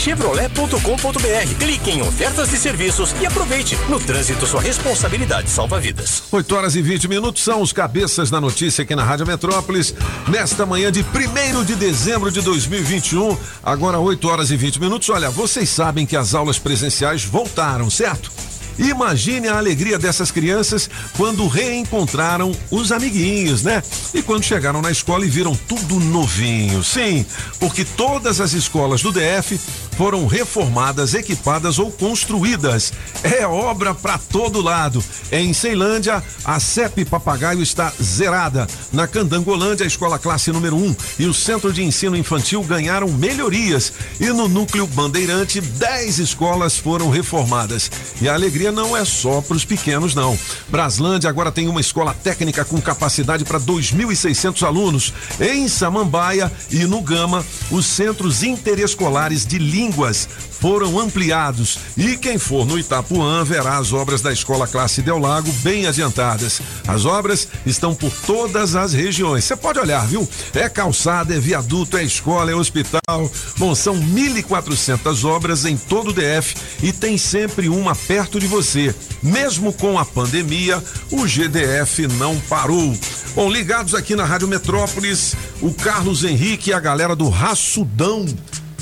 [0.74, 3.76] chevrolet.com.br, clique em ofertas e serviços e aproveite.
[3.88, 6.24] No trânsito, sua responsabilidade salva vidas.
[6.32, 9.94] 8 horas e 20 minutos são os cabeças da notícia aqui na Rádio Metrópolis.
[10.28, 15.08] Nesta manhã de 1 de dezembro de 2021, agora 8 horas e 20 minutos.
[15.10, 18.30] Olha, vocês sabem que as aulas presenciais voltaram, certo?
[18.78, 23.82] Imagine a alegria dessas crianças quando reencontraram os amiguinhos, né?
[24.12, 26.82] E quando chegaram na escola e viram tudo novinho.
[26.82, 27.24] Sim,
[27.60, 29.60] porque todas as escolas do DF
[29.96, 32.92] foram reformadas, equipadas ou construídas.
[33.22, 35.02] É obra para todo lado.
[35.30, 38.66] Em Ceilândia, a CEP Papagaio está zerada.
[38.92, 43.92] Na Candangolândia, a escola classe número 1 e o Centro de Ensino Infantil ganharam melhorias.
[44.20, 47.90] E no núcleo Bandeirante, 10 escolas foram reformadas.
[48.20, 50.38] E a alegria não é só para os pequenos, não.
[50.68, 55.12] Braslândia agora tem uma escola técnica com capacidade para 2.600 alunos.
[55.40, 61.78] Em Samambaia e no Gama, os centros interescolares de línguas foram ampliados.
[61.96, 66.62] E quem for no Itapuã verá as obras da Escola Classe Del Lago bem adiantadas.
[66.88, 69.44] As obras estão por todas as regiões.
[69.44, 70.26] Você pode olhar, viu?
[70.54, 73.30] É calçada, é viaduto, é escola, é hospital.
[73.58, 78.94] Bom, são 1.400 obras em todo o DF e tem sempre uma perto de você.
[79.22, 82.96] Mesmo com a pandemia, o GDF não parou.
[83.34, 88.24] Bom, ligados aqui na Rádio Metrópolis, o Carlos Henrique e a galera do Raçudão.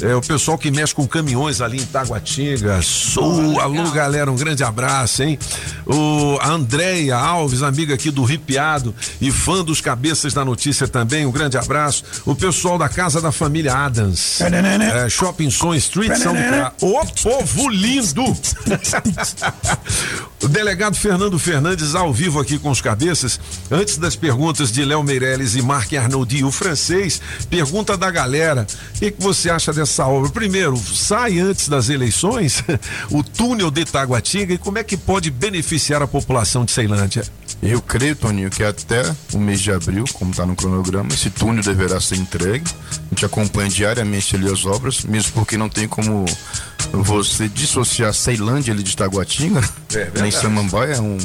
[0.00, 2.80] É, o pessoal que mexe com caminhões ali em Taguatinga.
[2.82, 5.38] Sul, alô, galera, um grande abraço, hein?
[5.86, 11.24] O a Andréia Alves, amiga aqui do Ripiado e fã dos cabeças da notícia também,
[11.24, 12.04] um grande abraço.
[12.24, 14.40] O pessoal da Casa da Família Adams.
[15.04, 16.34] É, Shopping Som Street São
[16.80, 18.24] Ô, povo lindo!
[20.42, 23.38] o delegado Fernando Fernandes ao vivo aqui com os cabeças.
[23.70, 28.66] Antes das perguntas de Léo Meirelles e Marc Arnoldi, o francês, pergunta da galera:
[28.96, 30.30] o que, que você acha dessa obra?
[30.30, 32.62] Primeiro, sai antes das eleições
[33.10, 37.24] o túnel de Taguatinga e como é que pode beneficiar a população de Ceilândia?
[37.62, 39.02] Eu creio, Toninho, que até
[39.32, 42.64] o mês de abril, como está no cronograma, esse túnel deverá ser entregue.
[42.90, 46.24] A gente acompanha diariamente ali as obras, mesmo porque não tem como
[46.92, 49.60] você dissociar Ceilândia ali de Taguatinga,
[49.94, 51.16] É nem Samambaia, é um,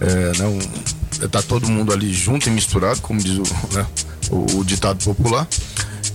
[0.00, 3.86] é, né, um- tá todo mundo ali junto e misturado, como diz o, né,
[4.30, 5.48] o- o ditado popular.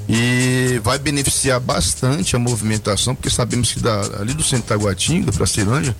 [0.07, 5.31] E vai beneficiar bastante a movimentação, porque sabemos que da, ali do centro de Taguatinga
[5.31, 5.95] para Ceilândia,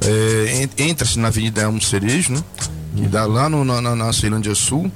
[0.00, 2.42] é, en- entra-se na Avenida Elmo Cerejo, né?
[2.96, 4.90] E dá lá no- na, na- na Ceilândia Sul.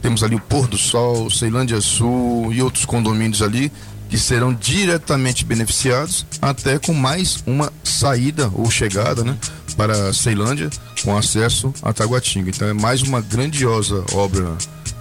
[0.00, 3.70] Temos ali o Pôr do Sol, Ceilândia Sul e outros condomínios ali
[4.08, 9.36] que serão diretamente beneficiados, até com mais uma saída ou chegada, né?
[9.76, 10.70] Para Ceilândia,
[11.02, 12.50] com acesso a Taguatinga.
[12.50, 14.56] Então é mais uma grandiosa obra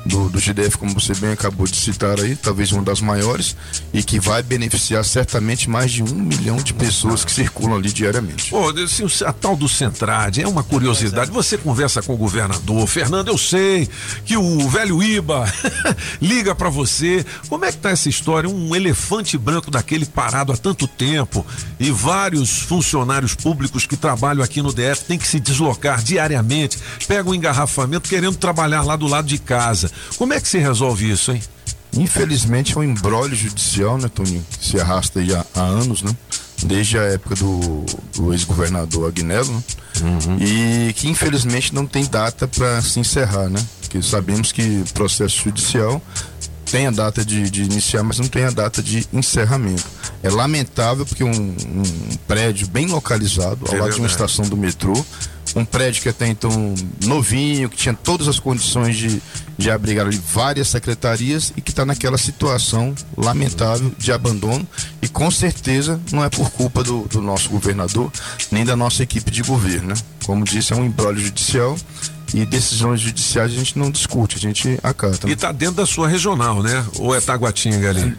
[0.05, 3.55] do, do GDF, como você bem acabou de citar aí, talvez uma das maiores,
[3.93, 8.49] e que vai beneficiar certamente mais de um milhão de pessoas que circulam ali diariamente.
[8.49, 11.31] Pô, assim, a tal do Centrade é uma curiosidade.
[11.31, 13.87] Você conversa com o governador, Fernando, eu sei
[14.25, 15.51] que o velho Iba
[16.21, 17.25] liga pra você.
[17.47, 18.49] Como é que tá essa história?
[18.49, 21.45] Um elefante branco daquele parado há tanto tempo
[21.79, 26.77] e vários funcionários públicos que trabalham aqui no DF têm que se deslocar diariamente,
[27.07, 29.92] pegam um engarrafamento querendo trabalhar lá do lado de casa.
[30.17, 31.41] Como é que se resolve isso, hein?
[31.95, 34.43] Infelizmente é um embrólio judicial, né, Toninho?
[34.59, 36.15] Que se arrasta aí há, anos, né?
[36.63, 39.63] Desde a época do, do ex-governador Agnello, né?
[40.39, 43.63] E que infelizmente não tem data para se encerrar, né?
[43.81, 46.01] Porque sabemos que processo judicial
[46.65, 49.83] tem a data de, de iniciar, mas não tem a data de encerramento.
[50.23, 51.83] É lamentável porque um, um
[52.27, 54.11] prédio bem localizado, ao É lado de uma verdade.
[54.31, 54.93] estação do metrô,
[55.55, 56.73] um prédio que até então
[57.03, 59.21] novinho, que tinha todas as condições de,
[59.57, 64.67] de abrigar ali várias secretarias e que está naquela situação lamentável de abandono
[65.01, 68.11] e com certeza não é por culpa do, do nosso governador
[68.51, 69.95] nem da nossa equipe de governo, né?
[70.25, 71.77] Como disse, é um embrólio judicial
[72.33, 75.29] e decisões judiciais a gente não discute, a gente acata.
[75.29, 76.83] E tá dentro da sua regional, né?
[76.97, 78.17] Ou é Taguatinga ali?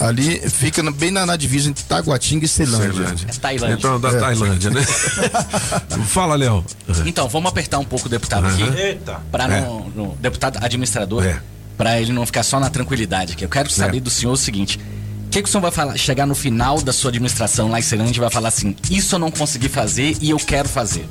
[0.00, 2.92] Ali fica bem na, na divisa entre Taguatinga e Ceilândia.
[2.92, 3.26] Ceilândia.
[3.28, 3.74] É Tailândia.
[3.74, 4.18] Então, da É.
[4.18, 4.82] Tailândia, né?
[6.06, 6.64] Fala, Léo.
[7.04, 8.62] Então, vamos apertar um pouco o deputado aqui.
[8.62, 8.74] Aham.
[8.76, 9.20] Eita.
[9.30, 9.60] Para É.
[9.60, 11.40] não- deputado administrador, É.
[11.76, 13.44] para ele não ficar só na tranquilidade aqui.
[13.44, 14.00] Eu quero saber É.
[14.00, 14.78] do senhor o seguinte:
[15.26, 17.82] o que, que o senhor vai falar, chegar no final da sua administração lá em
[17.82, 21.06] Ceilândia e vai falar assim: isso eu não consegui fazer e eu quero fazer?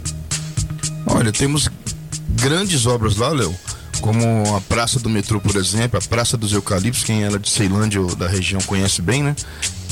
[1.06, 1.70] Olha, temos
[2.30, 3.54] grandes obras lá, Léo,
[4.00, 7.50] como a Praça do Metrô, por exemplo, a Praça dos Eucaliptos, quem ela é de
[7.50, 9.36] Ceilândia ou da região conhece bem, né?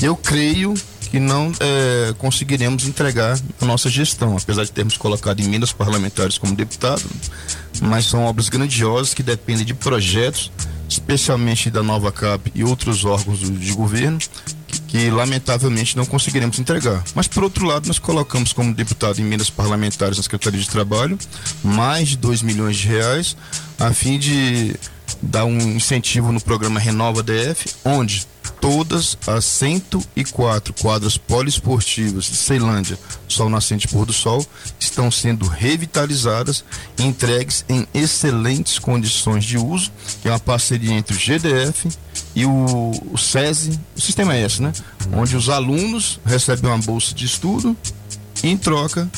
[0.00, 0.74] Eu creio
[1.10, 6.54] que não é, conseguiremos entregar a nossa gestão, apesar de termos colocado emendas parlamentares como
[6.54, 7.02] deputado,
[7.80, 10.50] mas são obras grandiosas que dependem de projetos,
[10.88, 14.18] especialmente da Nova Cap e outros órgãos de governo,
[14.88, 17.04] que, lamentavelmente não conseguiremos entregar.
[17.14, 21.16] Mas por outro lado, nós colocamos como deputado emendas parlamentares na Secretaria de Trabalho
[21.62, 23.36] mais de 2 milhões de reais
[23.78, 24.74] a fim de
[25.20, 28.26] dar um incentivo no programa Renova DF, onde
[28.60, 34.44] todas as 104 quadras poliesportivas de Ceilândia, Sol Nascente e Pôr do Sol,
[34.78, 36.64] estão sendo revitalizadas
[36.98, 39.90] e entregues em excelentes condições de uso,
[40.20, 41.88] que é uma parceria entre o GDF
[42.34, 44.72] e o, o SESI, o sistema esse, né?
[45.12, 47.76] Onde os alunos recebem uma bolsa de estudo
[48.42, 49.08] e em troca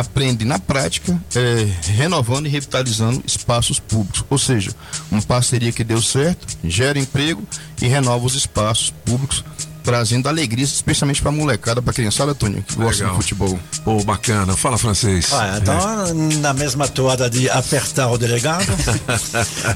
[0.00, 4.24] aprendem na prática, é, renovando e revitalizando espaços públicos.
[4.28, 4.70] Ou seja,
[5.10, 7.42] uma parceria que deu certo, gera emprego
[7.80, 9.44] e renova os espaços públicos
[9.84, 13.10] trazendo alegria, especialmente pra molecada, pra criançada, Tony, que gosta Legal.
[13.10, 13.58] de futebol.
[13.84, 14.56] Pô, bacana.
[14.56, 15.28] Fala francês.
[15.32, 18.64] Ah, então, na mesma toada de apertar o delegado.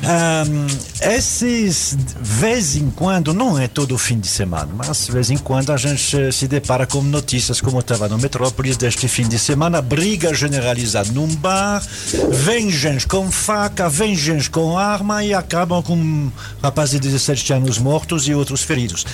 [0.02, 0.66] Ahm,
[1.00, 5.70] esses, vez em quando, não é todo fim de semana, mas de vez em quando
[5.72, 10.32] a gente se depara com notícias como estava no Metrópolis deste fim de semana, briga
[10.32, 11.82] generalizada num bar,
[12.30, 16.32] vem gente com faca, vem gente com arma e acabam com um
[16.62, 19.04] rapaz de 17 anos mortos e outros feridos.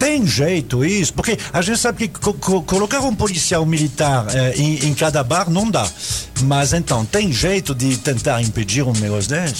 [0.00, 4.54] Tem jeito isso, porque a gente sabe que co- co- colocar um policial militar eh,
[4.56, 5.86] em, em cada bar não dá.
[6.44, 9.56] Mas então, tem jeito de tentar impedir um negócio desse?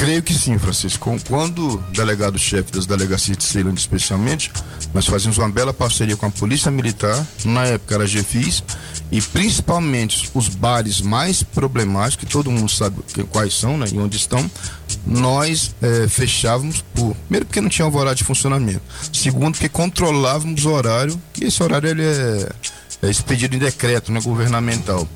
[0.00, 1.14] Creio que sim, Francisco.
[1.28, 4.50] Quando delegado-chefe das delegacias de Ceilândia, especialmente,
[4.94, 8.64] nós fazíamos uma bela parceria com a Polícia Militar, na época era GFIS,
[9.12, 12.96] e principalmente os bares mais problemáticos, que todo mundo sabe
[13.28, 14.50] quais são né, e onde estão,
[15.06, 17.14] nós eh, fechávamos por.
[17.14, 18.80] Primeiro, porque não tinha alvorada de funcionamento.
[19.12, 22.52] Segundo, porque controlávamos o horário, e esse horário ele é, é
[23.08, 25.08] expedido em decreto né, governamental.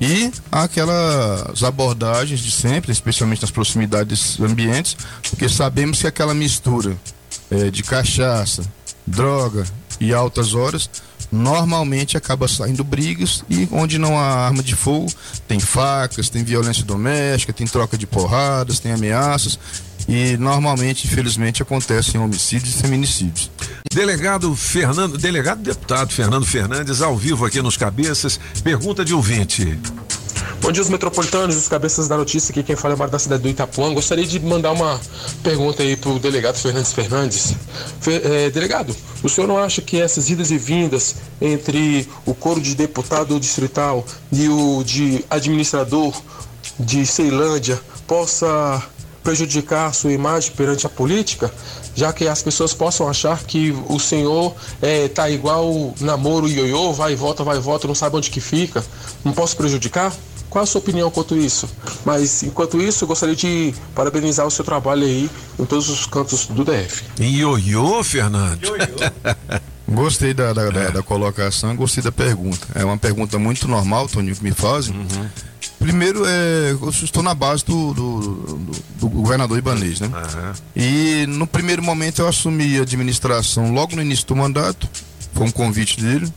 [0.00, 4.96] E aquelas abordagens de sempre, especialmente nas proximidades ambientes,
[5.30, 6.96] porque sabemos que aquela mistura
[7.50, 8.62] eh, de cachaça,
[9.06, 9.64] droga
[10.00, 10.90] e altas horas
[11.30, 15.06] normalmente acaba saindo brigas e onde não há arma de fogo
[15.48, 19.58] tem facas, tem violência doméstica, tem troca de porradas, tem ameaças
[20.08, 23.50] e normalmente, infelizmente, acontecem homicídios e feminicídios.
[23.92, 29.78] Delegado Fernando, delegado deputado Fernando Fernandes, ao vivo aqui nos Cabeças, pergunta de ouvinte.
[30.62, 33.18] Bom dia, os metropolitanos, os cabeças da notícia, aqui quem fala é o Mário da
[33.18, 33.92] cidade do Itapuã.
[33.92, 35.00] Gostaria de mandar uma
[35.42, 37.54] pergunta aí pro delegado Fernandes Fernandes.
[38.00, 42.60] Fe- eh, delegado, o senhor não acha que essas idas e vindas entre o coro
[42.60, 46.14] de deputado distrital e o de administrador
[46.78, 48.80] de Ceilândia possa
[49.22, 51.52] prejudicar a sua imagem perante a política,
[51.94, 57.12] já que as pessoas possam achar que o senhor eh, tá igual namoro ioiô, vai
[57.12, 58.84] e volta, vai e volta, não sabe onde que fica.
[59.24, 60.12] Não posso prejudicar?
[60.50, 61.66] Qual a sua opinião quanto isso?
[62.04, 66.46] Mas enquanto isso, eu gostaria de parabenizar o seu trabalho aí em todos os cantos
[66.46, 67.04] do DF.
[67.18, 68.60] Ioiô, Fernando.
[69.88, 72.66] Gostei da, da, da- da colocação, gostei da pergunta.
[72.74, 74.94] É uma pergunta muito normal, Toninho, que me fazem.
[75.78, 80.08] Primeiro, é, eu estou na base do, do, do- do governador Ibanês, né?
[80.76, 84.88] E no primeiro momento eu assumi a administração logo no início do mandato,
[85.34, 86.32] foi um convite dele.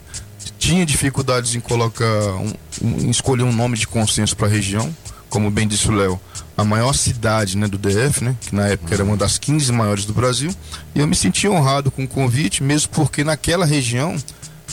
[0.58, 2.52] Tinha dificuldades em colocar, um,
[2.82, 4.92] um- em escolher um nome de consenso para a região,
[5.28, 6.20] como bem disse o Léo,
[6.56, 10.04] a maior cidade né, do DF, né, que na época era uma das 15 maiores
[10.04, 10.50] do Brasil.
[10.94, 14.16] E eu me senti honrado com o convite, mesmo porque naquela região,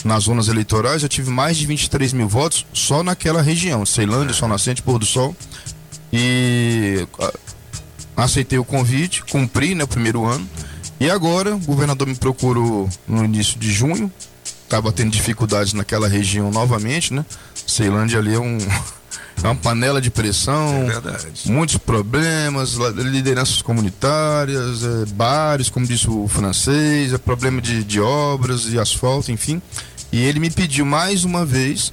[0.04, 4.48] nas zonas eleitorais, eu tive mais de 23 mil votos só naquela região, Ceilândia, Sol
[4.48, 5.36] Nascente, Pôr do Sol.
[6.12, 7.32] E ah,
[8.16, 10.48] aceitei o convite, cumpri né, o primeiro ano.
[11.00, 14.10] E agora o governador me procurou no início de junho.
[14.62, 17.24] Estava tendo dificuldades naquela região novamente, né?
[17.66, 18.58] Ceilândia ali é um.
[19.42, 20.86] É uma panela de pressão,
[21.46, 28.72] muitos problemas, lideranças comunitárias, eh, bares, como disse o francês, é problema de, de obras
[28.72, 29.60] e asfalto, enfim.
[30.10, 31.92] E ele me pediu mais uma vez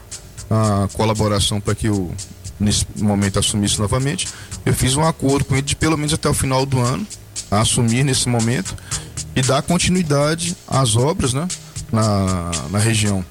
[0.49, 2.11] a colaboração para que eu,
[2.59, 4.27] nesse momento, assumisse novamente.
[4.65, 7.05] Eu fiz um acordo com ele de pelo menos até o final do ano,
[7.49, 8.75] assumir nesse momento
[9.35, 11.47] e dar continuidade às obras né,
[11.91, 13.25] na, na região.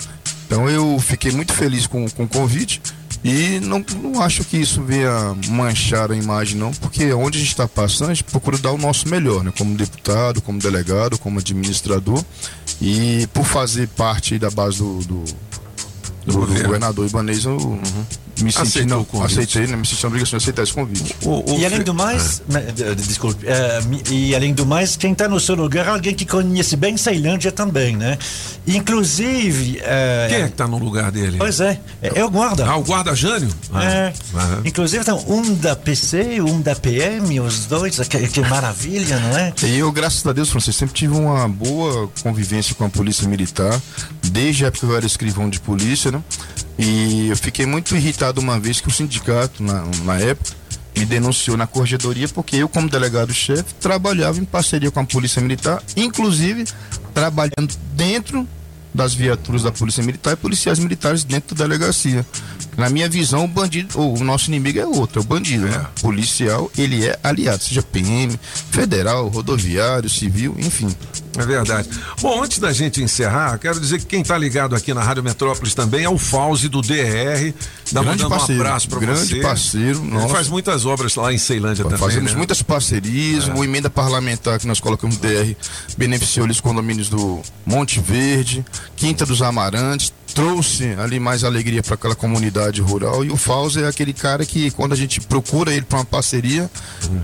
[0.46, 2.82] Então eu fiquei muito feliz com, com o convite
[3.22, 7.50] e não, não acho que isso venha manchar a imagem, não, porque onde a gente
[7.50, 9.52] está passando, a gente procura dar o nosso melhor, né?
[9.56, 12.22] Como deputado, como delegado, como administrador.
[12.80, 15.24] E por fazer parte da base do, do,
[16.26, 17.78] do- do governador Ibanez, eu
[18.42, 19.32] me senti, Aceitou não, o convite.
[19.40, 19.76] aceitei, né?
[19.76, 21.16] Me senti na obrigação de aceitar esse convite.
[21.58, 23.44] E além do mais, né, de- de- desculpe,
[23.88, 26.96] mi- e além do mais, quem está no seu lugar é alguém que conhece bem
[26.96, 28.18] Ceilândia também, né?
[28.66, 29.80] Inclusive.
[29.82, 31.38] eh, Quem é que tá no lugar dele?
[31.38, 32.64] Pois é, é, é o guarda.
[32.66, 33.48] Ah, o guarda Jânio?
[33.72, 34.12] Ah, É.
[34.34, 34.62] aham.
[34.64, 39.52] Inclusive, então, um da PC, um da PM, os dois, que, que maravilha, não é?
[39.64, 43.80] E eu, graças a Deus, Francisco, sempre tive uma boa convivência com a polícia militar,
[44.24, 46.22] desde a época que eu era escrivão de polícia, né?
[46.80, 50.52] E eu fiquei muito irritado uma vez que o sindicato, na, na época,
[50.96, 55.82] me denunciou na corregedoria porque eu, como delegado-chefe, trabalhava em parceria com a polícia militar,
[55.94, 56.64] inclusive
[57.12, 58.48] trabalhando dentro
[58.94, 62.26] das viaturas da Polícia Militar e policiais militares dentro da delegacia.
[62.76, 65.86] Na minha visão, o bandido, o nosso inimigo é outro, é o bandido, né?
[66.00, 68.38] Policial, ele é aliado, seja PM,
[68.70, 70.88] federal, rodoviário, civil, enfim.
[71.38, 71.88] É verdade.
[72.20, 75.74] Bom, antes da gente encerrar, quero dizer que quem está ligado aqui na Rádio Metrópolis
[75.74, 77.52] também é o Fauzi do DR.
[77.92, 79.40] Dá Grande mandando parceiro, um abraço para grande você.
[79.40, 80.28] parceiro, Ele nossa.
[80.28, 81.98] faz muitas obras lá em Ceilândia também.
[81.98, 82.36] Fazemos né?
[82.36, 85.54] muitas parcerias, uma emenda parlamentar que nós colocamos no DR
[85.96, 88.64] beneficiou os condomínios do Monte Verde,
[88.96, 93.86] Quinta dos Amarantes, trouxe ali mais alegria para aquela comunidade rural e o Fausto é
[93.88, 96.70] aquele cara que quando a gente procura ele para uma parceria,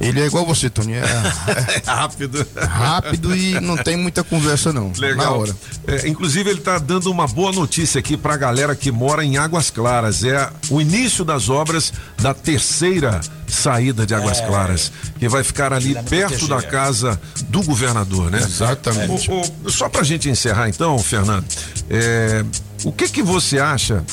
[0.00, 2.46] ele é igual você, Tony, é, É rápido.
[2.56, 5.40] rápido e não tem muita conversa não, na Legal.
[5.40, 5.56] hora.
[5.86, 9.36] É, inclusive, ele está dando uma boa notícia aqui para a galera que mora em
[9.36, 10.24] Águas Claras.
[10.24, 14.46] É o início das obras da terceira saída de Águas É.
[14.46, 18.38] Claras, que vai ficar ali perto da casa do governador, né?
[18.38, 19.30] Exatamente.
[19.30, 21.44] O- o- só para a gente encerrar, então, Fernando,
[21.88, 22.44] é,
[22.86, 24.04] o que que você acha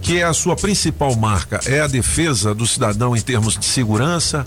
[0.00, 1.60] que é a sua principal marca?
[1.66, 4.42] É a defesa do cidadão em termos de segurança?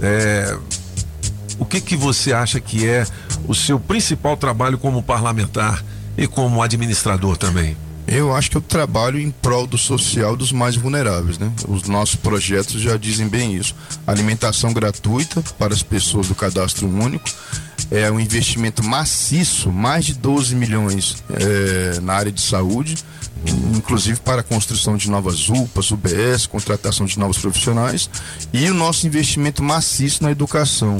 [0.00, 0.56] É,
[1.58, 3.06] o que que você acha que é
[3.46, 5.84] o seu principal trabalho como parlamentar
[6.16, 7.76] e como administrador também?
[8.06, 11.52] Eu acho que eu trabalho em prol do social dos mais vulneráveis, né?
[11.68, 13.74] Os nossos projetos já dizem bem isso.
[14.06, 17.28] Alimentação gratuita para as pessoas do cadastro único.
[17.90, 22.96] É um investimento maciço, mais de 12 milhões eh, na área de saúde,
[23.74, 28.10] inclusive para a construção de novas UPAs, UBS, contratação de novos profissionais
[28.52, 30.98] e o nosso investimento maciço na educação.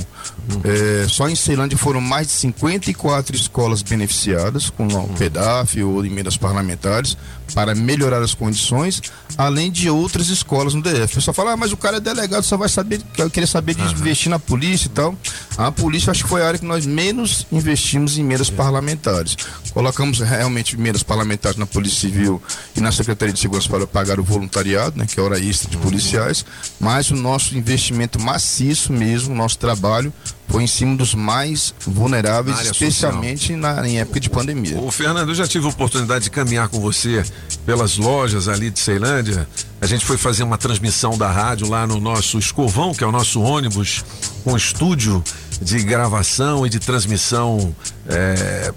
[0.64, 6.36] Eh, só em Ceilândia foram mais de 54 escolas beneficiadas com o PEDAF ou emendas
[6.36, 7.16] parlamentares
[7.54, 9.02] para melhorar as condições,
[9.36, 11.04] além de outras escolas no DF.
[11.04, 13.00] O pessoal fala, ah, mas o cara é delegado, só vai saber,
[13.32, 15.16] querer saber de investir na polícia e tal.
[15.56, 19.36] A polícia acho que foi a área que nós menos investimos em emendas parlamentares.
[19.72, 22.42] Colocamos realmente emendas parlamentares na Polícia Civil
[22.76, 25.76] e na Secretaria de Segurança para pagar o voluntariado, né, que é hora extra de
[25.76, 26.44] policiais,
[26.80, 30.12] mas o nosso investimento maciço mesmo, o nosso trabalho
[30.48, 34.80] foi em cima dos mais vulneráveis, Na especialmente na, em época de pandemia.
[34.80, 37.22] Ô, Fernando, eu já tive a oportunidade de caminhar com você
[37.66, 39.46] pelas lojas ali de Ceilândia.
[39.80, 43.12] A gente foi fazer uma transmissão da rádio lá no nosso escovão, que é o
[43.12, 44.04] nosso ônibus,
[44.42, 45.22] com estúdio
[45.60, 47.74] de gravação e de transmissão
[48.08, 48.72] é,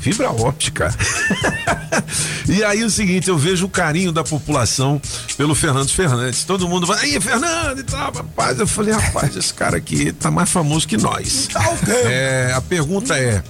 [0.00, 0.94] fibra óptica.
[2.48, 5.00] e aí o seguinte, eu vejo o carinho da população
[5.36, 6.44] pelo Fernando Fernandes.
[6.44, 8.58] Todo mundo vai, aí, Fernando e tal, rapaz.
[8.58, 11.48] Eu falei, rapaz, esse cara aqui tá mais famoso que nós.
[12.10, 13.42] É, a pergunta é,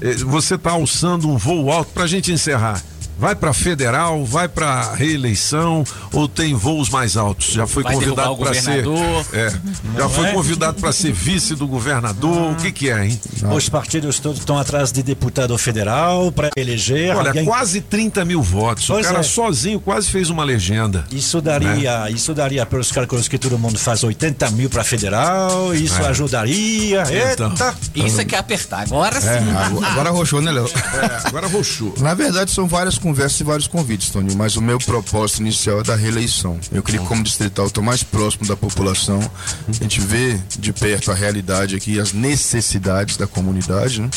[0.00, 2.82] eh, você tá alçando um voo alto pra gente encerrar.
[3.18, 5.82] Vai pra federal, vai pra reeleição
[6.12, 7.48] ou tem voos mais altos?
[7.52, 8.84] Já foi Vai convidado para ser,
[9.32, 9.52] é,
[9.96, 10.32] já foi é?
[10.32, 12.52] convidado para ser vice do governador.
[12.52, 13.20] O que que é, hein?
[13.54, 17.16] Os partidos todos estão atrás de deputado federal para eleger.
[17.16, 18.86] Olha, alguém- quase 30 mil votos.
[18.86, 19.22] Pois o cara é.
[19.24, 21.04] sozinho quase fez uma legenda.
[21.10, 22.10] Isso daria, Né?
[22.12, 26.06] isso daria pelos cálculos que todo mundo faz 80 mil para federal, isso É.
[26.06, 27.02] ajudaria.
[27.32, 27.50] Então.
[27.50, 27.74] Eita!
[27.96, 28.82] Isso é que é apertar.
[28.82, 29.26] Agora sim.
[29.28, 30.68] agora, agora roxou, né, Léo?
[30.68, 31.94] É, agora roxou.
[31.98, 35.82] Na verdade, são várias conversas e vários convites, Tony, mas o meu propósito inicial é
[35.82, 36.60] da reeleição.
[36.70, 39.18] Eu queria que, como distrital, estou mais próximo da população.
[39.66, 44.10] A gente vê de perto a realidade aqui, as necessidades da comunidade, né?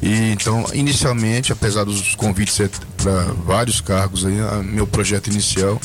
[0.00, 2.58] E então, inicialmente, apesar dos convites
[2.96, 4.34] para vários cargos aí,
[4.64, 5.78] meu projeto inicial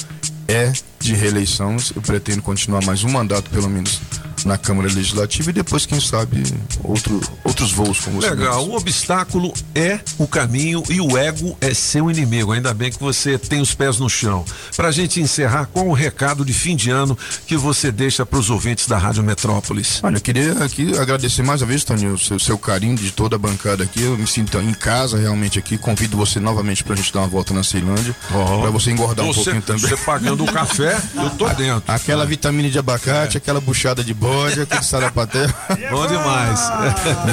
[0.48, 0.72] é
[1.08, 1.76] de reeleição.
[1.96, 4.00] Eu pretendo continuar mais um mandato, pelo menos,
[4.46, 6.44] na Câmara Legislativa e depois, quem sabe,
[6.84, 11.74] outro, outros voos como você Legal, o obstáculo é o caminho e o ego é
[11.74, 12.52] seu inimigo.
[12.52, 14.46] Ainda bem que você tem os pés no chão.
[14.76, 17.18] Pra gente encerrar, qual o recado de fim de ano
[17.48, 20.00] que você deixa pros ouvintes da Rádio Metrópolis?
[20.04, 23.36] Olha, eu queria aqui agradecer mais uma vez, Tony, o seu, seu carinho de toda
[23.36, 24.02] a bancada aqui.
[24.04, 25.78] Eu me sinto em casa realmente aqui.
[25.78, 28.16] Convido você novamente pra gente dar uma volta na Ceilândia.
[28.28, 29.82] Pra você engordar um Você- pouquinho também.
[29.82, 31.84] você pagando o café, eu tô dentro.
[31.88, 35.48] Aquela vitamina de abacate, aquela buchada de bode, aquele sarapaté.
[35.90, 36.60] Bom demais.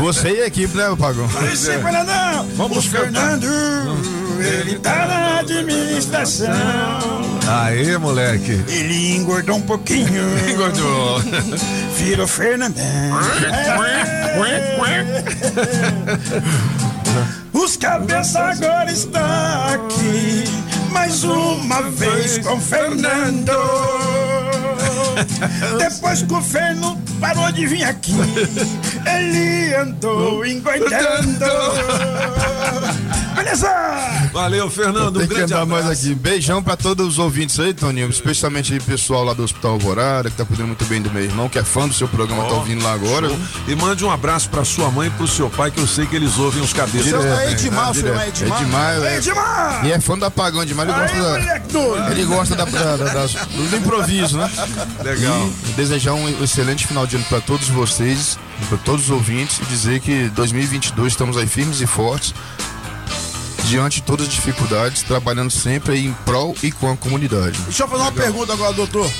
[0.00, 1.28] Você e a equipe, né, Pagão?
[1.28, 2.48] Pois é, Fernandão.
[2.56, 3.46] Vamos o Fernando,
[4.40, 6.48] ele tá na administração.
[7.46, 8.64] Aê, moleque.
[8.68, 10.22] Ele engordou um pouquinho.
[10.48, 11.20] Engordou.
[11.96, 12.84] Virou Fernandão.
[17.52, 20.44] Os cabeças agora estão aqui.
[20.94, 23.52] Mais uma vez com o Fernando.
[25.78, 28.14] Depois que o Fernando parou de vir aqui,
[29.04, 30.44] ele andou
[33.34, 33.68] Beleza!
[34.32, 35.20] Valeu, Fernando.
[35.20, 36.06] Um grande andar mais abraço.
[36.06, 36.14] aqui.
[36.14, 38.08] Beijão pra todos os ouvintes aí, Toninho.
[38.08, 41.48] Especialmente aí, pessoal lá do Hospital Alvorada, que tá cuidando muito bem do meu irmão,
[41.48, 43.28] que é fã do seu programa, tá ouvindo lá agora.
[43.28, 43.38] Show.
[43.68, 46.16] E mande um abraço pra sua mãe e pro seu pai, que eu sei que
[46.16, 47.10] eles ouvem os cabeças.
[47.12, 47.94] Também, é Edmar, né?
[47.94, 48.62] filho é Edmar?
[48.62, 49.86] Edmar, é- Edmar!
[49.86, 53.32] E é fã do apagão demais, ele gosta, da, ele gosta da, da- da- das-
[53.34, 54.50] do improviso, né?
[55.04, 55.48] Legal.
[55.68, 58.38] E desejar um excelente final de ano para todos vocês,
[58.68, 62.34] para todos os ouvintes, e dizer que 2022 estamos aí firmes e fortes,
[63.64, 67.58] diante de todas as dificuldades, trabalhando sempre em prol e com a comunidade.
[67.62, 69.10] Deixa eu fazer uma pergunta agora, doutor.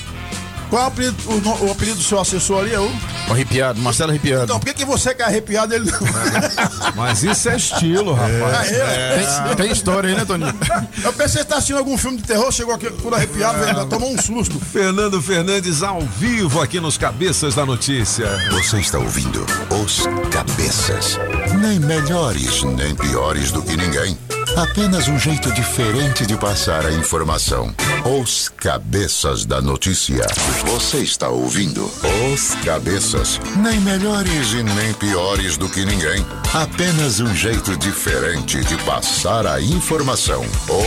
[0.71, 2.75] Qual é o apelido, o, o apelido do seu assessor ali?
[2.75, 2.91] É o...
[3.31, 4.45] Arrepiado, Marcelo Arrepiado.
[4.45, 5.99] Então, por que, que você que é arrepiado ele não?
[6.95, 8.71] Mas isso é estilo, rapaz.
[8.73, 10.55] É, Tem, tem história aí, né, Toninho?
[11.03, 14.13] Eu pensei que tá assistindo algum filme de terror, chegou aqui tudo arrepiado, velho, tomou
[14.13, 14.61] um susto.
[14.61, 18.27] Fernando Fernandes ao vivo aqui nos Cabeças da Notícia.
[18.51, 21.19] Você está ouvindo Os Cabeças.
[21.61, 24.17] Nem melhores, nem piores do que ninguém.
[24.57, 27.75] Apenas um jeito diferente de passar a informação.
[28.21, 30.27] Os Cabeças da Notícia.
[30.67, 31.91] Você está ouvindo
[32.33, 33.41] Os Cabeças.
[33.57, 36.25] Nem melhores e nem piores do que ninguém.
[36.53, 40.45] Apenas um jeito diferente de passar a informação.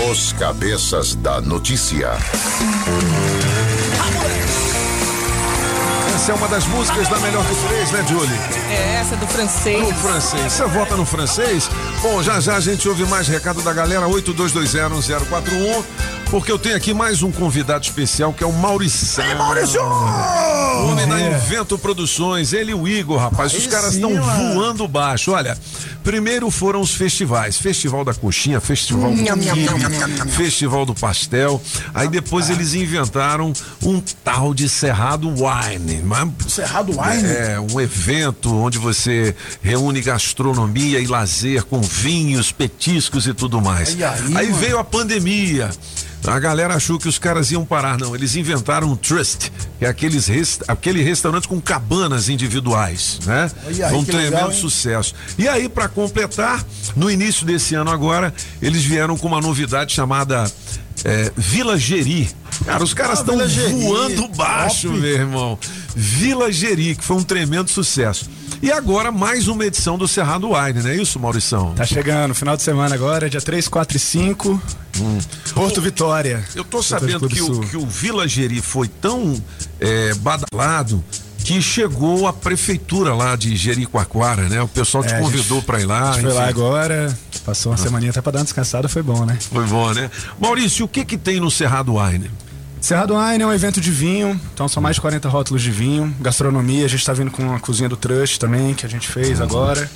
[0.10, 2.12] Os Cabeças da Notícia.
[6.18, 8.40] Essa é uma das músicas da melhor do três, né, Julie?
[8.72, 9.88] É, essa é do francês.
[9.88, 10.52] No francês.
[10.52, 11.70] Você vota no francês?
[12.02, 15.84] Bom, já já a gente ouve mais recado da galera, 82201041,
[16.32, 19.24] porque eu tenho aqui mais um convidado especial que é o Maurição.
[19.24, 19.80] Ei, Maurício!
[19.80, 24.22] O homem da Invento Produções, ele e o Igor, rapaz, os Aí caras sim, estão
[24.22, 25.32] voando baixo.
[25.32, 25.58] Olha,
[26.04, 30.30] primeiro foram os festivais: Festival da Coxinha, Festival do.
[30.32, 31.62] Festival do Pastel.
[31.94, 33.54] Aí depois eles inventaram
[33.84, 36.07] um tal de Cerrado Wine.
[36.08, 37.28] Mas- Cerrado Wine?
[37.28, 43.96] É, um evento onde você reúne gastronomia e lazer com vinhos, petiscos e tudo mais.
[43.96, 44.56] E aí, mano?
[44.56, 45.70] veio a pandemia.
[46.26, 48.16] A galera achou que os caras iam parar, não.
[48.16, 50.28] Eles inventaram um trust, que é aqueles
[50.68, 53.50] aquele restaurante com cabanas individuais, né?
[53.66, 55.14] Aí, um tremendo legal, sucesso.
[55.38, 56.66] E aí, para completar,
[56.96, 60.52] no início desse ano agora, eles vieram com uma novidade chamada
[61.04, 62.30] é, Vila Geri.
[62.66, 65.00] Cara, os caras Ah, estão Geri, voando baixo, top.
[65.00, 65.60] meu irmão.
[65.96, 68.30] Vila Geri, que foi um tremendo sucesso.
[68.62, 71.76] E agora mais uma edição do Cerrado Wine, não é isso, Maurição?
[71.76, 74.62] Tá chegando, final de semana agora, dia 3, 4 e 5.
[75.54, 76.44] Porto Vitória.
[76.56, 79.40] Eu tô sabendo que o, que o Vila Geri foi tão
[79.80, 81.04] é, badalado
[81.48, 84.62] que chegou a prefeitura lá de Jericoacoara, né?
[84.62, 86.10] O pessoal te É, convidou pra ir lá.
[86.10, 89.26] A gente foi lá agora, passou uma semaninha até pra dar uma descansada, foi bom,
[89.26, 89.38] né?
[89.40, 90.12] Foi bom, né?
[90.38, 92.30] Maurício, o que que tem no Cerrado Wine?
[92.82, 96.14] Cerrado Wine é um evento de vinho, então são mais de 40 rótulos de vinho.
[96.20, 99.40] Gastronomia, a gente tá vindo com a cozinha do Trust também, que a gente fez
[99.40, 99.90] agora.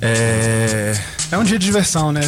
[0.00, 0.94] É,
[1.30, 2.20] é um dia de diversão, né?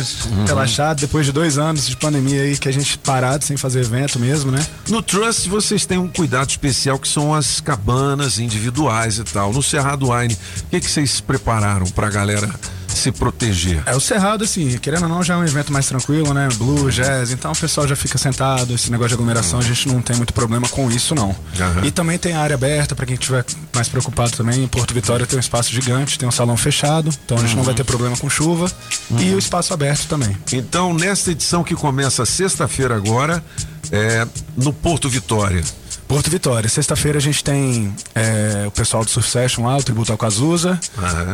[0.46, 4.18] Relaxado, depois de dois anos de pandemia aí que a gente parado sem fazer evento
[4.18, 4.64] mesmo, né?
[4.88, 9.52] No Trust vocês têm um cuidado especial que são as cabanas individuais e tal.
[9.52, 12.48] No Cerrado Wine, o que que vocês prepararam pra galera
[12.96, 13.82] se proteger?
[13.86, 16.48] É o Cerrado, assim, querendo ou não, já é um evento mais tranquilo, né?
[16.56, 20.00] Blue, jazz, então o pessoal já fica sentado, esse negócio de aglomeração, a gente não
[20.00, 21.34] tem muito problema com isso, não.
[21.58, 21.84] Aham.
[21.84, 23.44] E também tem a área aberta, pra quem estiver
[23.74, 27.38] mais preocupado também, em Porto Vitória tem um espaço gigante, tem um salão fechado, então
[27.38, 28.70] a gente não vai ter problema com chuva.
[29.18, 30.36] E o espaço aberto também.
[30.52, 33.42] Então, nesta edição que começa sexta-feira agora,
[33.90, 35.62] é, no Porto Vitória.
[36.08, 36.68] Porto Vitória.
[36.68, 40.78] Sexta-feira a gente tem é, o pessoal do Surf Session lá, o Tributo ao Cazuza.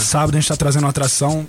[0.00, 1.46] Sábado a gente tá trazendo uma atração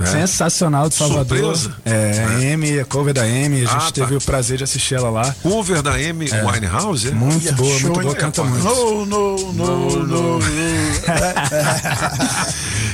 [0.00, 0.06] É.
[0.06, 1.56] sensacional de Salvador.
[1.56, 1.76] Surpresa?
[1.84, 3.90] É, a Amy, a cover da Amy, a gente Ah, tá.
[3.90, 5.34] teve o prazer de assistir ela lá.
[5.42, 6.42] Cover da Amy É.
[6.44, 7.08] Winehouse?
[7.08, 7.10] é?
[7.10, 8.62] Muito boa, muito boa, canta muito.
[8.64, 10.38] No, no, no, no,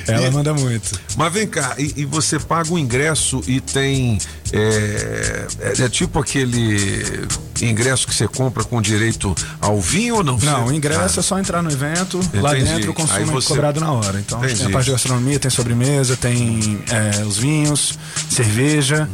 [0.09, 0.99] Ela manda muito.
[1.17, 4.19] Mas vem cá, e, e você paga o ingresso e tem.
[4.57, 7.27] É, é- é tipo aquele
[7.61, 10.37] ingresso que você compra com direito ao vinho ou não?
[10.39, 12.73] Não, o ingresso Ah, é só entrar no evento, lá Entendi.
[12.75, 14.21] dentro o consumo você- é cobrado na hora.
[14.21, 14.71] Então gente tem Entendi.
[14.71, 17.99] a parte de gastronomia, tem sobremesa, tem é, os vinhos,
[18.31, 19.09] cerveja.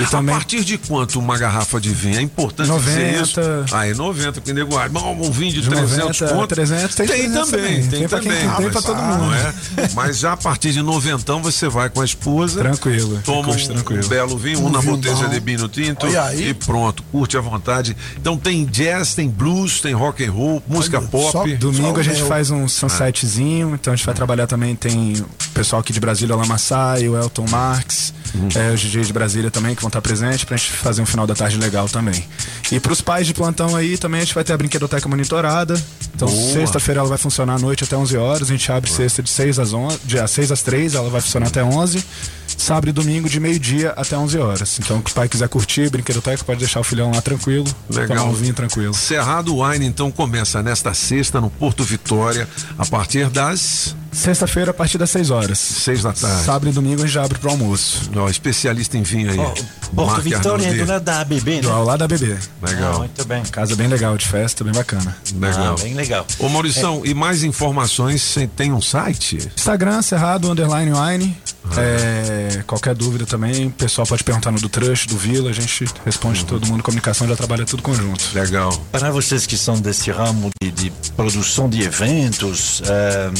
[0.00, 0.34] E também.
[0.34, 2.18] A partir de quanto uma garrafa de vinho?
[2.18, 3.22] É importante dizer 90.
[3.22, 3.40] isso?
[3.72, 6.54] Ah, é 90, porque nego, ah, um vinho de, De 300 90, conto.
[6.54, 7.80] 300, tem 300 também, também.
[7.88, 8.56] tem, Tem pra quem também.
[8.56, 9.34] tem, pra todo ah, mundo.
[9.34, 9.88] é?
[9.94, 12.60] Mas já a partir de noventão você vai com a esposa.
[12.60, 13.20] Tranquilo.
[13.24, 14.04] Toma um, tranquilo.
[14.04, 15.28] um belo vinho, um, Um na bom.
[15.28, 16.06] de vinho tinto
[16.36, 17.96] e pronto, curte à vontade.
[18.16, 21.54] Então tem jazz, tem blues, tem rock and roll, música pop.
[21.56, 25.80] Domingo a gente faz um sunsetzinho, então a gente vai trabalhar também, tem o pessoal
[25.80, 28.12] aqui de Brasília, o Lamaçai, o Elton Marx,
[28.54, 31.26] é, os DJs de Brasília também que vão estar presentes pra gente fazer um final
[31.26, 32.24] da tarde legal também.
[32.70, 35.80] E pros pais de plantão aí também a gente vai ter a brinquedoteca monitorada.
[36.14, 36.52] Então Boa.
[36.52, 39.58] sexta-feira ela vai funcionar à noite até 11 horas, a gente abre sexta de 6
[39.58, 42.04] às 11, de às 6 às 3, ela vai funcionar até 11.
[42.58, 44.78] Sábado e domingo de meio-dia até 11 horas.
[44.80, 47.66] Então, se o pai quiser curtir, brinquedoteca, pode deixar o filhão lá tranquilo,
[48.06, 48.92] tomar um vinho tranquilo.
[48.92, 53.96] Cerrado Wine, então, começa nesta sexta no Porto Vitória, a partir das.
[54.18, 55.58] Sexta-feira, a partir das 6 horas.
[55.58, 56.44] 6 da tarde.
[56.44, 58.10] Sábado e domingo a gente já abre pro almoço.
[58.16, 59.64] Ó, especialista em vinho aí.
[59.94, 61.60] Porto Vitória é do lado da ABB, né?
[61.60, 62.36] Do lado da BB.
[62.60, 62.94] Legal.
[62.94, 63.42] Ah, muito bem.
[63.44, 65.16] Casa bem legal de festa, bem bacana.
[65.34, 65.76] Legal.
[65.78, 66.26] Ah, bem legal.
[66.40, 69.38] Ô Maurição, e mais informações, você tem um site?
[69.56, 71.36] Instagram, Cerrado, Underline Wine.
[71.76, 75.86] É, qualquer dúvida também, o pessoal pode perguntar no do Trust, do Vila, a gente
[76.04, 76.82] responde todo mundo.
[76.82, 78.24] Comunicação já trabalha tudo conjunto.
[78.34, 78.72] Legal.
[78.90, 83.34] Para vocês que são desse ramo de, de produção de eventos, ehm,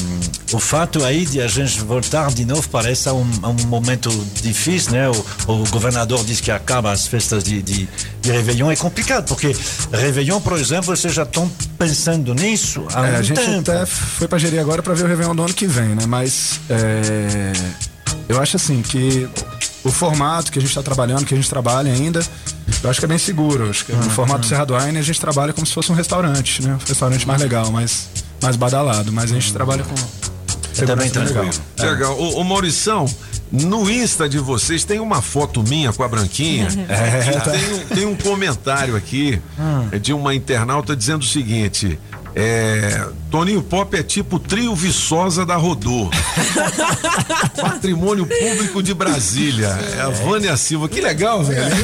[0.52, 4.11] o fato aí de a gente voltar de novo parece um, um momento
[4.43, 5.09] difícil, né?
[5.09, 7.89] O, o governador diz que acaba as festas de, de,
[8.20, 8.70] de Réveillon.
[8.70, 9.57] É complicado, porque
[9.90, 13.70] Réveillon, por exemplo, vocês já estão pensando nisso há É, um a gente tempo.
[13.70, 16.05] até foi pra gerir agora pra ver o Réveillon do ano que vem, né?
[16.07, 17.53] Mas é,
[18.28, 19.27] eu acho assim que
[19.85, 22.20] o formato que a gente tá trabalhando, que a gente trabalha ainda,
[22.82, 23.70] eu acho que é bem seguro.
[23.70, 26.62] Acho que no formato do Cerrado Wine a gente trabalha como se fosse um restaurante,
[26.62, 26.74] né?
[26.74, 28.09] Um restaurante mais legal, mais,
[28.43, 29.11] mais badalado.
[29.11, 29.95] Mas a gente trabalha com.
[30.78, 31.50] Segurança bem legal.
[31.78, 32.18] Legal.
[32.18, 33.06] Ô, ô Maurição,
[33.50, 36.68] no Insta de vocês tem uma foto minha com a Branquinha.
[36.88, 37.50] É, tá.
[37.50, 39.40] tem, um, tem um comentário aqui
[39.92, 41.98] é de uma internauta dizendo o seguinte.
[42.34, 46.09] É, Toninho Pop é tipo trio Viçosa da Rodô.
[47.60, 49.68] Patrimônio Público de Brasília.
[49.96, 50.88] É a Vânia Silva.
[50.88, 51.74] Que legal, velho.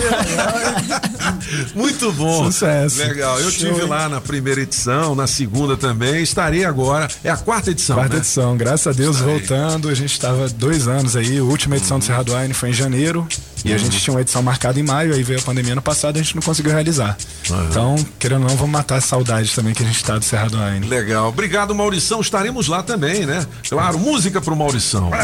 [1.74, 2.46] Muito bom.
[2.46, 2.98] Sucesso.
[2.98, 3.38] Legal.
[3.40, 6.22] Eu Show, tive lá na primeira edição, na segunda também.
[6.22, 7.08] Estarei agora.
[7.22, 7.96] É a quarta edição.
[7.96, 8.20] Quarta né?
[8.20, 9.88] edição, graças a Deus voltando.
[9.88, 11.38] A gente estava dois anos aí.
[11.38, 13.26] A última edição do Cerrado Wine foi em janeiro.
[13.64, 16.16] E a gente tinha uma edição marcada em maio, aí veio a pandemia ano passado
[16.16, 17.16] e a gente não conseguiu realizar.
[17.70, 20.58] Então, querendo ou não, vamos matar a saudade também que a gente tá do Cerrado
[20.58, 20.86] Wine.
[20.86, 21.30] Legal.
[21.30, 22.20] Obrigado, Maurição.
[22.20, 23.46] Estaremos lá também, né?
[23.66, 25.08] Claro, música pro Maurição.
[25.08, 25.18] Né?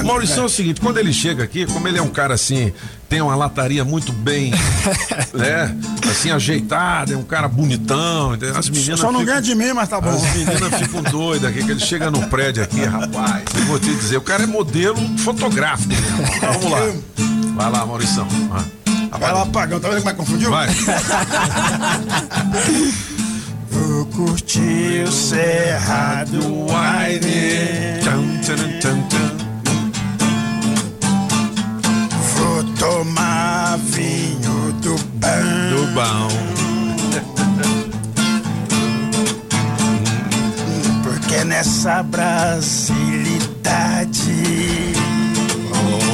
[0.00, 2.72] O Maurição é o seguinte, quando ele chega aqui, como ele é um cara assim,
[3.08, 4.52] tem uma lataria muito bem,
[5.38, 5.74] né?
[6.10, 8.32] Assim, ajeitada, é um cara bonitão.
[8.56, 10.10] As meninas Só não ficam- ganha de mim, mas tá bom.
[10.10, 13.44] As meninas ficam doidas aqui, que ele chega no prédio aqui, rapaz.
[13.54, 16.40] Eu vou te dizer, o cara é modelo fotográfico mesmo.
[16.40, 16.78] Vamos lá.
[17.54, 18.26] Vai lá, Maurição.
[18.50, 18.64] Vai.
[19.18, 20.50] Vai lá, pagão, tá vendo como é que confundiu?
[20.50, 20.68] Vai.
[23.70, 28.00] Vou curtir o Cerrado Wine.
[28.02, 28.58] Tchan.
[32.36, 34.47] Vou tomar vinho
[34.80, 35.28] do bom.
[35.70, 36.28] Do bom.
[41.02, 43.48] Porque nessa brasilidade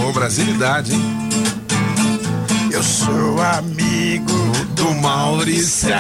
[0.07, 1.03] Ô, brasilidade, hein?
[2.73, 4.33] eu sou amigo
[4.75, 5.91] do Maurição.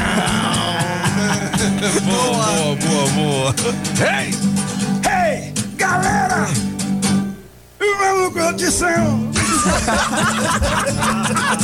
[2.05, 3.55] boa, boa, boa, boa.
[4.01, 4.35] Hey!
[5.09, 5.53] Hey!
[5.77, 6.49] Galera!
[7.81, 9.44] O maluco condição!
[9.65, 11.55] Hahaha.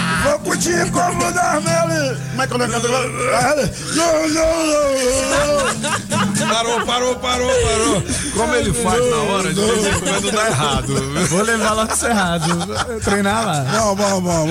[0.30, 2.16] Vou curtir como Darmeli!
[2.30, 3.72] Como é que eu não canto agora?
[3.94, 6.48] Não, não, não!
[6.48, 8.02] Parou, parou, parou, parou.
[8.36, 11.26] Como ele faz na hora, de vez em quando dá errado.
[11.28, 12.66] Vou levar lá pro Cerrado,
[13.02, 13.64] treinar lá.
[13.78, 14.46] Bom, bom, bom.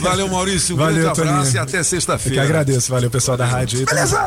[0.00, 0.74] Valeu, Maurício.
[0.74, 1.54] Um Valeu, grande abraço Toninho.
[1.56, 2.42] e até Eu que sexta-feira.
[2.42, 3.84] agradeço, valeu pessoal da rádio aí.
[3.86, 4.18] Beleza!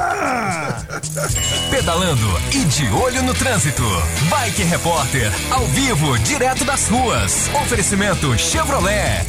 [1.70, 3.84] Pedalando e de olho no trânsito.
[4.30, 7.50] Bike Repórter, ao vivo, direto das ruas.
[7.64, 9.26] Oferecimento Chevrolet.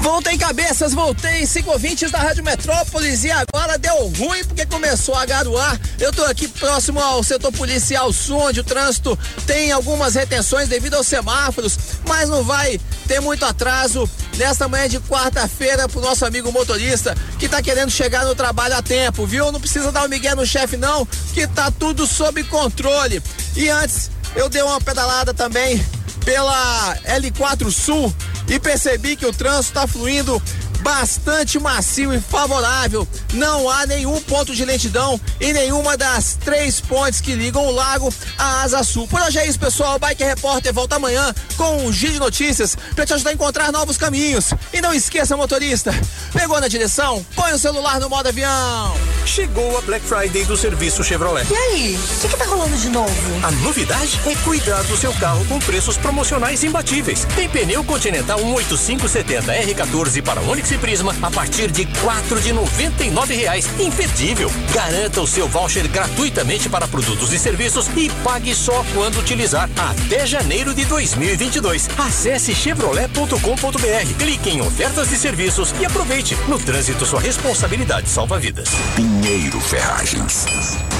[0.00, 5.26] Voltei cabeças, voltei, cinco ouvintes da Rádio Metrópolis e agora deu ruim porque começou a
[5.26, 5.78] garoar.
[5.98, 10.94] Eu tô aqui próximo ao setor policial sul, onde o trânsito tem algumas retenções devido
[10.94, 14.08] aos semáforos, mas não vai ter muito atraso
[14.38, 18.82] nesta manhã de quarta-feira pro nosso amigo motorista que tá querendo chegar no trabalho a
[18.82, 19.52] tempo, viu?
[19.52, 23.22] Não precisa dar o um migué no chefe não, que tá tudo sob controle.
[23.54, 25.84] E antes, eu dei uma pedalada também
[26.24, 28.12] pela L4 Sul
[28.48, 30.40] e percebi que o trânsito está fluindo
[30.80, 33.06] bastante macio e favorável.
[33.34, 38.12] Não há nenhum ponto de lentidão em nenhuma das três pontes que ligam o lago
[38.38, 39.06] à Asa Sul.
[39.06, 39.96] Por hoje é isso, pessoal.
[39.96, 43.72] O Bike Repórter volta amanhã com um giro de notícias para te ajudar a encontrar
[43.72, 44.52] novos caminhos.
[44.72, 45.94] E não esqueça, motorista,
[46.32, 47.24] pegou na direção?
[47.34, 48.94] Põe o celular no modo avião.
[49.26, 51.46] Chegou a Black Friday do serviço Chevrolet.
[51.50, 53.46] E aí, o que, que tá rolando de novo?
[53.46, 57.26] A novidade é cuidar do seu carro com preços promocionais imbatíveis.
[57.36, 62.52] Tem pneu Continental 18570 R14 para Onix e Prisma a partir de R$ 4 de
[62.52, 63.68] R$ reais.
[63.78, 64.50] Imperdível.
[64.72, 70.26] Garanta o seu voucher gratuitamente para produtos e serviços e pague só quando utilizar até
[70.26, 71.88] janeiro de 2022.
[71.98, 76.36] Acesse chevrolet.com.br, clique em ofertas de serviços e aproveite.
[76.48, 78.68] No trânsito, sua responsabilidade salva vidas.
[78.96, 80.46] Pinheiro Ferragens.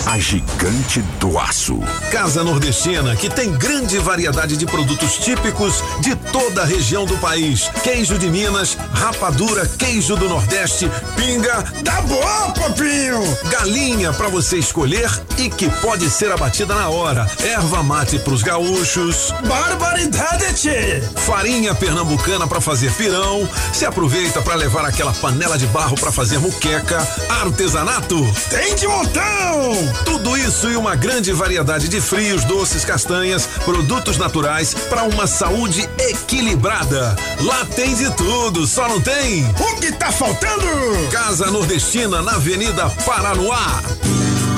[0.06, 1.78] A gigante do aço.
[2.10, 7.70] Casa Nordestina, que tem grande variedade de produtos típicos de toda a região do país.
[7.82, 11.62] Queijo de Minas, rapadura, queijo do Nordeste, pinga.
[11.84, 13.20] Tá bom, papinho!
[13.50, 17.30] Galinha para você escolher e que pode ser abatida na hora.
[17.42, 19.32] Erva mate pros gaúchos.
[19.46, 21.02] Barbaridade, tchê!
[21.26, 23.48] Farinha pernambucana para fazer pirão.
[23.72, 27.06] Se aproveita para levar aquela panela de barro para fazer muqueca.
[27.42, 28.16] Artesanato.
[28.48, 29.70] Tem de montão!
[30.04, 35.88] Tudo isso e uma grande variedade de frios, doces, castanhas, produtos naturais para uma saúde
[35.98, 37.16] equilibrada.
[37.40, 39.49] Lá tem de tudo, só não tem.
[39.58, 41.08] O que tá faltando?
[41.10, 43.82] Casa Nordestina na Avenida Paranoá.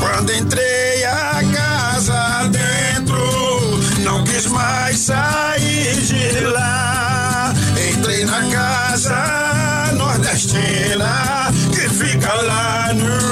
[0.01, 3.17] Quando entrei a casa dentro,
[4.01, 7.55] não quis mais sair de lá.
[7.91, 13.32] Entrei na casa nordestina que fica lá no.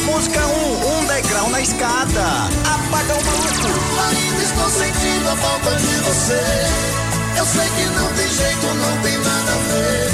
[0.00, 2.24] Música 1, um, um degrau na escada.
[2.64, 3.68] Apaga o maluco.
[4.08, 6.42] Ainda estou sentindo a falta de você.
[7.36, 10.12] Eu sei que não tem jeito, não tem nada a ver.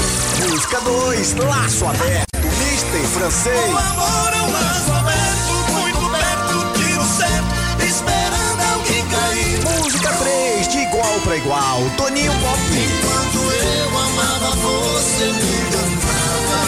[0.49, 2.27] Música 2, laço aberto.
[2.59, 3.73] Mister francês.
[3.73, 9.81] O amor é um laço aberto, muito perto de você, esperando alguém cair.
[9.81, 11.89] Música 3, de igual pra igual.
[11.97, 12.59] Toninho Pop.
[12.71, 16.59] Enquanto eu amava você, me encantava.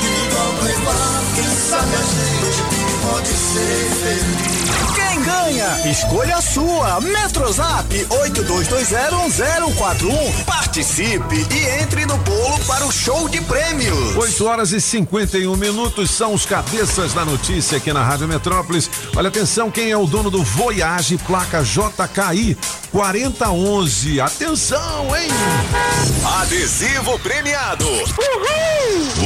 [0.00, 1.27] De igual pra igual,
[1.68, 2.77] quem sabe a gente
[3.10, 4.68] pode ser feliz.
[4.94, 5.90] Quem ganha?
[5.90, 7.00] Escolha a sua.
[7.00, 10.44] Metrozap 82201041.
[10.44, 14.16] Participe e entre no bolo para o show de prêmios.
[14.16, 18.90] 8 horas e 51 minutos são os cabeças da notícia aqui na Rádio Metrópolis.
[19.16, 22.58] Olha atenção, quem é o dono do Voyage, placa JKI
[22.92, 24.20] 4011.
[24.20, 25.28] Atenção, hein?
[26.40, 27.86] Adesivo premiado.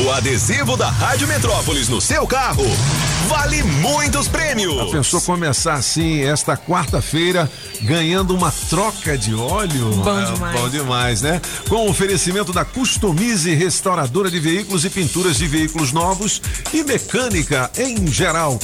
[0.05, 2.65] O adesivo da Rádio Metrópolis no seu carro
[3.33, 4.91] vale muitos prêmios.
[4.91, 7.51] Pensou começar assim esta quarta-feira
[7.81, 9.91] ganhando uma troca de óleo?
[9.91, 10.61] Bom É, demais.
[10.61, 11.41] Bom demais, né?
[11.67, 16.43] Com o oferecimento da Customize Restauradora de Veículos e Pinturas de Veículos Novos
[16.75, 18.59] e Mecânica em geral.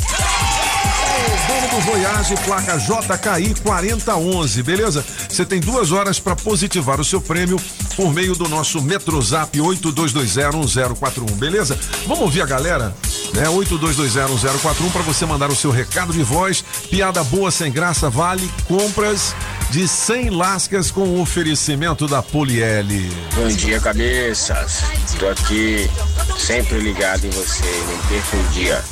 [1.18, 5.04] O dono do Voyage, placa JKI 4011, beleza?
[5.28, 7.58] Você tem duas horas para positivar o seu prêmio
[7.98, 11.76] por meio do nosso Metrozap 82201041, beleza?
[12.06, 12.94] Vamos ouvir a galera?
[13.34, 13.42] Né?
[13.46, 16.64] 82201041 para você mandar o seu recado de voz.
[16.88, 19.34] Piada boa sem graça vale compras
[19.70, 23.10] de 100 lascas com oferecimento da Poliele.
[23.34, 24.84] Bom dia, cabeças.
[25.18, 25.90] Tô aqui
[26.38, 28.84] sempre ligado em você, não perca um dia.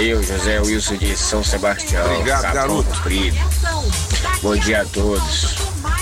[0.00, 2.02] Eu, José Wilson de São Sebastião.
[2.06, 2.88] Obrigado, Capão garoto.
[2.96, 3.36] Comprido.
[4.42, 5.54] Bom dia a todos.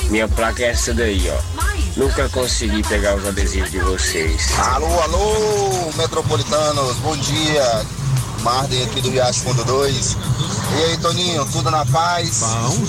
[0.09, 1.70] Minha placa é essa daí, ó.
[1.97, 4.59] Nunca consegui pegar os adesivos de vocês.
[4.59, 7.87] Alô, alô, metropolitanos, bom dia.
[8.43, 10.17] Marden aqui do Riacho Fundo 2.
[10.77, 12.43] E aí, Toninho, tudo na paz?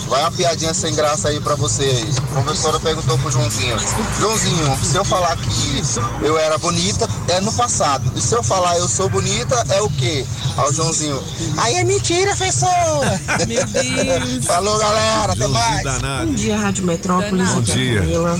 [0.07, 2.17] Vai uma piadinha sem graça aí pra vocês.
[2.17, 3.75] A professora perguntou pro Joãozinho:
[4.19, 5.81] Joãozinho, se eu falar que
[6.21, 8.11] eu era bonita, é no passado.
[8.15, 10.25] E se eu falar eu sou bonita, é o quê?
[10.55, 11.21] Ao Joãozinho:
[11.57, 12.69] Aí é mentira, professor!
[13.47, 14.45] Meu Deus.
[14.45, 15.83] Falou, galera, até mais.
[16.25, 17.49] Bom dia, Rádio Metrópolis.
[17.49, 17.99] Bom dia.
[17.99, 18.39] Camila.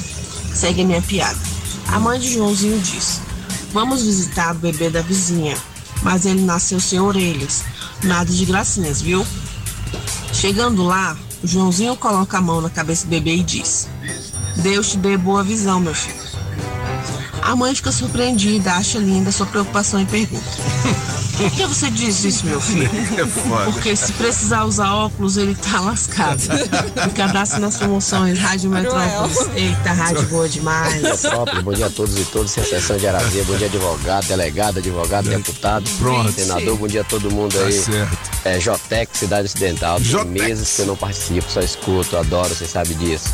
[0.54, 1.40] Segue a minha piada.
[1.88, 3.22] A mãe de Joãozinho diz:
[3.74, 5.58] Vamos visitar o bebê da vizinha,
[6.04, 7.64] mas ele nasceu sem orelhas.
[8.04, 9.26] Nada de gracinhas, viu?
[10.34, 13.88] Chegando lá, o Joãozinho coloca a mão na cabeça do bebê e diz:
[14.58, 16.22] Deus te dê boa visão, meu filho.
[17.42, 20.46] A mãe fica surpreendida, acha linda sua preocupação e pergunta:
[21.38, 22.90] Por que você diz isso, meu filho?
[23.18, 23.72] É foda.
[23.72, 26.42] Porque se precisar usar óculos, ele tá lascado.
[27.06, 29.38] Me cadastre nas promoções, Rádio Metrópolis.
[29.56, 31.02] Eita, rádio boa demais.
[31.64, 35.30] Bom dia a todos e todas, sem exceção de Arazia, bom dia advogado, delegado, advogado,
[35.30, 36.32] deputado, Pronto.
[36.32, 37.74] senador, bom dia a todo mundo Tá aí.
[37.74, 38.18] certo.
[38.46, 42.94] É Jotec, Cidade Ocidental, tem meses que eu não participo, só escuto, adoro, você sabe
[42.96, 43.30] disso.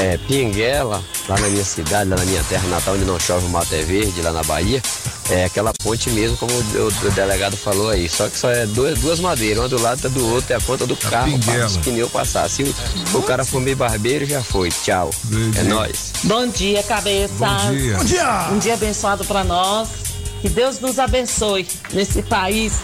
[0.00, 3.48] É, Pinguela, lá na minha cidade, lá na minha terra natal, onde não chove, o
[3.48, 4.82] mato é verde, lá na Bahia.
[5.30, 8.08] É aquela ponte mesmo, como o, o delegado falou aí.
[8.08, 10.86] Só que só é duas, duas madeiras, uma do lado do outro, é a ponta
[10.86, 11.58] do carro pinguela.
[11.58, 12.50] para os pneus passar.
[12.50, 14.68] Se o, o cara for meio barbeiro, já foi.
[14.68, 15.10] Tchau.
[15.56, 16.12] É nóis.
[16.24, 17.32] Bom dia, cabeça.
[17.38, 17.96] Bom dia.
[17.96, 18.48] Bom dia.
[18.52, 19.88] Um dia abençoado para nós.
[20.42, 22.80] Que Deus nos abençoe nesse país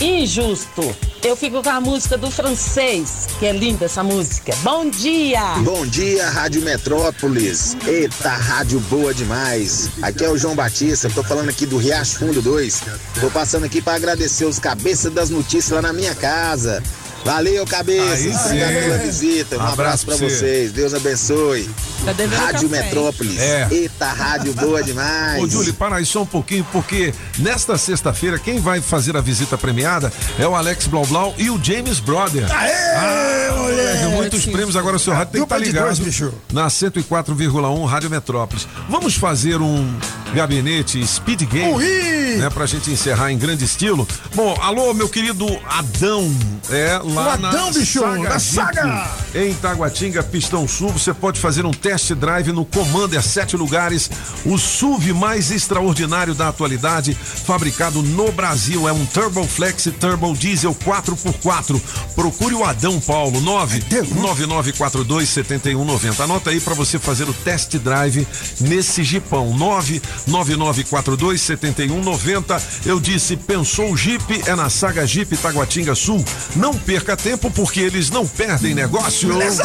[0.00, 0.94] injusto.
[1.22, 4.54] Eu fico com a música do francês, que é linda essa música.
[4.62, 5.42] Bom dia!
[5.62, 7.76] Bom dia, Rádio Metrópolis.
[7.86, 9.90] Eita, rádio boa demais.
[10.00, 12.82] Aqui é o João Batista, tô falando aqui do Riacho Fundo 2.
[13.20, 16.82] Tô passando aqui para agradecer os cabeças das notícias lá na minha casa.
[17.24, 18.12] Valeu, cabeça.
[18.14, 18.44] Aí sim.
[18.46, 19.56] Obrigado pela visita.
[19.56, 20.28] Um Abraço abraço pra você.
[20.36, 20.72] vocês.
[20.72, 21.68] Deus abençoe.
[22.04, 22.82] Tá Rádio café.
[22.84, 23.38] Metrópolis.
[23.38, 23.68] É.
[23.70, 25.42] Eita, rádio boa demais.
[25.42, 29.58] Ô, Júlio, para aí só um pouquinho, porque nesta sexta-feira, quem vai fazer a visita
[29.58, 32.46] premiada é o Alex Blau Blau e o James Brother.
[32.50, 35.98] Aê, Ah, moleque, muitos prêmios, agora o seu rádio tem que estar de ligado dois,
[35.98, 36.32] bicho.
[36.52, 38.66] na 104,1 Rádio Metrópolis.
[38.88, 39.94] Vamos fazer um
[40.34, 42.36] gabinete speed game, Ui!
[42.38, 44.06] né, pra gente encerrar em grande estilo.
[44.34, 46.32] Bom, alô, meu querido Adão,
[46.70, 49.10] é lá O Adão, na bicho, Saga da Jeep, Saga.
[49.34, 54.10] em Taguatinga, Pistão Sul, você pode fazer um test drive no Commander sete lugares,
[54.44, 60.74] o SUV mais extraordinário da atualidade, fabricado no Brasil, é um Turbo Flex Turbo Diesel
[60.74, 61.80] 4x4.
[62.14, 66.24] Procure o Adão Paulo 99942 7190.
[66.24, 68.26] Anota aí para você fazer o test drive
[68.60, 72.62] nesse Jeepão 99942 7190.
[72.86, 76.24] Eu disse, pensou o Jeep é na Saga Jeep Taguatinga Sul.
[76.56, 79.28] Não perca tempo porque eles não perdem negócio.
[79.28, 79.64] Beleza!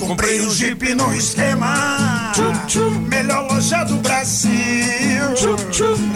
[0.00, 2.32] Comprei um Jeep no esquema.
[3.08, 4.52] Melhor loja do Brasil.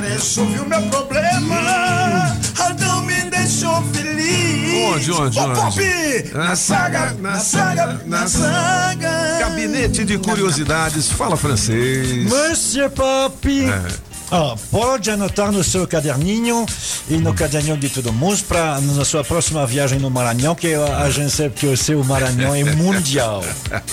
[0.08, 2.36] Resolvi o meu problema.
[2.58, 4.94] Adão me deixou feliz.
[4.94, 5.60] Onde, onde, Ô, onde?
[5.60, 6.30] Pop!
[6.32, 9.38] Na saga, na saga, na saga.
[9.40, 12.24] Gabinete de curiosidades, fala francês.
[12.24, 13.48] Monsieur Pop.
[13.48, 14.15] É.
[14.30, 16.66] Ah, pode anotar no seu caderninho
[17.08, 21.08] e no caderninho de todo mundo para na sua próxima viagem no Maranhão, que a
[21.10, 23.44] gente sabe que o seu Maranhão é mundial.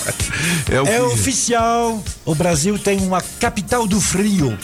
[0.70, 4.56] É, o É oficial, o Brasil tem uma capital do frio.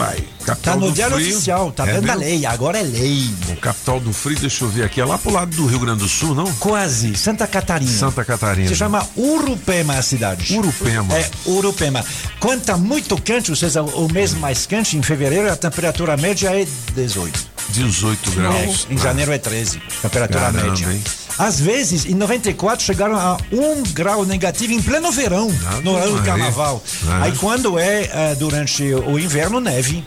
[0.00, 1.28] Pai, Tá capital no do diário frio.
[1.34, 2.20] oficial, tá É vendo a mesmo?
[2.20, 3.28] lei, agora é lei.
[3.50, 5.98] O capital do frio, deixa eu ver aqui, é lá pro lado do Rio Grande
[5.98, 6.50] do Sul, não?
[6.54, 7.90] Quase, Santa Catarina.
[7.90, 8.66] Santa Catarina.
[8.68, 10.56] Se chama Urupema a cidade.
[10.56, 11.14] Urupema.
[11.18, 12.02] É, Urupema.
[12.40, 16.48] Quando tá muito quente, ou seja, o mês mais quente, em fevereiro, a temperatura média
[16.48, 17.49] é 18.
[17.70, 18.86] 18 graus.
[18.90, 20.92] É, em janeiro é 13, temperatura Caramba, média.
[20.92, 21.02] hein?
[21.38, 25.50] Às vezes, em 94, chegaram a um grau negativo em pleno verão,
[25.82, 26.82] no ano do carnaval.
[27.08, 27.22] Ah.
[27.22, 30.04] Aí quando é eh, durante o inverno, neve.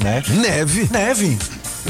[0.00, 0.22] Né?
[0.28, 0.88] Neve?
[0.90, 1.38] Neve.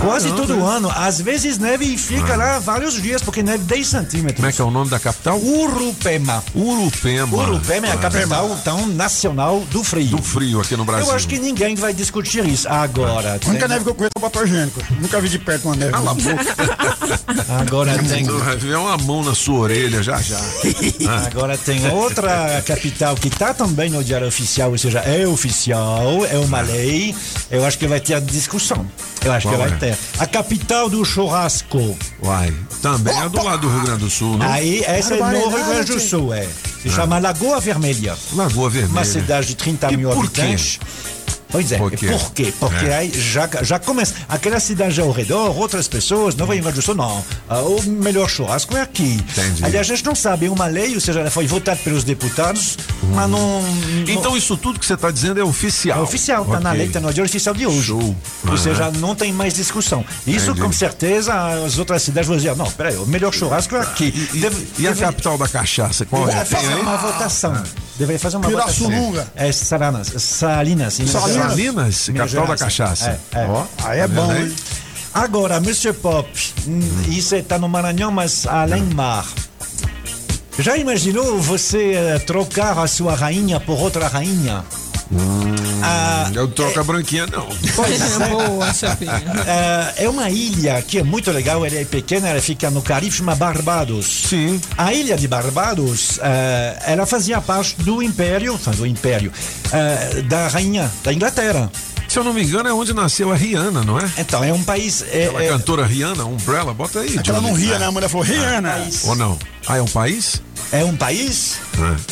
[0.01, 0.91] Quase Caramba, todo ano.
[0.95, 2.37] Às vezes neve e fica Ah.
[2.37, 4.37] lá vários dias, porque neve 10 centímetros.
[4.37, 5.39] Como é que é o nome da capital?
[5.39, 6.43] Urupema.
[6.55, 7.37] Urupema.
[7.37, 10.17] Urupema é a capital então, nacional do frio.
[10.17, 11.09] Do frio aqui no Brasil.
[11.09, 13.39] Eu acho que ninguém vai discutir isso agora.
[13.45, 14.81] A única neve que eu conheço é o papel higiênico.
[15.01, 15.93] Nunca vi de perto uma neve.
[15.93, 16.29] Cala a boca.
[17.61, 18.25] Agora tem.
[18.25, 20.39] Vai ver uma mão na sua orelha já já.
[21.09, 21.27] Ah.
[21.33, 26.37] Agora tem outra capital que está também no diário oficial, ou seja, é oficial, é
[26.39, 27.15] uma lei.
[27.51, 28.87] Eu acho que vai ter discussão.
[29.25, 29.77] Eu acho Qual que vai é?
[29.79, 29.88] ter.
[30.19, 31.97] A capital do churrasco.
[32.23, 32.53] Uai,
[32.83, 34.47] também é do lado do Rio Grande do Sul, não?
[34.51, 36.47] Aí, essa é no Rio Grande do Sul, é.
[36.83, 38.17] Se chama Lagoa Vermelha.
[38.33, 38.93] Lagoa Vermelha.
[38.93, 40.57] Uma cidade de 30 E mil por quê?
[41.51, 42.07] Pois é, Por quê?
[42.09, 42.53] por quê?
[42.61, 42.95] Porque É.
[42.97, 44.15] aí já, já começa.
[44.29, 47.25] Aquela cidade ao redor, outras pessoas, não vai invadir não.
[47.49, 49.15] Ah, o melhor churrasco é aqui.
[49.15, 49.65] Entendi.
[49.65, 52.77] Aí a gente não sabe, é uma lei, ou seja, ela foi votada pelos deputados,
[53.15, 53.63] mas não.
[54.07, 55.99] Então isso tudo que você está dizendo é oficial.
[56.01, 56.83] É oficial, tá na Ok.
[56.83, 57.87] lei, tá no diário oficial de hoje.
[57.87, 57.99] Show.
[58.45, 58.57] Ou Aham.
[58.59, 60.05] seja, não tem mais discussão.
[60.27, 60.61] Isso Entendi.
[60.67, 61.33] com certeza
[61.65, 64.11] as outras cidades vão dizer, não, peraí, o melhor churrasco é aqui.
[64.35, 66.45] Deve- E a deve- capital da cachaça, qual é?
[66.45, 66.81] Fazer aí?
[66.81, 67.63] uma votação.
[67.99, 68.49] Deveria fazer uma.
[68.49, 69.27] Pirassununga.
[69.35, 70.95] É Salinas, Salinas.
[70.95, 71.51] Salinas?
[71.51, 73.19] Salinas, capital da cachaça.
[73.35, 73.47] É, é.
[73.47, 74.55] Ó, Aí é tá bom, hein?
[75.13, 76.29] Agora, Monsieur Pop,
[76.67, 79.27] hum, isso está no Maranhão, mas além mar.
[80.61, 84.65] Já imaginou você eh, trocar a sua rainha por outra rainha?
[85.83, 87.47] Ah, Eu troco a branquinha, não.
[88.29, 89.09] Boa, chapinha.
[89.47, 93.13] É, é uma ilha que é muito legal, ela é pequena, ela fica no Caribe,
[93.15, 94.07] chama Barbados.
[94.29, 94.61] Sim.
[94.77, 99.33] A ilha de Barbados, eh, ela fazia parte do Império, do Império,
[99.73, 101.71] eh, da rainha da Inglaterra.
[102.09, 104.11] Se eu não me engano, é onde nasceu a Rihanna, não é?
[104.17, 105.03] Então, é um país...
[105.13, 107.19] É, Aquela é- cantora Rihanna, Umbrella, bota aí.
[107.19, 107.51] Aquela Johnny.
[107.51, 107.87] não ria, né?
[107.87, 108.89] A mulher falou, Rihanna.
[109.05, 109.39] Ou não?
[109.67, 110.41] Ah, é um país?
[110.73, 111.59] é um país,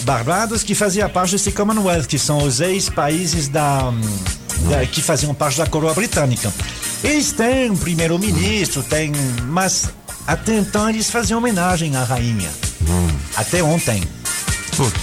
[0.02, 4.00] Barbados, que fazia parte desse Commonwealth, que são os ex-países da, hum,
[4.70, 6.50] da- que faziam parte da coroa britânica.
[7.04, 9.12] Eles têm um primeiro-ministro, tem,
[9.48, 9.90] mas
[10.26, 12.48] até então eles faziam homenagem à rainha.
[13.36, 14.02] Até ontem.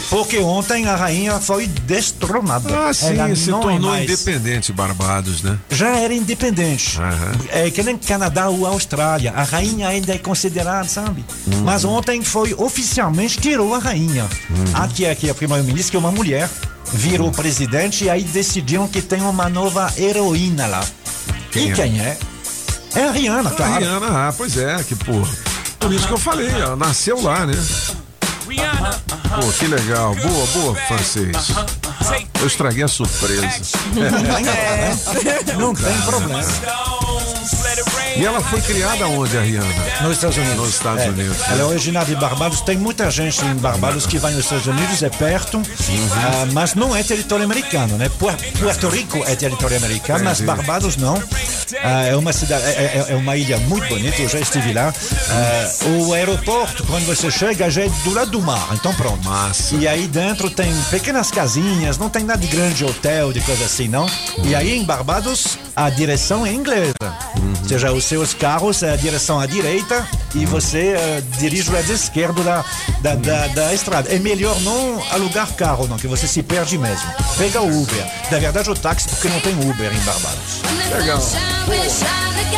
[0.10, 2.70] Porque ontem a rainha foi destronada.
[2.90, 5.58] Ah, sim, Ela se é tornou independente Barbados, né?
[5.70, 7.00] já era independente.
[7.50, 9.34] É que nem Canadá ou Austrália.
[9.36, 11.26] A rainha ainda é considerada, sabe?
[11.48, 11.62] Uhum.
[11.64, 14.28] Mas ontem foi oficialmente tirou a rainha.
[14.74, 16.50] Aqui, aqui, a primeira-ministra, que é uma mulher,
[16.94, 20.86] virou presidente e aí decidiram que tem uma nova heroína lá.
[21.52, 21.74] Quem e é?
[21.74, 22.18] quem é?
[22.96, 23.84] É a Rihanna, A claro.
[23.84, 25.30] Rihanna, ah, pois é, que porra.
[25.80, 27.54] Por isso que eu falei, ela nasceu lá, né?
[28.56, 30.16] Pô, que legal.
[30.16, 31.36] Boa, boa, francês.
[32.40, 33.48] Eu estraguei a surpresa.
[35.48, 35.54] É.
[35.58, 36.44] Não tem problema.
[38.16, 39.74] E ela foi criada onde, a Rihanna?
[40.02, 40.58] Nos Estados Unidos.
[40.58, 41.10] Nos Estados É.
[41.10, 41.38] Unidos.
[41.48, 42.62] Ela é originária de Barbados.
[42.62, 45.62] Tem muita gente em Barbados que vai nos Estados Unidos, é perto,
[46.14, 48.10] ah, mas não é território americano, né?
[48.20, 50.58] Puer- Puerto Rico é território americano, mas Entendi.
[50.58, 51.22] Barbados não.
[51.84, 54.22] Ah, é uma cidade, é, é- é uma ilha muito bonita.
[54.22, 54.94] Eu já estive lá.
[55.30, 58.70] Ah, o aeroporto, quando você chega, já é do lado do mar.
[58.74, 59.28] Então pronto.
[59.80, 63.88] E aí dentro tem pequenas casinhas, não tem nada de grande hotel, de coisa assim,
[63.88, 64.06] não.
[64.44, 66.94] E aí em Barbados a direção é inglesa.
[67.64, 71.92] Ou seja, os seus carros, a direção à direita e você eh, dirige o lado
[71.92, 72.66] esquerdo da,
[73.02, 74.14] da, da, da estrada.
[74.14, 77.10] É melhor não alugar carro, não, que você se perde mesmo.
[77.38, 78.06] Pega o Uber.
[78.32, 80.62] Na verdade, o táxi, porque não tem Uber em Barbados.
[80.98, 81.22] Legal.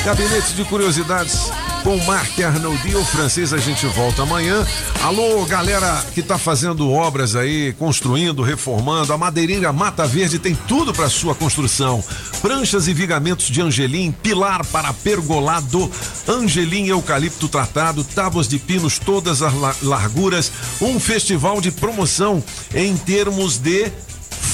[0.03, 1.49] Gabinete de Curiosidades
[1.85, 4.65] com Marc Arnoldi, o francês, a gente volta amanhã.
[5.03, 9.13] Alô, galera que tá fazendo obras aí, construindo, reformando.
[9.13, 12.03] A madeireira Mata Verde tem tudo para sua construção.
[12.41, 15.91] Pranchas e vigamentos de angelim, pilar para pergolado,
[16.27, 20.51] angelim eucalipto tratado, tábuas de pinos todas as la- larguras.
[20.81, 22.43] Um festival de promoção
[22.73, 23.91] em termos de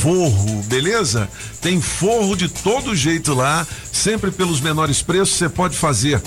[0.01, 1.29] forro, beleza?
[1.61, 5.35] Tem forro de todo jeito lá, sempre pelos menores preços.
[5.35, 6.19] Você pode fazer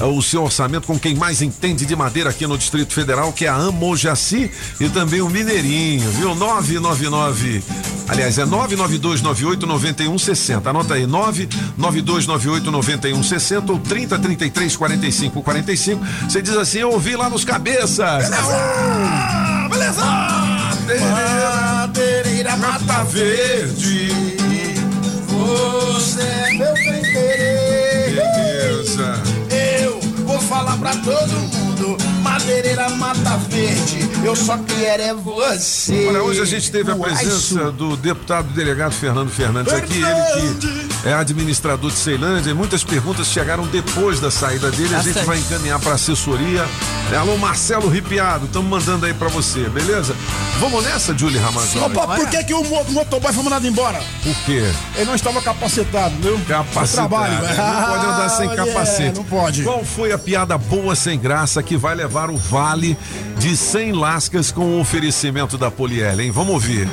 [0.00, 3.46] ah, o seu orçamento com quem mais entende de madeira aqui no Distrito Federal, que
[3.46, 4.50] é a Amojaci
[4.80, 6.34] e também o Mineirinho, viu?
[6.34, 7.62] 999.
[8.08, 10.66] Aliás, é 992989160.
[10.66, 16.04] Anota aí, 992989160 ou 3033 45 45.
[16.28, 18.28] Você diz assim: Eu ouvi lá nos cabeças.
[19.70, 20.59] Beleza!
[20.98, 24.08] Madeireira Mata Verde.
[25.28, 28.14] Você é meu bem querer.
[28.14, 29.22] Beleza.
[29.50, 32.09] Eu vou falar pra todo mundo.
[32.44, 34.08] Madeireira Mata Verde.
[34.24, 36.06] Eu só quero é você.
[36.08, 41.08] Olha, hoje a gente teve a presença do deputado delegado Fernando Fernandes aqui, ele que
[41.08, 45.26] é administrador de Ceilândia, e muitas perguntas chegaram depois da saída dele, a gente Bastante.
[45.26, 46.66] vai encaminhar para assessoria.
[47.12, 50.14] É, Alô, Marcelo Ripiado, estamos mandando aí para você, beleza?
[50.58, 51.78] Vamos nessa, Julie Ramazzotti?
[51.96, 54.00] Opa, por que, que o mo- motoboy foi mandado embora?
[54.22, 54.70] Por quê?
[54.96, 56.38] Ele não estava capacitado, viu?
[56.46, 57.08] Capacitado.
[57.08, 57.34] Trabalho.
[57.34, 59.02] Não pode andar sem Ah, capacete.
[59.08, 59.62] é, não pode.
[59.62, 62.96] Qual foi a piada boa sem graça que vai levar o vale
[63.38, 66.30] de 100 lascas com o oferecimento da Poliel, hein?
[66.30, 66.88] Vamos ouvir.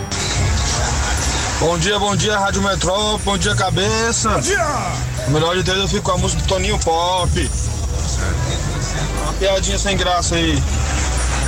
[1.60, 4.30] Bom dia, bom dia, Rádio Metrópole, bom dia, cabeça.
[4.30, 4.66] Bom dia!
[5.28, 7.50] O melhor de Deus eu fico com a música do Toninho Pop.
[9.24, 10.62] Uma piadinha sem graça aí.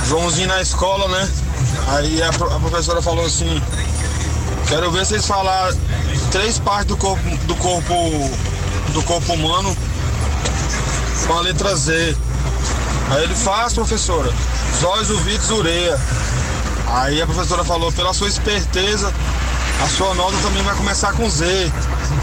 [0.08, 1.28] Joãozinho na escola, né?
[1.88, 3.62] Aí a professora falou assim:
[4.68, 5.72] Quero ver vocês falar
[6.30, 8.30] três partes do corpo do corpo
[8.92, 9.76] do corpo humano
[11.26, 12.16] com a letra Z.
[13.10, 14.32] Aí ele faz, professora,
[14.80, 15.98] zóis, ouvidos, ureia.
[16.86, 19.12] Aí a professora falou, pela sua esperteza,
[19.82, 21.72] a sua nota também vai começar com Z.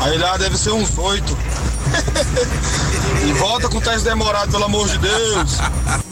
[0.02, 1.38] Aí lá deve ser uns oito.
[3.28, 5.58] e volta com o teste demorado, pelo amor de Deus.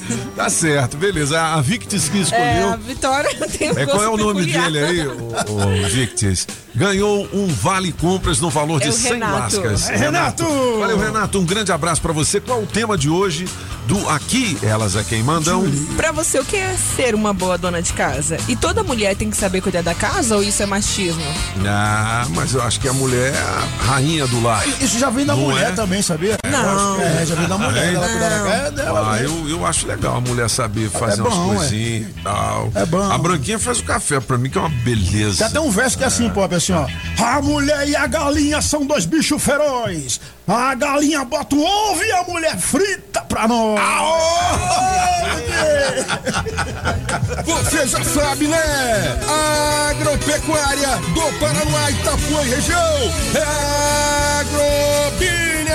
[0.36, 1.40] Tá certo, beleza.
[1.42, 2.78] A Victis que É, a escolheu.
[2.80, 4.70] Vitória tem um É, qual é o nome peculiar.
[4.72, 6.46] dele aí, o, o Victis?
[6.76, 9.34] Ganhou um vale compras no valor de É o 100 Renato.
[9.62, 9.90] lascas.
[9.90, 10.44] É, Renato!
[10.80, 11.40] Valeu, Renato.
[11.40, 12.42] Um grande abraço pra você.
[12.42, 13.48] Qual o tema de hoje
[13.88, 15.64] do Aqui Elas é Quem Mandam?
[15.96, 18.36] Pra você, o que é ser uma boa dona de casa?
[18.50, 21.24] E toda mulher tem que saber cuidar da casa ou isso é machismo?
[21.66, 24.62] Ah, mas eu acho que a mulher é a rainha do lar.
[24.82, 25.72] Isso já vem da Não mulher é?
[25.72, 26.36] também, sabia?
[26.46, 27.02] Não.
[27.02, 27.94] É, já vem da mulher.
[27.94, 29.14] Ela cuidar da casa é dela.
[29.14, 31.56] Ah, eu, eu acho legal a mulher saber fazer bom, umas é.
[31.56, 32.72] coisinhas e tal.
[32.76, 33.12] É bom.
[33.12, 35.38] A Branquinha faz o café pra mim, que é uma beleza.
[35.38, 36.88] Tem até um verso que é assim, pop, assim, ó.
[37.24, 40.20] A mulher e a galinha são dois bichos ferozes.
[40.48, 43.80] A galinha bota o ovo e a mulher frita pra nós.
[47.46, 49.18] Você já sabe, né?
[49.90, 52.80] Agropecuária do Paraná, Itapuã e região.
[53.34, 53.44] É
[54.40, 55.75] Agrobinha.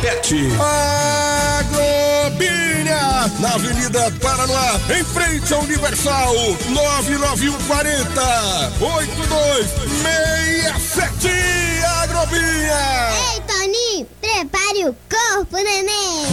[0.00, 0.32] PET.
[1.60, 6.32] Agrobinha, na Avenida Paraná, em frente ao Universal,
[6.70, 11.28] 99140 8267
[12.02, 13.10] Agrobinha.
[13.32, 16.26] Ei, Toninho, prepare o corpo, neném.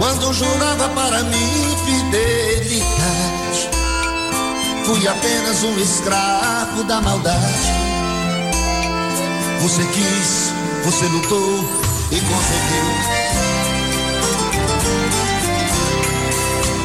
[0.00, 3.68] Quando jurava para mim fidelidade.
[4.86, 7.70] Fui apenas um escravo da maldade.
[9.60, 10.52] Você quis,
[10.84, 11.64] você lutou
[12.10, 12.86] e conseguiu.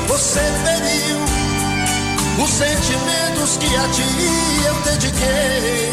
[0.10, 1.18] Você feriu
[2.44, 4.04] os sentimentos que a ti
[4.68, 5.90] eu dediquei.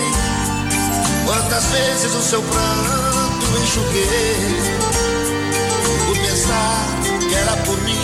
[1.25, 4.61] Quantas vezes o seu pranto enxuguei
[6.07, 7.99] Por pensar era por mim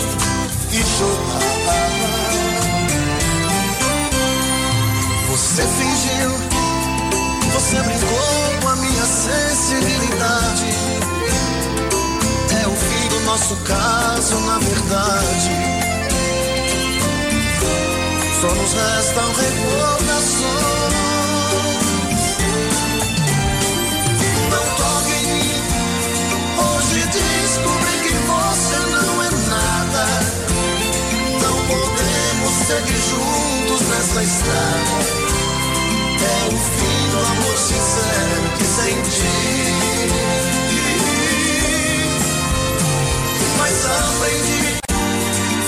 [0.71, 1.99] que chorava
[5.29, 6.31] Você fingiu,
[7.53, 10.65] você brincou com a minha sensibilidade.
[12.61, 15.51] É o fim do nosso caso, na verdade.
[18.41, 21.08] Só nos restam recordações
[32.69, 34.99] seguir juntos nessa estrada.
[36.21, 39.37] É o fim do amor sincero que senti.
[43.57, 44.77] Mas aprendi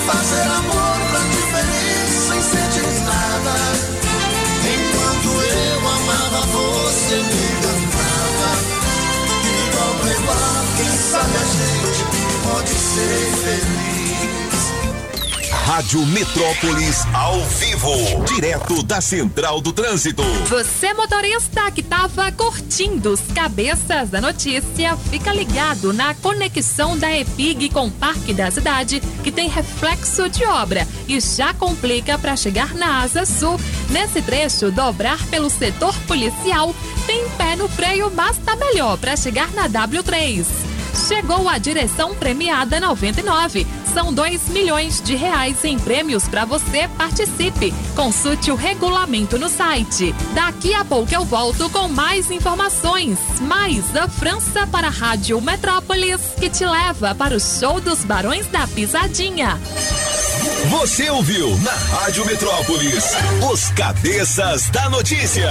[0.06, 3.54] fazer amor pra diferença sem sentir nada.
[4.74, 8.50] Enquanto eu amava, você me encantava.
[9.66, 12.04] Igual pra igual, quem sabe a gente
[12.44, 14.01] pode ser feliz.
[15.72, 20.22] Rádio Metrópolis ao vivo, direto da Central do Trânsito.
[20.50, 27.70] Você motorista que estava curtindo os cabeças da notícia, fica ligado na conexão da EPIG
[27.70, 32.74] com o Parque da Cidade, que tem reflexo de obra e já complica para chegar
[32.74, 33.58] na Asa Sul.
[33.88, 36.74] Nesse trecho, dobrar pelo setor policial
[37.06, 40.44] tem pé no freio, mas tá melhor para chegar na W3.
[41.08, 43.66] Chegou a direção premiada 99.
[43.92, 46.88] São 2 milhões de reais em prêmios para você.
[46.96, 47.74] Participe.
[47.94, 50.14] Consulte o regulamento no site.
[50.34, 53.18] Daqui a pouco eu volto com mais informações.
[53.40, 58.46] Mais da França para a Rádio Metrópolis, que te leva para o show dos Barões
[58.46, 59.60] da Pisadinha.
[60.70, 63.04] Você ouviu na Rádio Metrópolis
[63.52, 65.50] os cabeças da notícia.